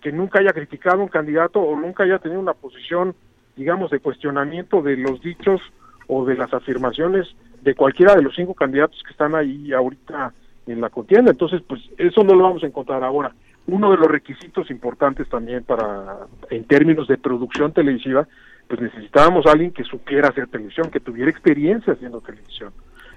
que 0.00 0.12
nunca 0.12 0.38
haya 0.38 0.52
criticado 0.52 1.02
un 1.02 1.08
candidato 1.08 1.60
o 1.60 1.78
nunca 1.78 2.04
haya 2.04 2.18
tenido 2.18 2.40
una 2.40 2.54
posición 2.54 3.14
digamos, 3.58 3.90
de 3.90 3.98
cuestionamiento 3.98 4.80
de 4.80 4.96
los 4.96 5.20
dichos 5.20 5.60
o 6.06 6.24
de 6.24 6.36
las 6.36 6.54
afirmaciones 6.54 7.26
de 7.60 7.74
cualquiera 7.74 8.14
de 8.14 8.22
los 8.22 8.34
cinco 8.34 8.54
candidatos 8.54 9.02
que 9.02 9.10
están 9.10 9.34
ahí 9.34 9.72
ahorita 9.72 10.32
en 10.66 10.80
la 10.80 10.90
contienda. 10.90 11.30
Entonces, 11.30 11.60
pues 11.66 11.82
eso 11.98 12.22
no 12.22 12.34
lo 12.34 12.44
vamos 12.44 12.62
a 12.62 12.66
encontrar 12.66 13.02
ahora. 13.02 13.32
Uno 13.66 13.90
de 13.90 13.98
los 13.98 14.08
requisitos 14.08 14.70
importantes 14.70 15.28
también 15.28 15.64
para, 15.64 16.26
en 16.50 16.64
términos 16.64 17.08
de 17.08 17.18
producción 17.18 17.72
televisiva, 17.72 18.26
pues 18.66 18.80
necesitábamos 18.80 19.44
alguien 19.46 19.72
que 19.72 19.84
supiera 19.84 20.28
hacer 20.28 20.46
televisión, 20.46 20.90
que 20.90 21.00
tuviera 21.00 21.30
experiencia 21.30 21.92
haciendo 21.92 22.20
televisión, 22.20 22.72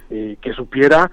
eh, 0.10 0.38
que 0.42 0.54
supiera 0.54 1.10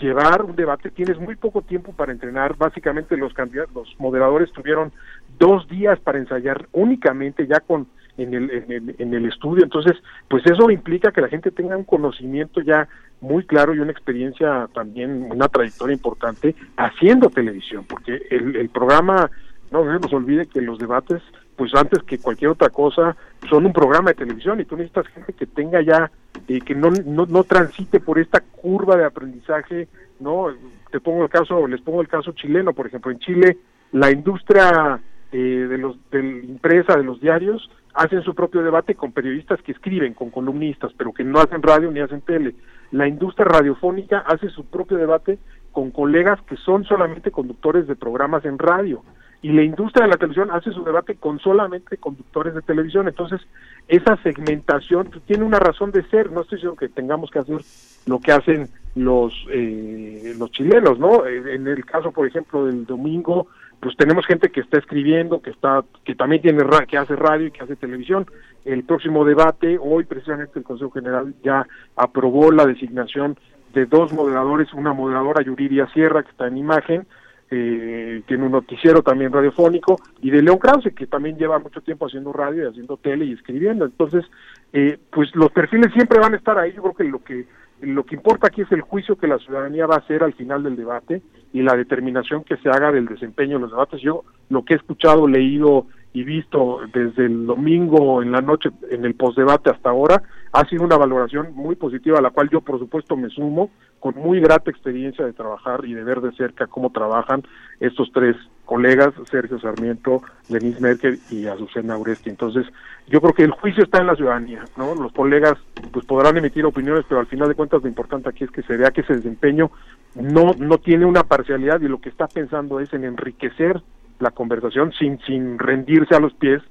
llevar 0.00 0.42
un 0.42 0.56
debate. 0.56 0.90
Tienes 0.90 1.18
muy 1.18 1.36
poco 1.36 1.62
tiempo 1.62 1.92
para 1.92 2.12
entrenar. 2.12 2.56
Básicamente 2.56 3.16
los 3.16 3.32
candidatos, 3.34 3.74
los 3.74 4.00
moderadores 4.00 4.50
tuvieron 4.52 4.92
dos 5.38 5.68
días 5.68 5.98
para 6.00 6.18
ensayar 6.18 6.66
únicamente 6.72 7.46
ya 7.46 7.60
con 7.60 7.86
en 8.16 8.34
el, 8.34 8.50
en 8.50 8.94
en 8.98 9.14
el 9.14 9.26
estudio. 9.26 9.64
Entonces, 9.64 9.96
pues 10.28 10.44
eso 10.46 10.70
implica 10.70 11.12
que 11.12 11.20
la 11.20 11.28
gente 11.28 11.50
tenga 11.50 11.76
un 11.76 11.84
conocimiento 11.84 12.60
ya 12.60 12.88
muy 13.20 13.44
claro 13.44 13.74
y 13.74 13.78
una 13.78 13.92
experiencia 13.92 14.68
también, 14.74 15.28
una 15.30 15.48
trayectoria 15.48 15.94
importante 15.94 16.54
haciendo 16.76 17.30
televisión, 17.30 17.84
porque 17.88 18.20
el, 18.30 18.56
el 18.56 18.68
programa, 18.68 19.30
no 19.70 19.84
se 19.84 20.00
nos 20.00 20.12
olvide 20.12 20.46
que 20.46 20.60
los 20.60 20.78
debates, 20.78 21.22
pues 21.56 21.72
antes 21.74 22.02
que 22.02 22.18
cualquier 22.18 22.50
otra 22.50 22.68
cosa, 22.70 23.16
son 23.48 23.66
un 23.66 23.72
programa 23.72 24.10
de 24.10 24.16
televisión 24.16 24.60
y 24.60 24.64
tú 24.64 24.76
necesitas 24.76 25.06
gente 25.08 25.32
que 25.32 25.46
tenga 25.46 25.80
ya, 25.82 26.10
eh, 26.48 26.60
que 26.60 26.74
no, 26.74 26.90
no, 26.90 27.26
no 27.26 27.44
transite 27.44 28.00
por 28.00 28.18
esta 28.18 28.40
curva 28.40 28.96
de 28.96 29.04
aprendizaje, 29.04 29.88
¿no? 30.18 30.48
Te 30.90 31.00
pongo 31.00 31.22
el 31.22 31.30
caso, 31.30 31.66
les 31.66 31.80
pongo 31.80 32.00
el 32.00 32.08
caso 32.08 32.32
chileno, 32.32 32.72
por 32.72 32.88
ejemplo, 32.88 33.12
en 33.12 33.18
Chile 33.20 33.58
la 33.92 34.10
industria 34.10 35.00
eh, 35.32 35.66
de 35.68 35.78
los 35.78 35.96
de 36.10 36.22
la 36.22 36.44
impresa 36.44 36.96
de 36.96 37.04
los 37.04 37.20
diarios 37.20 37.70
hacen 37.94 38.22
su 38.22 38.34
propio 38.34 38.62
debate 38.62 38.94
con 38.94 39.12
periodistas 39.12 39.60
que 39.62 39.72
escriben, 39.72 40.14
con 40.14 40.30
columnistas, 40.30 40.92
pero 40.96 41.12
que 41.12 41.24
no 41.24 41.40
hacen 41.40 41.62
radio 41.62 41.90
ni 41.90 42.00
hacen 42.00 42.20
tele. 42.22 42.54
La 42.90 43.08
industria 43.08 43.46
radiofónica 43.46 44.18
hace 44.20 44.48
su 44.50 44.64
propio 44.64 44.96
debate 44.96 45.38
con 45.72 45.90
colegas 45.90 46.40
que 46.42 46.56
son 46.56 46.84
solamente 46.84 47.30
conductores 47.30 47.86
de 47.86 47.96
programas 47.96 48.44
en 48.44 48.58
radio. 48.58 49.02
Y 49.40 49.50
la 49.50 49.62
industria 49.62 50.04
de 50.04 50.10
la 50.10 50.16
televisión 50.16 50.50
hace 50.52 50.70
su 50.70 50.84
debate 50.84 51.16
con 51.16 51.40
solamente 51.40 51.96
conductores 51.96 52.54
de 52.54 52.62
televisión. 52.62 53.08
Entonces, 53.08 53.40
esa 53.88 54.16
segmentación 54.22 55.10
tiene 55.26 55.42
una 55.42 55.58
razón 55.58 55.90
de 55.90 56.04
ser. 56.04 56.30
No 56.30 56.42
estoy 56.42 56.58
diciendo 56.58 56.76
que 56.76 56.88
tengamos 56.88 57.28
que 57.30 57.40
hacer 57.40 57.58
lo 58.06 58.20
que 58.20 58.30
hacen 58.30 58.68
los, 58.94 59.34
eh, 59.50 60.34
los 60.38 60.52
chilenos, 60.52 60.98
¿no? 61.00 61.26
Eh, 61.26 61.54
en 61.56 61.66
el 61.66 61.84
caso, 61.84 62.12
por 62.12 62.28
ejemplo, 62.28 62.66
del 62.66 62.86
domingo, 62.86 63.48
pues 63.82 63.96
tenemos 63.96 64.24
gente 64.26 64.50
que 64.50 64.60
está 64.60 64.78
escribiendo, 64.78 65.42
que 65.42 65.50
está, 65.50 65.82
que 66.04 66.14
también 66.14 66.40
tiene 66.40 66.62
que 66.86 66.96
hace 66.96 67.16
radio 67.16 67.48
y 67.48 67.50
que 67.50 67.64
hace 67.64 67.74
televisión. 67.74 68.26
El 68.64 68.84
próximo 68.84 69.24
debate, 69.24 69.76
hoy 69.76 70.04
precisamente 70.04 70.60
el 70.60 70.64
Consejo 70.64 70.92
General 70.92 71.34
ya 71.42 71.66
aprobó 71.96 72.52
la 72.52 72.64
designación 72.64 73.36
de 73.74 73.86
dos 73.86 74.12
moderadores, 74.12 74.72
una 74.72 74.92
moderadora 74.92 75.42
Yuridia 75.42 75.88
Sierra 75.88 76.22
que 76.22 76.30
está 76.30 76.46
en 76.46 76.58
imagen, 76.58 77.06
eh, 77.50 78.22
tiene 78.28 78.44
un 78.44 78.52
noticiero 78.52 79.02
también 79.02 79.32
radiofónico, 79.32 79.96
y 80.20 80.30
de 80.30 80.42
León 80.42 80.58
Krause, 80.58 80.94
que 80.94 81.08
también 81.08 81.36
lleva 81.36 81.58
mucho 81.58 81.80
tiempo 81.80 82.06
haciendo 82.06 82.32
radio 82.32 82.62
y 82.62 82.68
haciendo 82.68 82.96
tele 82.98 83.24
y 83.24 83.32
escribiendo. 83.32 83.84
Entonces, 83.84 84.24
eh, 84.72 84.96
pues 85.10 85.34
los 85.34 85.50
perfiles 85.50 85.92
siempre 85.92 86.20
van 86.20 86.34
a 86.34 86.36
estar 86.36 86.56
ahí. 86.56 86.72
Yo 86.72 86.82
creo 86.82 86.94
que 86.94 87.04
lo 87.04 87.24
que 87.24 87.46
lo 87.82 88.04
que 88.04 88.14
importa 88.14 88.46
aquí 88.46 88.62
es 88.62 88.72
el 88.72 88.80
juicio 88.80 89.16
que 89.16 89.26
la 89.26 89.38
ciudadanía 89.38 89.86
va 89.86 89.96
a 89.96 89.98
hacer 89.98 90.22
al 90.22 90.32
final 90.34 90.62
del 90.62 90.76
debate 90.76 91.20
y 91.52 91.62
la 91.62 91.76
determinación 91.76 92.44
que 92.44 92.56
se 92.58 92.68
haga 92.68 92.92
del 92.92 93.06
desempeño 93.06 93.56
de 93.56 93.62
los 93.62 93.70
debates. 93.72 94.00
Yo 94.00 94.24
lo 94.48 94.64
que 94.64 94.74
he 94.74 94.76
escuchado, 94.76 95.26
leído 95.26 95.86
y 96.12 96.22
visto 96.22 96.80
desde 96.92 97.26
el 97.26 97.46
domingo 97.46 98.22
en 98.22 98.32
la 98.32 98.40
noche 98.40 98.70
en 98.90 99.04
el 99.04 99.14
postdebate 99.14 99.70
hasta 99.70 99.90
ahora 99.90 100.22
ha 100.52 100.64
sido 100.66 100.84
una 100.84 100.98
valoración 100.98 101.54
muy 101.54 101.76
positiva 101.76 102.18
a 102.18 102.22
la 102.22 102.30
cual 102.30 102.50
yo 102.50 102.60
por 102.60 102.78
supuesto 102.78 103.16
me 103.16 103.30
sumo 103.30 103.70
con 104.00 104.14
muy 104.16 104.40
grata 104.40 104.70
experiencia 104.70 105.24
de 105.24 105.32
trabajar 105.32 105.84
y 105.84 105.94
de 105.94 106.04
ver 106.04 106.20
de 106.20 106.32
cerca 106.32 106.66
cómo 106.66 106.90
trabajan 106.90 107.42
estos 107.80 108.10
tres 108.12 108.36
colegas 108.64 109.14
Sergio 109.30 109.58
Sarmiento, 109.60 110.22
Denise 110.48 110.80
Merkel 110.80 111.18
y 111.30 111.46
Azucena 111.46 111.96
Uresti. 111.96 112.30
Entonces, 112.30 112.66
yo 113.06 113.20
creo 113.20 113.32
que 113.32 113.44
el 113.44 113.50
juicio 113.50 113.84
está 113.84 113.98
en 113.98 114.06
la 114.06 114.16
ciudadanía, 114.16 114.64
¿no? 114.76 114.94
Los 114.94 115.12
colegas 115.12 115.54
pues 115.90 116.04
podrán 116.04 116.36
emitir 116.36 116.64
opiniones, 116.64 117.04
pero 117.08 117.20
al 117.20 117.26
final 117.26 117.48
de 117.48 117.54
cuentas 117.54 117.82
lo 117.82 117.88
importante 117.88 118.28
aquí 118.28 118.44
es 118.44 118.50
que 118.50 118.62
se 118.62 118.76
vea 118.76 118.90
que 118.90 119.02
ese 119.02 119.14
desempeño 119.14 119.70
no 120.14 120.52
no 120.58 120.78
tiene 120.78 121.06
una 121.06 121.22
parcialidad 121.24 121.80
y 121.80 121.88
lo 121.88 122.00
que 122.00 122.08
está 122.08 122.26
pensando 122.26 122.80
es 122.80 122.92
en 122.92 123.04
enriquecer 123.04 123.80
la 124.18 124.30
conversación 124.30 124.92
sin 124.98 125.18
sin 125.20 125.58
rendirse 125.58 126.14
a 126.14 126.20
los 126.20 126.34
pies 126.34 126.62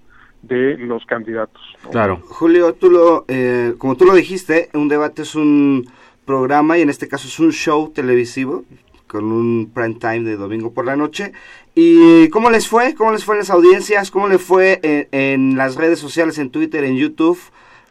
de 0.42 0.78
los 0.78 1.06
candidatos. 1.06 1.62
Claro. 1.92 2.22
Julio, 2.28 2.74
tú 2.74 2.90
lo, 2.90 3.26
eh, 3.28 3.76
como 3.78 3.96
tú 3.96 4.06
lo 4.06 4.14
dijiste, 4.14 4.70
un 4.74 4.88
debate 4.88 5.22
es 5.22 5.36
un 5.36 5.90
programa 6.26 6.78
y 6.78 6.82
en 6.82 6.90
este 6.90 7.08
caso 7.08 7.28
es 7.28 7.40
un 7.40 7.52
show 7.52 7.92
televisivo 7.94 8.64
con 9.08 9.26
un 9.26 9.70
prime 9.74 9.96
time 9.96 10.22
de 10.22 10.38
domingo 10.38 10.72
por 10.72 10.86
la 10.86 10.96
noche. 10.96 11.34
¿Y 11.76 12.30
cómo 12.30 12.50
les 12.50 12.68
fue? 12.68 12.96
¿Cómo 12.96 13.12
les 13.12 13.26
fue 13.26 13.36
en 13.36 13.40
las 13.40 13.50
audiencias? 13.50 14.10
¿Cómo 14.10 14.28
les 14.28 14.42
fue 14.42 14.80
en, 14.84 15.08
en 15.12 15.58
las 15.58 15.76
redes 15.76 16.00
sociales, 16.00 16.38
en 16.38 16.50
Twitter, 16.50 16.84
en 16.84 16.96
YouTube? 16.96 17.40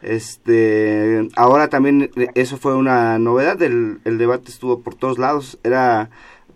Este, 0.01 1.29
ahora 1.35 1.67
también 1.69 2.09
eh, 2.15 2.29
eso 2.33 2.57
fue 2.57 2.75
una 2.75 3.19
novedad, 3.19 3.61
el, 3.61 3.99
el 4.03 4.17
debate 4.17 4.49
estuvo 4.49 4.81
por 4.81 4.95
todos 4.95 5.19
lados, 5.19 5.59
era 5.63 6.09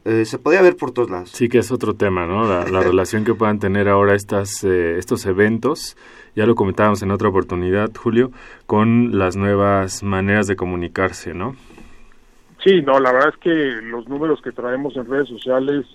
eh, 0.06 0.26
se 0.26 0.40
podía 0.40 0.62
ver 0.62 0.78
por 0.78 0.92
todos 0.92 1.10
lados. 1.10 1.32
Sí 1.32 1.50
que 1.50 1.58
es 1.58 1.72
otro 1.72 1.96
tema, 1.96 2.26
¿no? 2.26 2.48
La, 2.48 2.66
la 2.70 2.80
relación 2.90 3.26
que 3.26 3.34
puedan 3.34 3.60
tener 3.60 3.90
ahora 3.90 4.14
estas, 4.14 4.64
eh, 4.64 4.98
estos 4.98 5.26
eventos, 5.26 5.98
ya 6.36 6.46
lo 6.46 6.56
comentábamos 6.56 7.02
en 7.02 7.12
otra 7.12 7.30
oportunidad, 7.30 7.90
Julio, 7.96 8.32
con 8.66 9.18
las 9.18 9.36
nuevas 9.36 10.04
maneras 10.04 10.48
de 10.48 10.56
comunicarse, 10.56 11.34
¿no? 11.34 11.56
Sí, 12.64 12.82
no, 12.82 13.00
la 13.00 13.12
verdad 13.12 13.30
es 13.34 13.40
que 13.40 13.82
los 13.84 14.08
números 14.08 14.42
que 14.44 14.52
traemos 14.52 14.96
en 14.96 15.06
redes 15.06 15.30
sociales 15.30 15.86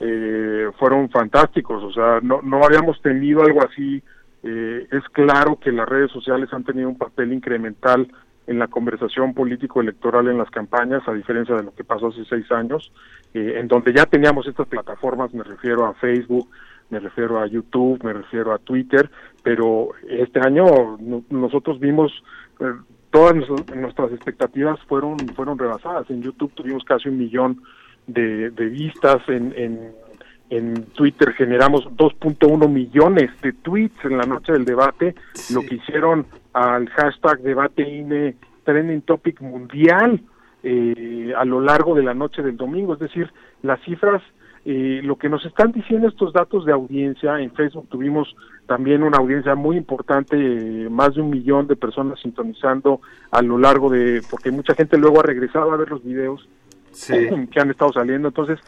eh, 0.00 0.70
fueron 0.78 1.10
fantásticos, 1.10 1.82
o 1.82 1.92
sea, 1.92 2.20
no, 2.22 2.40
no 2.42 2.64
habíamos 2.64 3.00
tenido 3.02 3.42
algo 3.42 3.62
así. 3.62 4.02
Eh, 4.42 4.86
es 4.90 5.02
claro 5.12 5.58
que 5.58 5.72
las 5.72 5.88
redes 5.88 6.10
sociales 6.10 6.50
han 6.52 6.64
tenido 6.64 6.88
un 6.88 6.98
papel 6.98 7.32
incremental 7.32 8.10
en 8.46 8.58
la 8.58 8.68
conversación 8.68 9.34
político-electoral 9.34 10.28
en 10.28 10.38
las 10.38 10.50
campañas, 10.50 11.02
a 11.06 11.12
diferencia 11.12 11.54
de 11.54 11.62
lo 11.62 11.74
que 11.74 11.84
pasó 11.84 12.08
hace 12.08 12.24
seis 12.24 12.50
años, 12.52 12.92
eh, 13.32 13.54
en 13.56 13.68
donde 13.68 13.92
ya 13.92 14.06
teníamos 14.06 14.46
estas 14.46 14.68
plataformas, 14.68 15.32
me 15.32 15.44
refiero 15.44 15.86
a 15.86 15.94
Facebook, 15.94 16.48
me 16.90 17.00
refiero 17.00 17.40
a 17.40 17.46
YouTube, 17.46 18.02
me 18.04 18.12
refiero 18.12 18.52
a 18.52 18.58
Twitter, 18.58 19.10
pero 19.42 19.90
este 20.08 20.40
año 20.40 20.98
no, 21.00 21.24
nosotros 21.30 21.80
vimos 21.80 22.12
eh, 22.60 22.72
todas 23.10 23.34
nuestras 23.74 24.12
expectativas 24.12 24.78
fueron 24.88 25.16
fueron 25.34 25.58
rebasadas. 25.58 26.10
En 26.10 26.20
YouTube 26.20 26.52
tuvimos 26.54 26.84
casi 26.84 27.08
un 27.08 27.18
millón 27.18 27.62
de, 28.06 28.50
de 28.50 28.66
vistas, 28.66 29.22
en, 29.28 29.54
en, 29.56 29.92
en 30.50 30.84
Twitter 30.92 31.32
generamos 31.32 31.84
2.1 31.96 32.68
millones 32.68 33.30
de 33.42 33.52
tweets 33.52 34.04
en 34.04 34.18
la 34.18 34.24
noche 34.24 34.52
del 34.52 34.64
debate, 34.64 35.14
Sí. 35.34 35.54
lo 35.54 35.62
que 35.62 35.76
hicieron 35.76 36.26
al 36.52 36.88
hashtag 36.90 37.40
debate 37.40 37.82
INE 37.88 38.36
trending 38.64 39.02
topic 39.02 39.40
mundial 39.40 40.20
eh, 40.62 41.32
a 41.36 41.44
lo 41.44 41.60
largo 41.60 41.94
de 41.94 42.02
la 42.02 42.14
noche 42.14 42.42
del 42.42 42.56
domingo. 42.56 42.94
Es 42.94 43.00
decir, 43.00 43.30
las 43.62 43.78
cifras, 43.82 44.22
eh, 44.64 45.00
lo 45.04 45.16
que 45.16 45.28
nos 45.28 45.44
están 45.44 45.72
diciendo 45.72 46.08
estos 46.08 46.32
datos 46.32 46.64
de 46.64 46.72
audiencia, 46.72 47.38
en 47.40 47.50
Facebook 47.52 47.88
tuvimos 47.90 48.34
también 48.66 49.02
una 49.02 49.18
audiencia 49.18 49.54
muy 49.54 49.76
importante, 49.76 50.36
eh, 50.38 50.88
más 50.88 51.14
de 51.14 51.20
un 51.20 51.28
millón 51.30 51.66
de 51.66 51.76
personas 51.76 52.18
sintonizando 52.20 53.00
a 53.30 53.42
lo 53.42 53.58
largo 53.58 53.90
de, 53.90 54.22
porque 54.30 54.50
mucha 54.50 54.74
gente 54.74 54.96
luego 54.96 55.20
ha 55.20 55.24
regresado 55.24 55.70
a 55.72 55.76
ver 55.76 55.90
los 55.90 56.02
videos 56.02 56.48
Sí. 56.92 57.12
que 57.50 57.60
han 57.60 57.70
estado 57.70 57.92
saliendo. 57.92 58.28
Entonces, 58.28 58.58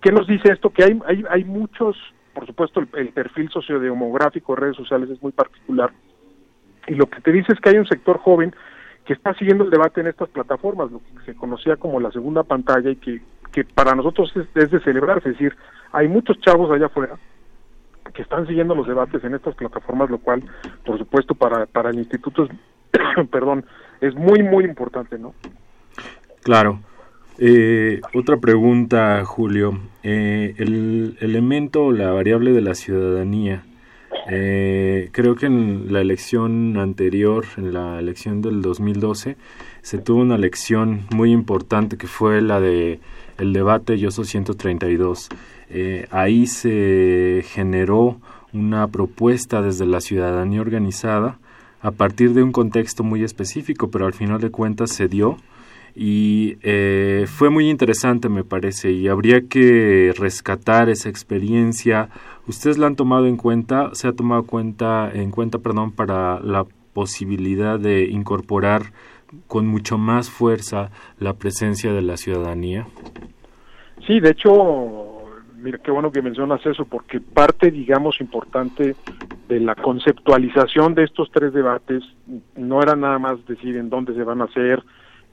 ¿qué 0.00 0.12
nos 0.12 0.26
dice 0.26 0.52
esto? 0.52 0.70
Que 0.70 0.84
hay, 0.84 1.00
hay, 1.06 1.24
hay 1.28 1.44
muchos, 1.44 1.96
por 2.34 2.46
supuesto, 2.46 2.80
el, 2.80 2.88
el 2.94 3.08
perfil 3.10 3.50
sociodemográfico 3.50 4.54
de 4.54 4.60
redes 4.60 4.76
sociales 4.76 5.10
es 5.10 5.22
muy 5.22 5.32
particular. 5.32 5.92
Y 6.86 6.94
lo 6.94 7.06
que 7.06 7.20
te 7.20 7.32
dice 7.32 7.52
es 7.52 7.60
que 7.60 7.70
hay 7.70 7.78
un 7.78 7.86
sector 7.86 8.18
joven 8.18 8.54
que 9.04 9.12
está 9.12 9.34
siguiendo 9.34 9.64
el 9.64 9.70
debate 9.70 10.00
en 10.00 10.06
estas 10.06 10.28
plataformas, 10.30 10.90
lo 10.90 10.98
que 11.00 11.24
se 11.26 11.34
conocía 11.34 11.76
como 11.76 12.00
la 12.00 12.10
segunda 12.10 12.42
pantalla 12.42 12.90
y 12.90 12.96
que, 12.96 13.22
que 13.52 13.64
para 13.64 13.94
nosotros 13.94 14.32
es, 14.36 14.46
es 14.54 14.70
de 14.70 14.80
celebrarse. 14.80 15.30
Es 15.30 15.38
decir, 15.38 15.56
hay 15.92 16.08
muchos 16.08 16.38
chavos 16.40 16.70
allá 16.70 16.86
afuera 16.86 17.18
que 18.12 18.22
están 18.22 18.46
siguiendo 18.46 18.74
los 18.74 18.86
debates 18.86 19.22
en 19.24 19.34
estas 19.34 19.54
plataformas, 19.54 20.10
lo 20.10 20.18
cual, 20.18 20.42
por 20.84 20.98
supuesto, 20.98 21.34
para, 21.34 21.66
para 21.66 21.90
el 21.90 21.98
instituto 21.98 22.44
es, 22.44 22.50
perdón, 23.30 23.64
es 24.00 24.14
muy, 24.14 24.42
muy 24.42 24.64
importante, 24.64 25.18
¿no? 25.18 25.34
Claro. 26.42 26.80
Eh, 27.38 28.00
otra 28.12 28.36
pregunta, 28.38 29.24
Julio. 29.24 29.78
Eh, 30.02 30.54
el 30.58 31.16
elemento 31.20 31.86
o 31.86 31.92
la 31.92 32.12
variable 32.12 32.52
de 32.52 32.60
la 32.60 32.74
ciudadanía. 32.74 33.64
Eh, 34.30 35.10
creo 35.12 35.34
que 35.34 35.46
en 35.46 35.92
la 35.92 36.00
elección 36.00 36.78
anterior, 36.78 37.44
en 37.56 37.74
la 37.74 37.98
elección 37.98 38.40
del 38.40 38.62
2012, 38.62 39.36
se 39.82 39.98
tuvo 39.98 40.22
una 40.22 40.36
elección 40.36 41.02
muy 41.10 41.32
importante 41.32 41.96
que 41.98 42.06
fue 42.06 42.40
la 42.40 42.60
de 42.60 43.00
el 43.38 43.52
debate 43.52 43.98
Yo 43.98 44.10
soy 44.10 44.24
132. 44.26 45.28
Eh, 45.70 46.06
ahí 46.10 46.46
se 46.46 47.44
generó 47.48 48.20
una 48.52 48.86
propuesta 48.88 49.60
desde 49.60 49.86
la 49.86 50.00
ciudadanía 50.00 50.60
organizada 50.60 51.38
a 51.80 51.90
partir 51.90 52.32
de 52.32 52.42
un 52.42 52.52
contexto 52.52 53.02
muy 53.02 53.24
específico, 53.24 53.90
pero 53.90 54.06
al 54.06 54.14
final 54.14 54.40
de 54.40 54.50
cuentas 54.50 54.90
se 54.90 55.08
dio 55.08 55.36
y 55.94 56.58
eh, 56.62 57.26
fue 57.28 57.50
muy 57.50 57.70
interesante 57.70 58.28
me 58.28 58.44
parece 58.44 58.90
y 58.90 59.08
habría 59.08 59.48
que 59.48 60.12
rescatar 60.16 60.88
esa 60.88 61.08
experiencia. 61.08 62.08
Ustedes 62.48 62.78
la 62.78 62.86
han 62.86 62.96
tomado 62.96 63.26
en 63.26 63.36
cuenta 63.36 63.90
se 63.94 64.08
ha 64.08 64.12
tomado 64.12 64.44
cuenta 64.44 65.10
en 65.12 65.30
cuenta 65.30 65.58
perdón 65.58 65.92
para 65.92 66.40
la 66.40 66.66
posibilidad 66.92 67.78
de 67.78 68.04
incorporar 68.04 68.92
con 69.46 69.66
mucho 69.66 69.98
más 69.98 70.30
fuerza 70.30 70.90
la 71.18 71.34
presencia 71.34 71.92
de 71.92 72.02
la 72.02 72.16
ciudadanía. 72.16 72.86
Sí, 74.06 74.20
de 74.20 74.30
hecho, 74.30 75.22
mira, 75.56 75.78
qué 75.78 75.90
bueno 75.90 76.12
que 76.12 76.22
mencionas 76.22 76.64
eso, 76.66 76.84
porque 76.84 77.20
parte, 77.20 77.70
digamos, 77.70 78.20
importante 78.20 78.94
de 79.48 79.60
la 79.60 79.74
conceptualización 79.74 80.94
de 80.94 81.04
estos 81.04 81.30
tres 81.32 81.52
debates 81.52 82.02
no 82.56 82.82
era 82.82 82.96
nada 82.96 83.18
más 83.18 83.44
decir 83.46 83.76
en 83.76 83.90
dónde 83.90 84.14
se 84.14 84.24
van 84.24 84.40
a 84.40 84.44
hacer 84.44 84.82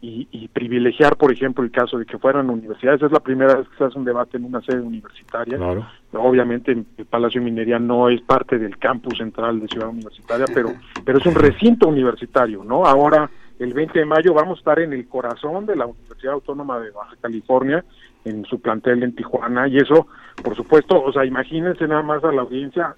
y, 0.01 0.27
y 0.31 0.47
privilegiar, 0.47 1.15
por 1.15 1.31
ejemplo, 1.31 1.63
el 1.63 1.69
caso 1.71 1.99
de 1.99 2.05
que 2.05 2.17
fueran 2.17 2.49
universidades. 2.49 3.03
Es 3.03 3.11
la 3.11 3.19
primera 3.19 3.55
vez 3.55 3.67
que 3.69 3.77
se 3.77 3.83
hace 3.83 3.97
un 3.97 4.05
debate 4.05 4.37
en 4.37 4.45
una 4.45 4.61
sede 4.61 4.81
universitaria. 4.81 5.57
claro 5.57 5.85
Obviamente 6.13 6.71
el 6.71 7.05
Palacio 7.05 7.39
de 7.39 7.45
Minería 7.45 7.79
no 7.79 8.09
es 8.09 8.19
parte 8.21 8.57
del 8.57 8.77
campus 8.77 9.17
central 9.17 9.61
de 9.61 9.67
Ciudad 9.67 9.89
Universitaria, 9.89 10.45
pero, 10.53 10.73
pero 11.05 11.19
es 11.19 11.25
un 11.25 11.35
recinto 11.35 11.87
universitario, 11.87 12.63
¿no? 12.65 12.85
Ahora, 12.85 13.29
el 13.59 13.73
20 13.73 13.99
de 13.99 14.05
mayo, 14.05 14.33
vamos 14.33 14.57
a 14.57 14.59
estar 14.59 14.79
en 14.79 14.91
el 14.91 15.07
corazón 15.07 15.65
de 15.65 15.75
la 15.75 15.85
Universidad 15.85 16.33
Autónoma 16.33 16.79
de 16.79 16.91
Baja 16.91 17.15
California, 17.21 17.85
en 18.25 18.43
su 18.43 18.59
plantel 18.59 19.03
en 19.03 19.15
Tijuana, 19.15 19.67
y 19.67 19.77
eso, 19.77 20.07
por 20.43 20.55
supuesto, 20.55 21.01
o 21.01 21.13
sea, 21.13 21.23
imagínense 21.23 21.87
nada 21.87 22.01
más 22.01 22.23
a 22.23 22.31
la 22.31 22.41
audiencia, 22.41 22.95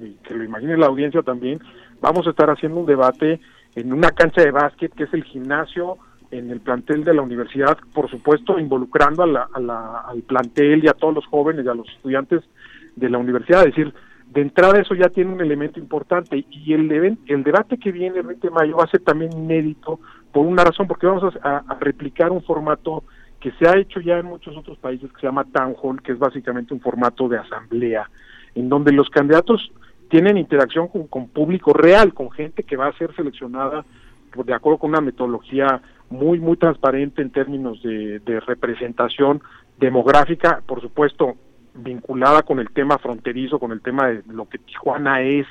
y 0.00 0.12
que 0.22 0.34
lo 0.34 0.44
imagine 0.44 0.78
la 0.78 0.86
audiencia 0.86 1.22
también, 1.22 1.60
vamos 2.00 2.26
a 2.26 2.30
estar 2.30 2.48
haciendo 2.48 2.80
un 2.80 2.86
debate 2.86 3.40
en 3.74 3.92
una 3.92 4.12
cancha 4.12 4.40
de 4.40 4.50
básquet, 4.50 4.94
que 4.94 5.04
es 5.04 5.12
el 5.12 5.24
gimnasio 5.24 5.98
en 6.30 6.50
el 6.50 6.60
plantel 6.60 7.04
de 7.04 7.14
la 7.14 7.22
universidad, 7.22 7.78
por 7.94 8.10
supuesto, 8.10 8.58
involucrando 8.58 9.22
a 9.22 9.26
la, 9.26 9.48
a 9.52 9.60
la- 9.60 9.98
al 10.00 10.22
plantel 10.22 10.84
y 10.84 10.88
a 10.88 10.92
todos 10.94 11.14
los 11.14 11.26
jóvenes 11.26 11.64
y 11.64 11.68
a 11.68 11.74
los 11.74 11.88
estudiantes 11.88 12.42
de 12.96 13.10
la 13.10 13.18
universidad. 13.18 13.60
Es 13.66 13.74
decir, 13.76 13.92
de 14.32 14.40
entrada 14.42 14.80
eso 14.80 14.94
ya 14.94 15.08
tiene 15.08 15.32
un 15.32 15.40
elemento 15.40 15.78
importante 15.78 16.44
y 16.50 16.72
el, 16.72 17.18
el 17.26 17.44
debate 17.44 17.78
que 17.78 17.92
viene 17.92 18.18
el 18.18 18.26
20 18.26 18.48
de 18.48 18.54
mayo 18.54 18.76
va 18.76 18.84
a 18.84 18.88
ser 18.90 19.00
también 19.00 19.32
inédito 19.32 20.00
por 20.32 20.44
una 20.46 20.64
razón, 20.64 20.86
porque 20.86 21.06
vamos 21.06 21.34
a 21.42 21.62
replicar 21.80 22.30
un 22.32 22.42
formato 22.42 23.04
que 23.40 23.52
se 23.52 23.68
ha 23.68 23.78
hecho 23.78 24.00
ya 24.00 24.18
en 24.18 24.26
muchos 24.26 24.56
otros 24.56 24.76
países 24.78 25.10
que 25.12 25.20
se 25.20 25.26
llama 25.26 25.44
Town 25.52 25.74
Hall, 25.80 26.02
que 26.02 26.12
es 26.12 26.18
básicamente 26.18 26.74
un 26.74 26.80
formato 26.80 27.28
de 27.28 27.38
asamblea, 27.38 28.10
en 28.54 28.68
donde 28.68 28.92
los 28.92 29.08
candidatos 29.10 29.70
tienen 30.08 30.36
interacción 30.38 30.88
con, 30.88 31.06
con 31.06 31.28
público 31.28 31.72
real, 31.72 32.12
con 32.12 32.30
gente 32.30 32.64
que 32.64 32.76
va 32.76 32.88
a 32.88 32.98
ser 32.98 33.14
seleccionada 33.14 33.84
de 34.44 34.52
acuerdo 34.54 34.78
con 34.78 34.90
una 34.90 35.00
metodología 35.00 35.80
muy, 36.10 36.38
muy 36.38 36.56
transparente 36.56 37.22
en 37.22 37.30
términos 37.30 37.82
de, 37.82 38.20
de 38.20 38.40
representación 38.40 39.42
demográfica, 39.78 40.62
por 40.66 40.80
supuesto, 40.80 41.36
vinculada 41.74 42.42
con 42.42 42.58
el 42.58 42.70
tema 42.70 42.98
fronterizo, 42.98 43.58
con 43.58 43.72
el 43.72 43.80
tema 43.80 44.08
de 44.08 44.22
lo 44.28 44.48
que 44.48 44.58
Tijuana 44.58 45.22
es 45.22 45.46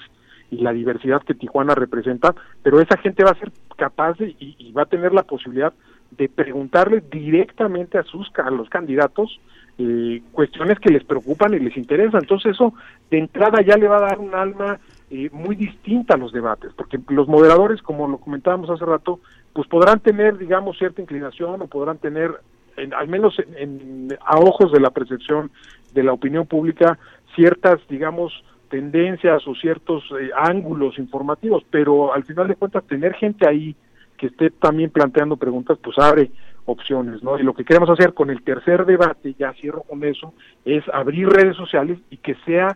y 0.51 0.57
la 0.57 0.73
diversidad 0.73 1.23
que 1.23 1.33
Tijuana 1.33 1.75
representa, 1.75 2.35
pero 2.63 2.79
esa 2.79 2.97
gente 2.97 3.23
va 3.23 3.31
a 3.31 3.39
ser 3.39 3.51
capaz 3.77 4.17
de, 4.17 4.35
y, 4.39 4.71
va 4.71 4.83
a 4.83 4.87
tener 4.87 5.13
la 5.13 5.23
posibilidad 5.23 5.73
de 6.11 6.29
preguntarle 6.29 7.03
directamente 7.11 7.97
a 7.97 8.03
sus 8.03 8.31
a 8.37 8.49
los 8.49 8.69
candidatos 8.69 9.39
eh, 9.77 10.21
cuestiones 10.31 10.79
que 10.79 10.91
les 10.91 11.03
preocupan 11.03 11.53
y 11.53 11.59
les 11.59 11.75
interesan. 11.75 12.21
Entonces 12.21 12.53
eso 12.53 12.73
de 13.09 13.17
entrada 13.17 13.61
ya 13.61 13.75
le 13.75 13.87
va 13.87 13.97
a 13.97 14.07
dar 14.07 14.19
un 14.19 14.33
alma 14.33 14.79
eh, 15.09 15.29
muy 15.33 15.55
distinta 15.55 16.13
a 16.13 16.17
los 16.17 16.31
debates, 16.31 16.71
porque 16.73 16.99
los 17.09 17.27
moderadores, 17.27 17.81
como 17.81 18.07
lo 18.07 18.17
comentábamos 18.17 18.69
hace 18.69 18.85
rato, 18.85 19.19
pues 19.55 19.69
podrán 19.69 20.01
tener, 20.01 20.37
digamos, 20.37 20.77
cierta 20.77 21.01
inclinación 21.01 21.61
o 21.61 21.67
podrán 21.67 21.97
tener, 21.97 22.29
en- 22.75 22.93
al 22.93 23.07
menos 23.07 23.39
en- 23.39 23.55
en- 23.57 24.17
a 24.19 24.37
ojos 24.37 24.69
de 24.73 24.81
la 24.81 24.89
percepción 24.89 25.49
de 25.93 26.03
la 26.03 26.11
opinión 26.11 26.45
pública, 26.45 26.99
ciertas, 27.35 27.79
digamos, 27.87 28.33
tendencias 28.69 29.47
o 29.47 29.55
ciertos 29.55 30.03
eh, 30.19 30.29
ángulos 30.35 30.99
informativos, 30.99 31.63
pero 31.71 32.13
al 32.13 32.25
final 32.25 32.49
de 32.49 32.55
cuentas 32.57 32.83
tener 32.83 33.13
gente 33.13 33.47
ahí 33.47 33.73
que 34.17 34.27
esté 34.27 34.49
también 34.49 34.89
planteando 34.89 35.37
preguntas, 35.37 35.77
pues 35.81 35.97
abre 35.99 36.31
opciones, 36.65 37.23
¿no? 37.23 37.39
Y 37.39 37.43
lo 37.43 37.53
que 37.53 37.63
queremos 37.63 37.89
hacer 37.89 38.13
con 38.13 38.29
el 38.29 38.41
tercer 38.43 38.85
debate, 38.85 39.35
ya 39.39 39.53
cierro 39.53 39.83
con 39.83 40.03
eso, 40.03 40.33
es 40.65 40.83
abrir 40.91 41.29
redes 41.29 41.55
sociales 41.55 41.97
y 42.09 42.17
que 42.17 42.35
sea 42.45 42.75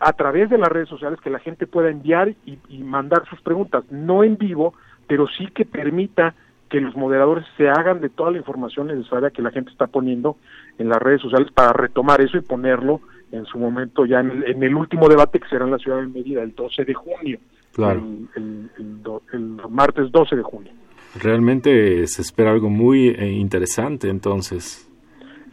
a 0.00 0.12
través 0.14 0.50
de 0.50 0.58
las 0.58 0.68
redes 0.68 0.88
sociales 0.88 1.20
que 1.20 1.30
la 1.30 1.38
gente 1.38 1.66
pueda 1.68 1.90
enviar 1.90 2.30
y, 2.44 2.58
y 2.68 2.78
mandar 2.82 3.24
sus 3.28 3.40
preguntas, 3.42 3.84
no 3.90 4.24
en 4.24 4.36
vivo, 4.36 4.74
pero 5.08 5.26
sí 5.26 5.48
que 5.48 5.64
permita 5.64 6.34
que 6.68 6.80
los 6.80 6.94
moderadores 6.94 7.46
se 7.56 7.68
hagan 7.68 8.00
de 8.00 8.10
toda 8.10 8.30
la 8.30 8.38
información 8.38 8.88
necesaria 8.88 9.30
que 9.30 9.42
la 9.42 9.50
gente 9.50 9.70
está 9.70 9.86
poniendo 9.86 10.36
en 10.78 10.88
las 10.88 10.98
redes 10.98 11.22
sociales 11.22 11.50
para 11.52 11.72
retomar 11.72 12.20
eso 12.20 12.36
y 12.36 12.42
ponerlo 12.42 13.00
en 13.32 13.44
su 13.46 13.58
momento 13.58 14.06
ya 14.06 14.20
en 14.20 14.62
el, 14.62 14.74
último 14.74 15.08
debate 15.08 15.40
que 15.40 15.48
será 15.48 15.64
en 15.64 15.70
la 15.70 15.78
ciudad 15.78 16.00
de 16.00 16.06
Mérida 16.06 16.42
el 16.42 16.54
12 16.54 16.84
de 16.84 16.94
junio, 16.94 17.38
claro. 17.74 18.02
el, 18.36 19.60
martes 19.68 20.10
12 20.10 20.36
de 20.36 20.42
junio. 20.42 20.72
Realmente 21.20 22.06
se 22.06 22.22
espera 22.22 22.52
algo 22.52 22.70
muy 22.70 23.08
eh, 23.08 23.30
interesante 23.32 24.08
entonces. 24.08 24.90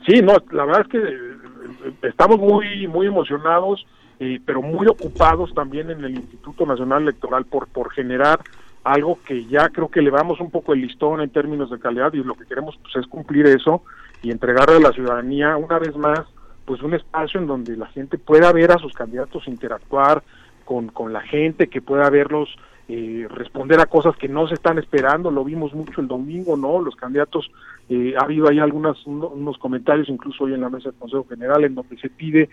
Sí, 0.05 0.21
no, 0.21 0.33
la 0.51 0.65
verdad 0.65 0.81
es 0.81 0.87
que 0.87 0.97
eh, 0.97 1.93
estamos 2.03 2.39
muy 2.39 2.87
muy 2.87 3.07
emocionados, 3.07 3.85
eh, 4.19 4.39
pero 4.45 4.61
muy 4.61 4.87
ocupados 4.87 5.53
también 5.53 5.89
en 5.89 6.03
el 6.03 6.15
Instituto 6.15 6.65
Nacional 6.65 7.03
Electoral 7.03 7.45
por 7.45 7.67
por 7.67 7.91
generar 7.91 8.39
algo 8.85 9.19
que 9.25 9.45
ya 9.45 9.69
creo 9.69 9.89
que 9.89 9.99
elevamos 9.99 10.39
un 10.39 10.51
poco 10.51 10.73
el 10.73 10.81
listón 10.81 11.19
en 11.19 11.31
términos 11.31 11.71
de 11.71 11.79
calidad 11.79 12.13
y 12.13 12.23
lo 12.23 12.35
que 12.35 12.45
queremos 12.45 12.77
pues, 12.81 12.95
es 12.95 13.07
cumplir 13.07 13.47
eso 13.47 13.81
y 14.21 14.31
entregarle 14.31 14.77
a 14.77 14.79
la 14.79 14.91
ciudadanía 14.91 15.57
una 15.57 15.79
vez 15.79 15.95
más 15.97 16.21
pues 16.65 16.81
un 16.81 16.93
espacio 16.93 17.39
en 17.39 17.47
donde 17.47 17.75
la 17.75 17.87
gente 17.87 18.17
pueda 18.17 18.51
ver 18.51 18.71
a 18.71 18.77
sus 18.77 18.93
candidatos 18.93 19.47
interactuar 19.47 20.23
con, 20.65 20.89
con 20.89 21.13
la 21.13 21.21
gente, 21.21 21.67
que 21.67 21.81
pueda 21.81 22.09
verlos 22.09 22.49
eh, 22.87 23.27
responder 23.29 23.79
a 23.79 23.87
cosas 23.87 24.15
que 24.17 24.27
no 24.27 24.47
se 24.47 24.53
están 24.53 24.77
esperando, 24.77 25.31
lo 25.31 25.43
vimos 25.43 25.73
mucho 25.73 26.01
el 26.01 26.07
domingo, 26.07 26.55
¿no? 26.55 26.79
Los 26.79 26.95
candidatos, 26.95 27.49
eh, 27.89 28.13
ha 28.17 28.23
habido 28.23 28.47
ahí 28.47 28.59
algunos 28.59 29.05
unos 29.07 29.57
comentarios, 29.57 30.09
incluso 30.09 30.43
hoy 30.43 30.53
en 30.53 30.61
la 30.61 30.69
mesa 30.69 30.89
del 30.89 30.99
Consejo 30.99 31.25
General, 31.27 31.63
en 31.63 31.73
donde 31.73 31.97
se 31.97 32.09
pide 32.09 32.49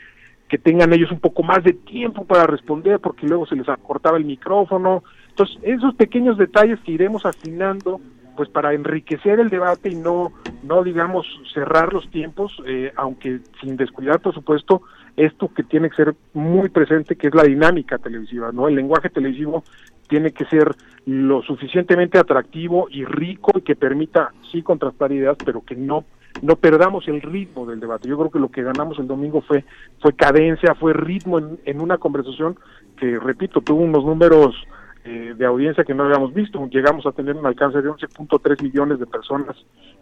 que 0.48 0.58
tengan 0.58 0.92
ellos 0.92 1.10
un 1.10 1.20
poco 1.20 1.42
más 1.42 1.64
de 1.64 1.72
tiempo 1.72 2.24
para 2.24 2.46
responder, 2.46 3.00
porque 3.00 3.26
luego 3.26 3.46
se 3.46 3.56
les 3.56 3.68
acortaba 3.68 4.18
el 4.18 4.24
micrófono, 4.24 5.02
entonces, 5.32 5.56
esos 5.62 5.94
pequeños 5.94 6.36
detalles 6.36 6.78
que 6.80 6.92
iremos 6.92 7.24
afinando, 7.24 8.02
pues 8.36 8.50
para 8.50 8.74
enriquecer 8.74 9.40
el 9.40 9.48
debate 9.48 9.88
y 9.88 9.94
no, 9.94 10.30
no 10.62 10.82
digamos, 10.82 11.26
cerrar 11.54 11.90
los 11.94 12.10
tiempos, 12.10 12.52
eh, 12.66 12.92
aunque 12.96 13.40
sin 13.62 13.78
descuidar, 13.78 14.20
por 14.20 14.34
supuesto, 14.34 14.82
esto 15.16 15.48
que 15.54 15.62
tiene 15.62 15.88
que 15.88 15.96
ser 15.96 16.14
muy 16.34 16.68
presente, 16.68 17.16
que 17.16 17.28
es 17.28 17.34
la 17.34 17.44
dinámica 17.44 17.96
televisiva, 17.96 18.52
¿no? 18.52 18.68
El 18.68 18.74
lenguaje 18.74 19.08
televisivo 19.08 19.64
tiene 20.06 20.32
que 20.32 20.44
ser 20.44 20.70
lo 21.06 21.40
suficientemente 21.40 22.18
atractivo 22.18 22.88
y 22.90 23.06
rico 23.06 23.52
y 23.58 23.62
que 23.62 23.74
permita, 23.74 24.32
sí, 24.50 24.62
contrastar 24.62 25.12
ideas, 25.12 25.38
pero 25.44 25.62
que 25.62 25.76
no 25.76 26.04
no 26.40 26.56
perdamos 26.56 27.06
el 27.08 27.20
ritmo 27.20 27.66
del 27.66 27.78
debate. 27.78 28.08
Yo 28.08 28.16
creo 28.16 28.30
que 28.30 28.38
lo 28.38 28.50
que 28.50 28.62
ganamos 28.62 28.98
el 28.98 29.06
domingo 29.06 29.42
fue 29.42 29.64
fue 30.00 30.14
cadencia, 30.14 30.74
fue 30.74 30.92
ritmo 30.94 31.38
en, 31.38 31.58
en 31.66 31.80
una 31.80 31.98
conversación 31.98 32.56
que, 32.96 33.18
repito, 33.18 33.60
tuvo 33.60 33.82
unos 33.82 34.04
números 34.04 34.56
eh, 35.04 35.34
de 35.36 35.46
audiencia 35.46 35.82
que 35.82 35.94
no 35.94 36.04
habíamos 36.04 36.32
visto. 36.32 36.64
Llegamos 36.68 37.04
a 37.06 37.12
tener 37.12 37.34
un 37.34 37.44
alcance 37.44 37.82
de 37.82 37.90
11.3 37.90 38.62
millones 38.62 39.00
de 39.00 39.06
personas 39.06 39.56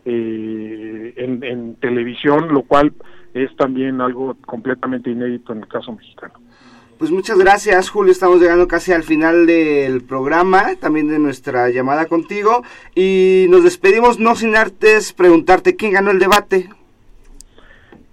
eh, 0.05 1.15
en, 1.17 1.75
televisión, 1.77 2.53
lo 2.53 2.63
cual 2.63 2.93
es 3.33 3.55
también 3.57 4.03
algo 4.03 4.37
completamente 4.45 5.11
inédito 5.11 5.55
en 5.55 5.61
el 5.61 5.69
caso 5.69 5.93
mexicano. 5.93 6.35
Pues 6.99 7.11
muchas 7.11 7.39
gracias, 7.39 7.89
Julio. 7.89 8.13
Estamos 8.13 8.43
llegando 8.43 8.69
casi 8.69 8.93
al 8.93 9.03
final 9.03 9.47
del 9.47 10.03
programa, 10.03 10.75
también 10.79 11.09
de 11.09 11.19
nuestra 11.19 11.71
llamada 11.71 12.05
contigo. 12.05 12.63
Y 12.95 13.47
nos 13.49 13.65
despedimos 13.65 14.19
no 14.19 14.35
sin 14.35 14.55
antes 14.55 15.15
preguntarte 15.15 15.77
quién 15.77 15.95
ganó 15.95 16.11
el 16.11 16.19
debate. 16.19 16.69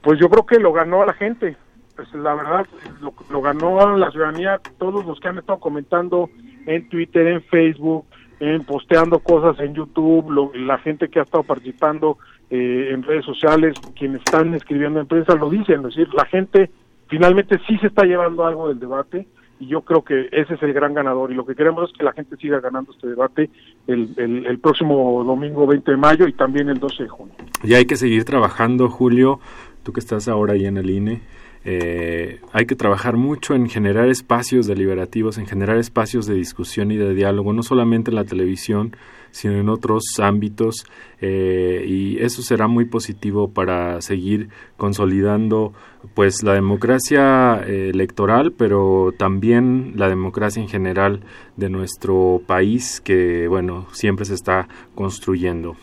Pues 0.02 0.18
yo 0.22 0.30
creo 0.30 0.46
que 0.46 0.58
lo 0.58 0.72
ganó 0.72 1.06
la 1.06 1.12
gente. 1.12 1.58
Pues 1.98 2.14
la 2.14 2.34
verdad, 2.34 2.66
lo, 3.02 3.14
lo 3.30 3.42
ganó 3.42 3.98
la 3.98 4.10
ciudadanía, 4.10 4.62
todos 4.78 5.06
los 5.06 5.20
que 5.20 5.28
han 5.28 5.40
estado 5.40 5.60
comentando 5.60 6.30
en 6.68 6.88
Twitter, 6.89 7.26
en 7.28 7.41
Facebook, 7.41 8.05
en 8.39 8.63
posteando 8.63 9.20
cosas 9.20 9.59
en 9.59 9.74
YouTube, 9.74 10.53
la 10.55 10.78
gente 10.78 11.09
que 11.09 11.20
ha 11.20 11.24
estado 11.24 11.43
participando 11.43 12.18
eh, 12.51 12.91
en 12.91 13.01
redes 13.01 13.26
sociales, 13.26 13.76
quienes 13.97 14.20
están 14.20 14.53
escribiendo 14.53 14.99
en 14.99 15.07
prensa 15.07 15.36
lo 15.36 15.49
dicen, 15.49 15.78
es 15.78 15.95
decir, 15.95 16.07
la 16.13 16.26
gente 16.26 16.70
finalmente 17.07 17.59
sí 17.68 17.78
se 17.80 17.88
está 17.88 18.03
llevando 18.03 18.45
algo 18.45 18.68
del 18.68 18.80
debate 18.80 19.28
y 19.59 19.68
yo 19.68 19.82
creo 19.82 20.03
que 20.03 20.28
ese 20.32 20.53
es 20.53 20.61
el 20.61 20.74
gran 20.74 20.93
ganador 20.93 21.32
y 21.32 21.36
lo 21.36 21.45
que 21.45 21.55
queremos 21.55 21.89
es 21.89 21.97
que 21.97 22.03
la 22.03 22.13
gente 22.13 22.38
siga 22.38 22.59
ganando 22.59 22.91
este 22.91 23.07
debate 23.07 23.49
el, 23.88 24.13
el 24.18 24.59
próximo 24.59 25.24
domingo 25.24 25.65
20 25.65 25.89
de 25.89 25.97
mayo 25.97 26.28
y 26.28 26.34
también 26.34 26.70
el 26.70 26.80
12 26.80 27.03
de 27.03 27.09
junio. 27.09 27.34
Y 27.63 27.74
hay 27.74 27.86
que 27.86 27.95
seguir 27.95 28.24
trabajando, 28.24 28.88
Julio, 28.89 29.39
tú 29.84 29.93
que 29.93 29.99
estás 29.99 30.28
ahora 30.28 30.53
ahí 30.53 30.65
en 30.68 30.78
el 30.78 30.89
INE, 30.89 31.22
eh, 31.70 32.39
hay 32.53 32.65
que 32.65 32.78
trabajar 32.78 33.18
mucho 33.18 33.53
en 33.53 33.68
generar 33.68 34.07
espacios 34.07 34.68
deliberativos, 34.68 35.38
en 35.38 35.47
generar 35.47 35.76
espacios 35.76 36.26
de 36.26 36.34
discusión 36.34 36.91
y 36.91 36.95
de 36.95 37.13
diálogo, 37.13 37.51
no 37.51 37.61
solamente 37.61 38.09
en 38.09 38.15
la 38.15 38.24
televisión, 38.24 38.95
sino 39.32 39.55
en 39.55 39.68
otros 39.68 40.03
ámbitos, 40.18 40.86
eh, 41.20 41.84
y 41.86 42.24
eso 42.24 42.41
será 42.41 42.70
muy 42.70 42.86
positivo 42.86 43.51
para 43.51 43.99
seguir 43.99 44.47
consolidando 44.78 45.74
pues 46.13 46.41
la 46.41 46.53
democracia 46.53 47.61
eh, 47.68 47.89
electoral, 47.89 48.53
pero 48.57 49.13
también 49.18 49.91
la 49.97 50.07
democracia 50.07 50.61
en 50.61 50.70
general 50.70 51.20
de 51.57 51.70
nuestro 51.70 52.41
país, 52.47 53.01
que 53.01 53.49
bueno 53.49 53.88
siempre 53.91 54.24
se 54.24 54.36
está 54.36 54.70
construyendo. 54.95 55.76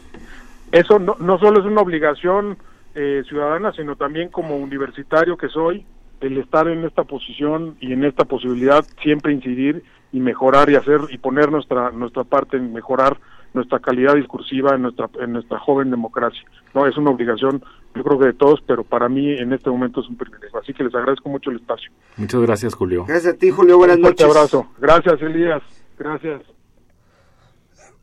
Eso 0.72 0.98
no, 0.98 1.14
no 1.20 1.36
solo 1.36 1.60
es 1.60 1.66
una 1.66 1.82
obligación 1.82 2.56
eh, 2.94 3.22
ciudadana, 3.28 3.72
sino 3.72 3.96
también 3.96 4.28
como 4.28 4.56
universitario 4.56 5.36
que 5.36 5.48
soy, 5.48 5.86
el 6.20 6.38
estar 6.38 6.68
en 6.68 6.84
esta 6.84 7.04
posición 7.04 7.76
y 7.80 7.92
en 7.92 8.04
esta 8.04 8.24
posibilidad 8.24 8.84
siempre 9.02 9.32
incidir 9.32 9.82
y 10.12 10.20
mejorar 10.20 10.70
y 10.70 10.76
hacer 10.76 11.00
y 11.10 11.18
poner 11.18 11.50
nuestra 11.50 11.90
nuestra 11.90 12.24
parte 12.24 12.56
en 12.56 12.72
mejorar 12.72 13.18
nuestra 13.52 13.78
calidad 13.78 14.14
discursiva 14.14 14.74
en 14.74 14.82
nuestra 14.82 15.08
en 15.20 15.32
nuestra 15.32 15.58
joven 15.58 15.90
democracia. 15.90 16.42
No 16.72 16.86
es 16.86 16.96
una 16.96 17.10
obligación, 17.10 17.62
yo 17.94 18.04
creo 18.04 18.18
que 18.18 18.26
de 18.26 18.32
todos, 18.32 18.60
pero 18.66 18.84
para 18.84 19.08
mí 19.08 19.32
en 19.32 19.52
este 19.52 19.70
momento 19.70 20.00
es 20.00 20.08
un 20.08 20.16
privilegio. 20.16 20.58
Así 20.58 20.72
que 20.72 20.84
les 20.84 20.94
agradezco 20.94 21.28
mucho 21.28 21.50
el 21.50 21.56
espacio. 21.56 21.90
Muchas 22.16 22.40
gracias, 22.40 22.74
Julio. 22.74 23.04
Gracias 23.06 23.34
a 23.34 23.38
ti, 23.38 23.50
Julio. 23.50 23.78
Buenas 23.78 23.98
noches. 23.98 24.24
Un 24.24 24.30
abrazo. 24.30 24.66
Gracias, 24.78 25.20
Elías. 25.20 25.62
Gracias. 25.98 26.53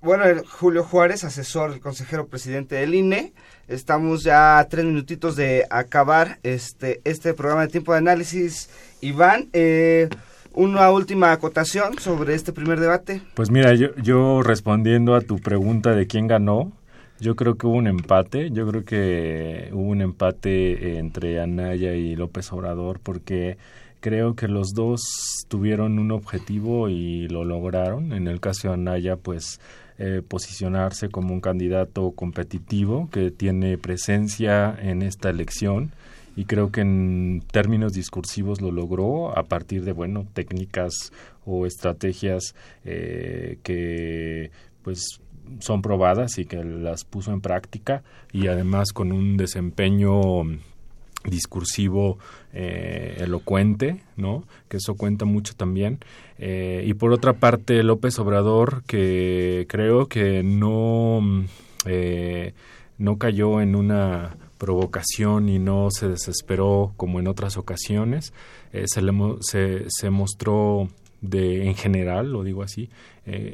Bueno, 0.04 0.24
Julio 0.50 0.84
Juárez, 0.84 1.24
asesor, 1.24 1.80
consejero 1.80 2.26
presidente 2.26 2.74
del 2.74 2.96
INE. 2.96 3.34
Estamos 3.68 4.24
ya 4.24 4.58
a 4.58 4.68
tres 4.68 4.84
minutitos 4.84 5.36
de 5.36 5.68
acabar 5.70 6.40
este, 6.42 7.02
este 7.04 7.36
programa 7.36 7.62
de 7.62 7.68
tiempo 7.68 7.92
de 7.92 8.00
análisis. 8.00 8.72
Iván, 9.02 9.50
eh, 9.54 10.10
una 10.54 10.90
última 10.90 11.32
acotación 11.32 12.00
sobre 12.00 12.34
este 12.34 12.52
primer 12.52 12.80
debate. 12.80 13.22
Pues 13.36 13.52
mira, 13.52 13.76
yo, 13.76 13.96
yo 13.98 14.42
respondiendo 14.42 15.14
a 15.14 15.22
tu 15.22 15.38
pregunta 15.38 15.92
de 15.92 16.08
quién 16.08 16.26
ganó, 16.26 16.72
yo 17.20 17.36
creo 17.36 17.56
que 17.56 17.68
hubo 17.68 17.76
un 17.76 17.86
empate, 17.86 18.50
yo 18.50 18.68
creo 18.68 18.84
que 18.84 19.70
hubo 19.72 19.84
un 19.92 20.02
empate 20.02 20.98
entre 20.98 21.40
Anaya 21.40 21.94
y 21.94 22.16
López 22.16 22.52
Obrador 22.52 23.00
porque 23.02 23.60
creo 24.00 24.36
que 24.36 24.48
los 24.48 24.74
dos 24.74 25.02
tuvieron 25.48 26.00
un 26.00 26.12
objetivo 26.12 26.90
y 26.90 27.28
lo 27.28 27.46
lograron. 27.46 28.12
En 28.14 28.28
el 28.28 28.42
caso 28.42 28.68
de 28.68 28.74
Anaya, 28.74 29.16
pues 29.16 29.62
eh, 30.04 30.24
posicionarse 30.28 31.10
como 31.10 31.32
un 31.32 31.42
candidato 31.42 32.10
competitivo 32.14 33.08
que 33.12 33.30
tiene 33.30 33.78
presencia 33.78 34.76
en 34.82 35.04
esta 35.04 35.30
elección 35.30 35.92
y 36.36 36.46
creo 36.46 36.72
que 36.72 36.82
en 36.82 37.44
términos 37.52 37.94
discursivos 37.94 38.62
lo 38.62 38.72
logró 38.72 39.38
a 39.38 39.44
partir 39.44 39.84
de 39.84 39.92
bueno 39.92 40.26
técnicas 40.34 41.12
o 41.46 41.68
estrategias 41.68 42.56
eh, 42.84 43.60
que 43.62 44.50
pues 44.82 45.22
son 45.60 45.84
probadas 45.84 46.40
y 46.40 46.46
que 46.46 46.64
las 46.64 47.04
puso 47.04 47.32
en 47.32 47.42
práctica 47.42 48.02
y 48.34 48.48
además 48.48 48.94
con 48.94 49.12
un 49.12 49.38
desempeño 49.38 50.46
discursivo 51.24 52.18
eh, 52.54 53.18
elocuente, 53.20 54.02
¿no? 54.18 54.44
Que 54.68 54.78
eso 54.78 54.96
cuenta 54.96 55.26
mucho 55.26 55.54
también. 55.56 56.00
Eh, 56.44 56.84
y 56.88 56.96
por 56.96 57.14
otra 57.14 57.34
parte, 57.34 57.84
López 57.84 58.18
Obrador, 58.18 58.84
que 58.88 59.68
creo 59.70 60.08
que 60.08 60.42
no, 60.42 61.46
eh, 61.86 62.54
no 62.98 63.20
cayó 63.20 63.62
en 63.62 63.76
una 63.76 64.36
provocación 64.58 65.50
y 65.50 65.60
no 65.60 65.90
se 65.92 66.10
desesperó 66.10 66.94
como 66.98 67.20
en 67.20 67.28
otras 67.28 67.58
ocasiones, 67.58 68.34
se, 68.86 69.02
le, 69.02 69.14
se, 69.42 69.86
se 69.88 70.10
mostró 70.10 70.90
de 71.22 71.68
en 71.68 71.76
general, 71.76 72.32
lo 72.32 72.44
digo 72.44 72.64
así, 72.64 72.90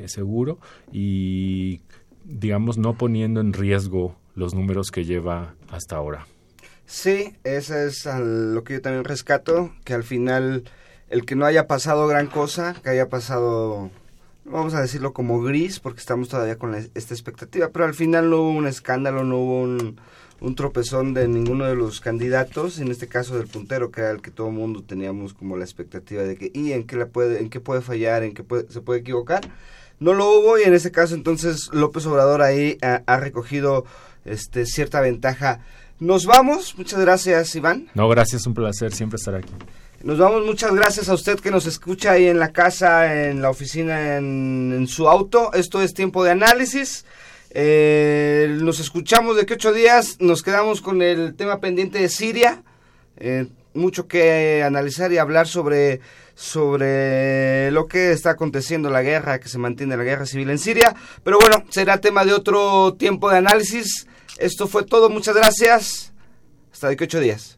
seguro, 0.06 0.60
y 0.92 1.82
digamos 2.24 2.78
no 2.78 2.98
poniendo 2.98 3.40
en 3.40 3.54
riesgo 3.54 4.18
los 4.36 4.54
números 4.54 4.92
que 4.92 5.06
lleva 5.06 5.56
hasta 5.70 5.96
ahora. 5.96 6.28
Sí, 6.86 7.36
eso 7.44 7.76
es 7.76 8.06
lo 8.06 8.64
que 8.64 8.76
yo 8.76 8.82
también 8.82 9.04
rescato, 9.04 9.74
que 9.84 9.94
al 9.94 10.04
final 10.04 10.64
el 11.10 11.26
que 11.26 11.36
no 11.36 11.46
haya 11.46 11.68
pasado 11.68 12.08
gran 12.08 12.28
cosa, 12.28 12.76
que 12.84 12.90
haya 12.90 13.10
pasado, 13.10 13.90
vamos 14.46 14.74
a 14.74 14.82
decirlo 14.82 15.14
como 15.14 15.42
gris, 15.42 15.80
porque 15.80 16.00
estamos 16.00 16.30
todavía 16.30 16.58
con 16.58 16.76
esta 16.76 17.14
expectativa, 17.14 17.70
pero 17.70 17.86
al 17.86 17.94
final 17.94 18.30
no 18.30 18.38
hubo 18.42 18.52
un 18.52 18.68
escándalo, 18.68 19.24
no 19.24 19.38
hubo 19.38 19.62
un, 19.62 20.56
tropezón 20.56 21.14
de 21.14 21.28
ninguno 21.28 21.66
de 21.66 21.76
los 21.76 22.00
candidatos, 22.00 22.80
en 22.80 22.90
este 22.90 23.08
caso 23.08 23.38
del 23.38 23.48
puntero, 23.48 23.92
que 23.92 24.02
era 24.02 24.12
el 24.12 24.22
que 24.22 24.32
todo 24.32 24.48
el 24.48 24.54
mundo 24.54 24.84
teníamos 24.84 25.34
como 25.34 25.58
la 25.58 25.64
expectativa 25.64 26.24
de 26.24 26.36
que, 26.36 26.52
¿y 26.54 26.74
en 26.74 26.86
qué, 26.86 26.96
la 26.96 27.08
puede, 27.08 27.40
en 27.40 27.50
qué 27.50 27.60
puede 27.60 27.82
fallar, 27.82 28.24
en 28.24 28.34
qué 28.34 28.44
se 28.70 28.82
puede 28.82 29.00
equivocar? 29.00 29.42
No 30.00 30.14
lo 30.14 30.30
hubo 30.30 30.60
y 30.60 30.64
en 30.64 30.76
este 30.76 30.92
caso 30.92 31.16
entonces 31.16 31.70
López 31.74 32.06
Obrador 32.06 32.44
ahí 32.44 32.78
ha, 32.84 33.02
ha 33.08 33.20
recogido 33.20 33.86
este, 34.26 34.68
cierta 34.68 35.02
ventaja 35.02 35.62
nos 36.00 36.28
vamos, 36.28 36.78
muchas 36.78 37.00
gracias 37.00 37.56
Iván. 37.56 37.88
No, 37.96 38.08
gracias, 38.08 38.46
un 38.46 38.54
placer 38.54 38.94
siempre 38.94 39.16
estar 39.16 39.34
aquí. 39.34 39.52
Nos 40.04 40.20
vamos, 40.20 40.46
muchas 40.46 40.76
gracias 40.76 41.10
a 41.10 41.16
usted 41.16 41.40
que 41.40 41.50
nos 41.50 41.66
escucha 41.66 42.12
ahí 42.12 42.28
en 42.28 42.38
la 42.38 42.52
casa, 42.52 43.30
en 43.30 43.42
la 43.42 43.50
oficina, 43.50 44.18
en, 44.18 44.86
su 44.88 45.10
auto. 45.10 45.52
Esto 45.54 45.82
es 45.82 45.96
tiempo 45.96 46.24
de 46.24 46.32
análisis. 46.32 47.04
Eh, 47.50 48.58
nos 48.62 48.80
escuchamos 48.80 49.36
de 49.36 49.48
que 49.48 49.56
ocho 49.56 49.74
días, 49.74 50.18
nos 50.20 50.44
quedamos 50.44 50.82
con 50.82 51.02
el 51.02 51.36
tema 51.36 51.60
pendiente 51.60 52.00
de 52.00 52.10
Siria. 52.10 52.62
Eh, 53.18 53.48
mucho 53.74 54.08
que 54.08 54.62
analizar 54.64 55.12
y 55.12 55.18
hablar 55.18 55.48
sobre, 55.48 56.00
sobre 56.36 57.72
lo 57.72 57.88
que 57.88 58.12
está 58.12 58.32
aconteciendo, 58.32 58.92
la 58.92 59.02
guerra, 59.02 59.40
que 59.40 59.50
se 59.50 59.58
mantiene 59.58 59.98
la 59.98 60.04
guerra 60.04 60.28
civil 60.28 60.52
en 60.52 60.60
Siria. 60.60 60.96
Pero 61.24 61.40
bueno, 61.40 61.64
será 61.70 62.00
tema 62.00 62.24
de 62.24 62.34
otro 62.34 62.94
tiempo 62.94 63.32
de 63.32 63.38
análisis. 63.38 64.08
Esto 64.38 64.68
fue 64.68 64.84
todo, 64.84 65.10
muchas 65.10 65.36
gracias. 65.36 66.14
Hasta 66.72 66.90
de 66.90 66.98
ocho 67.02 67.20
días. 67.20 67.58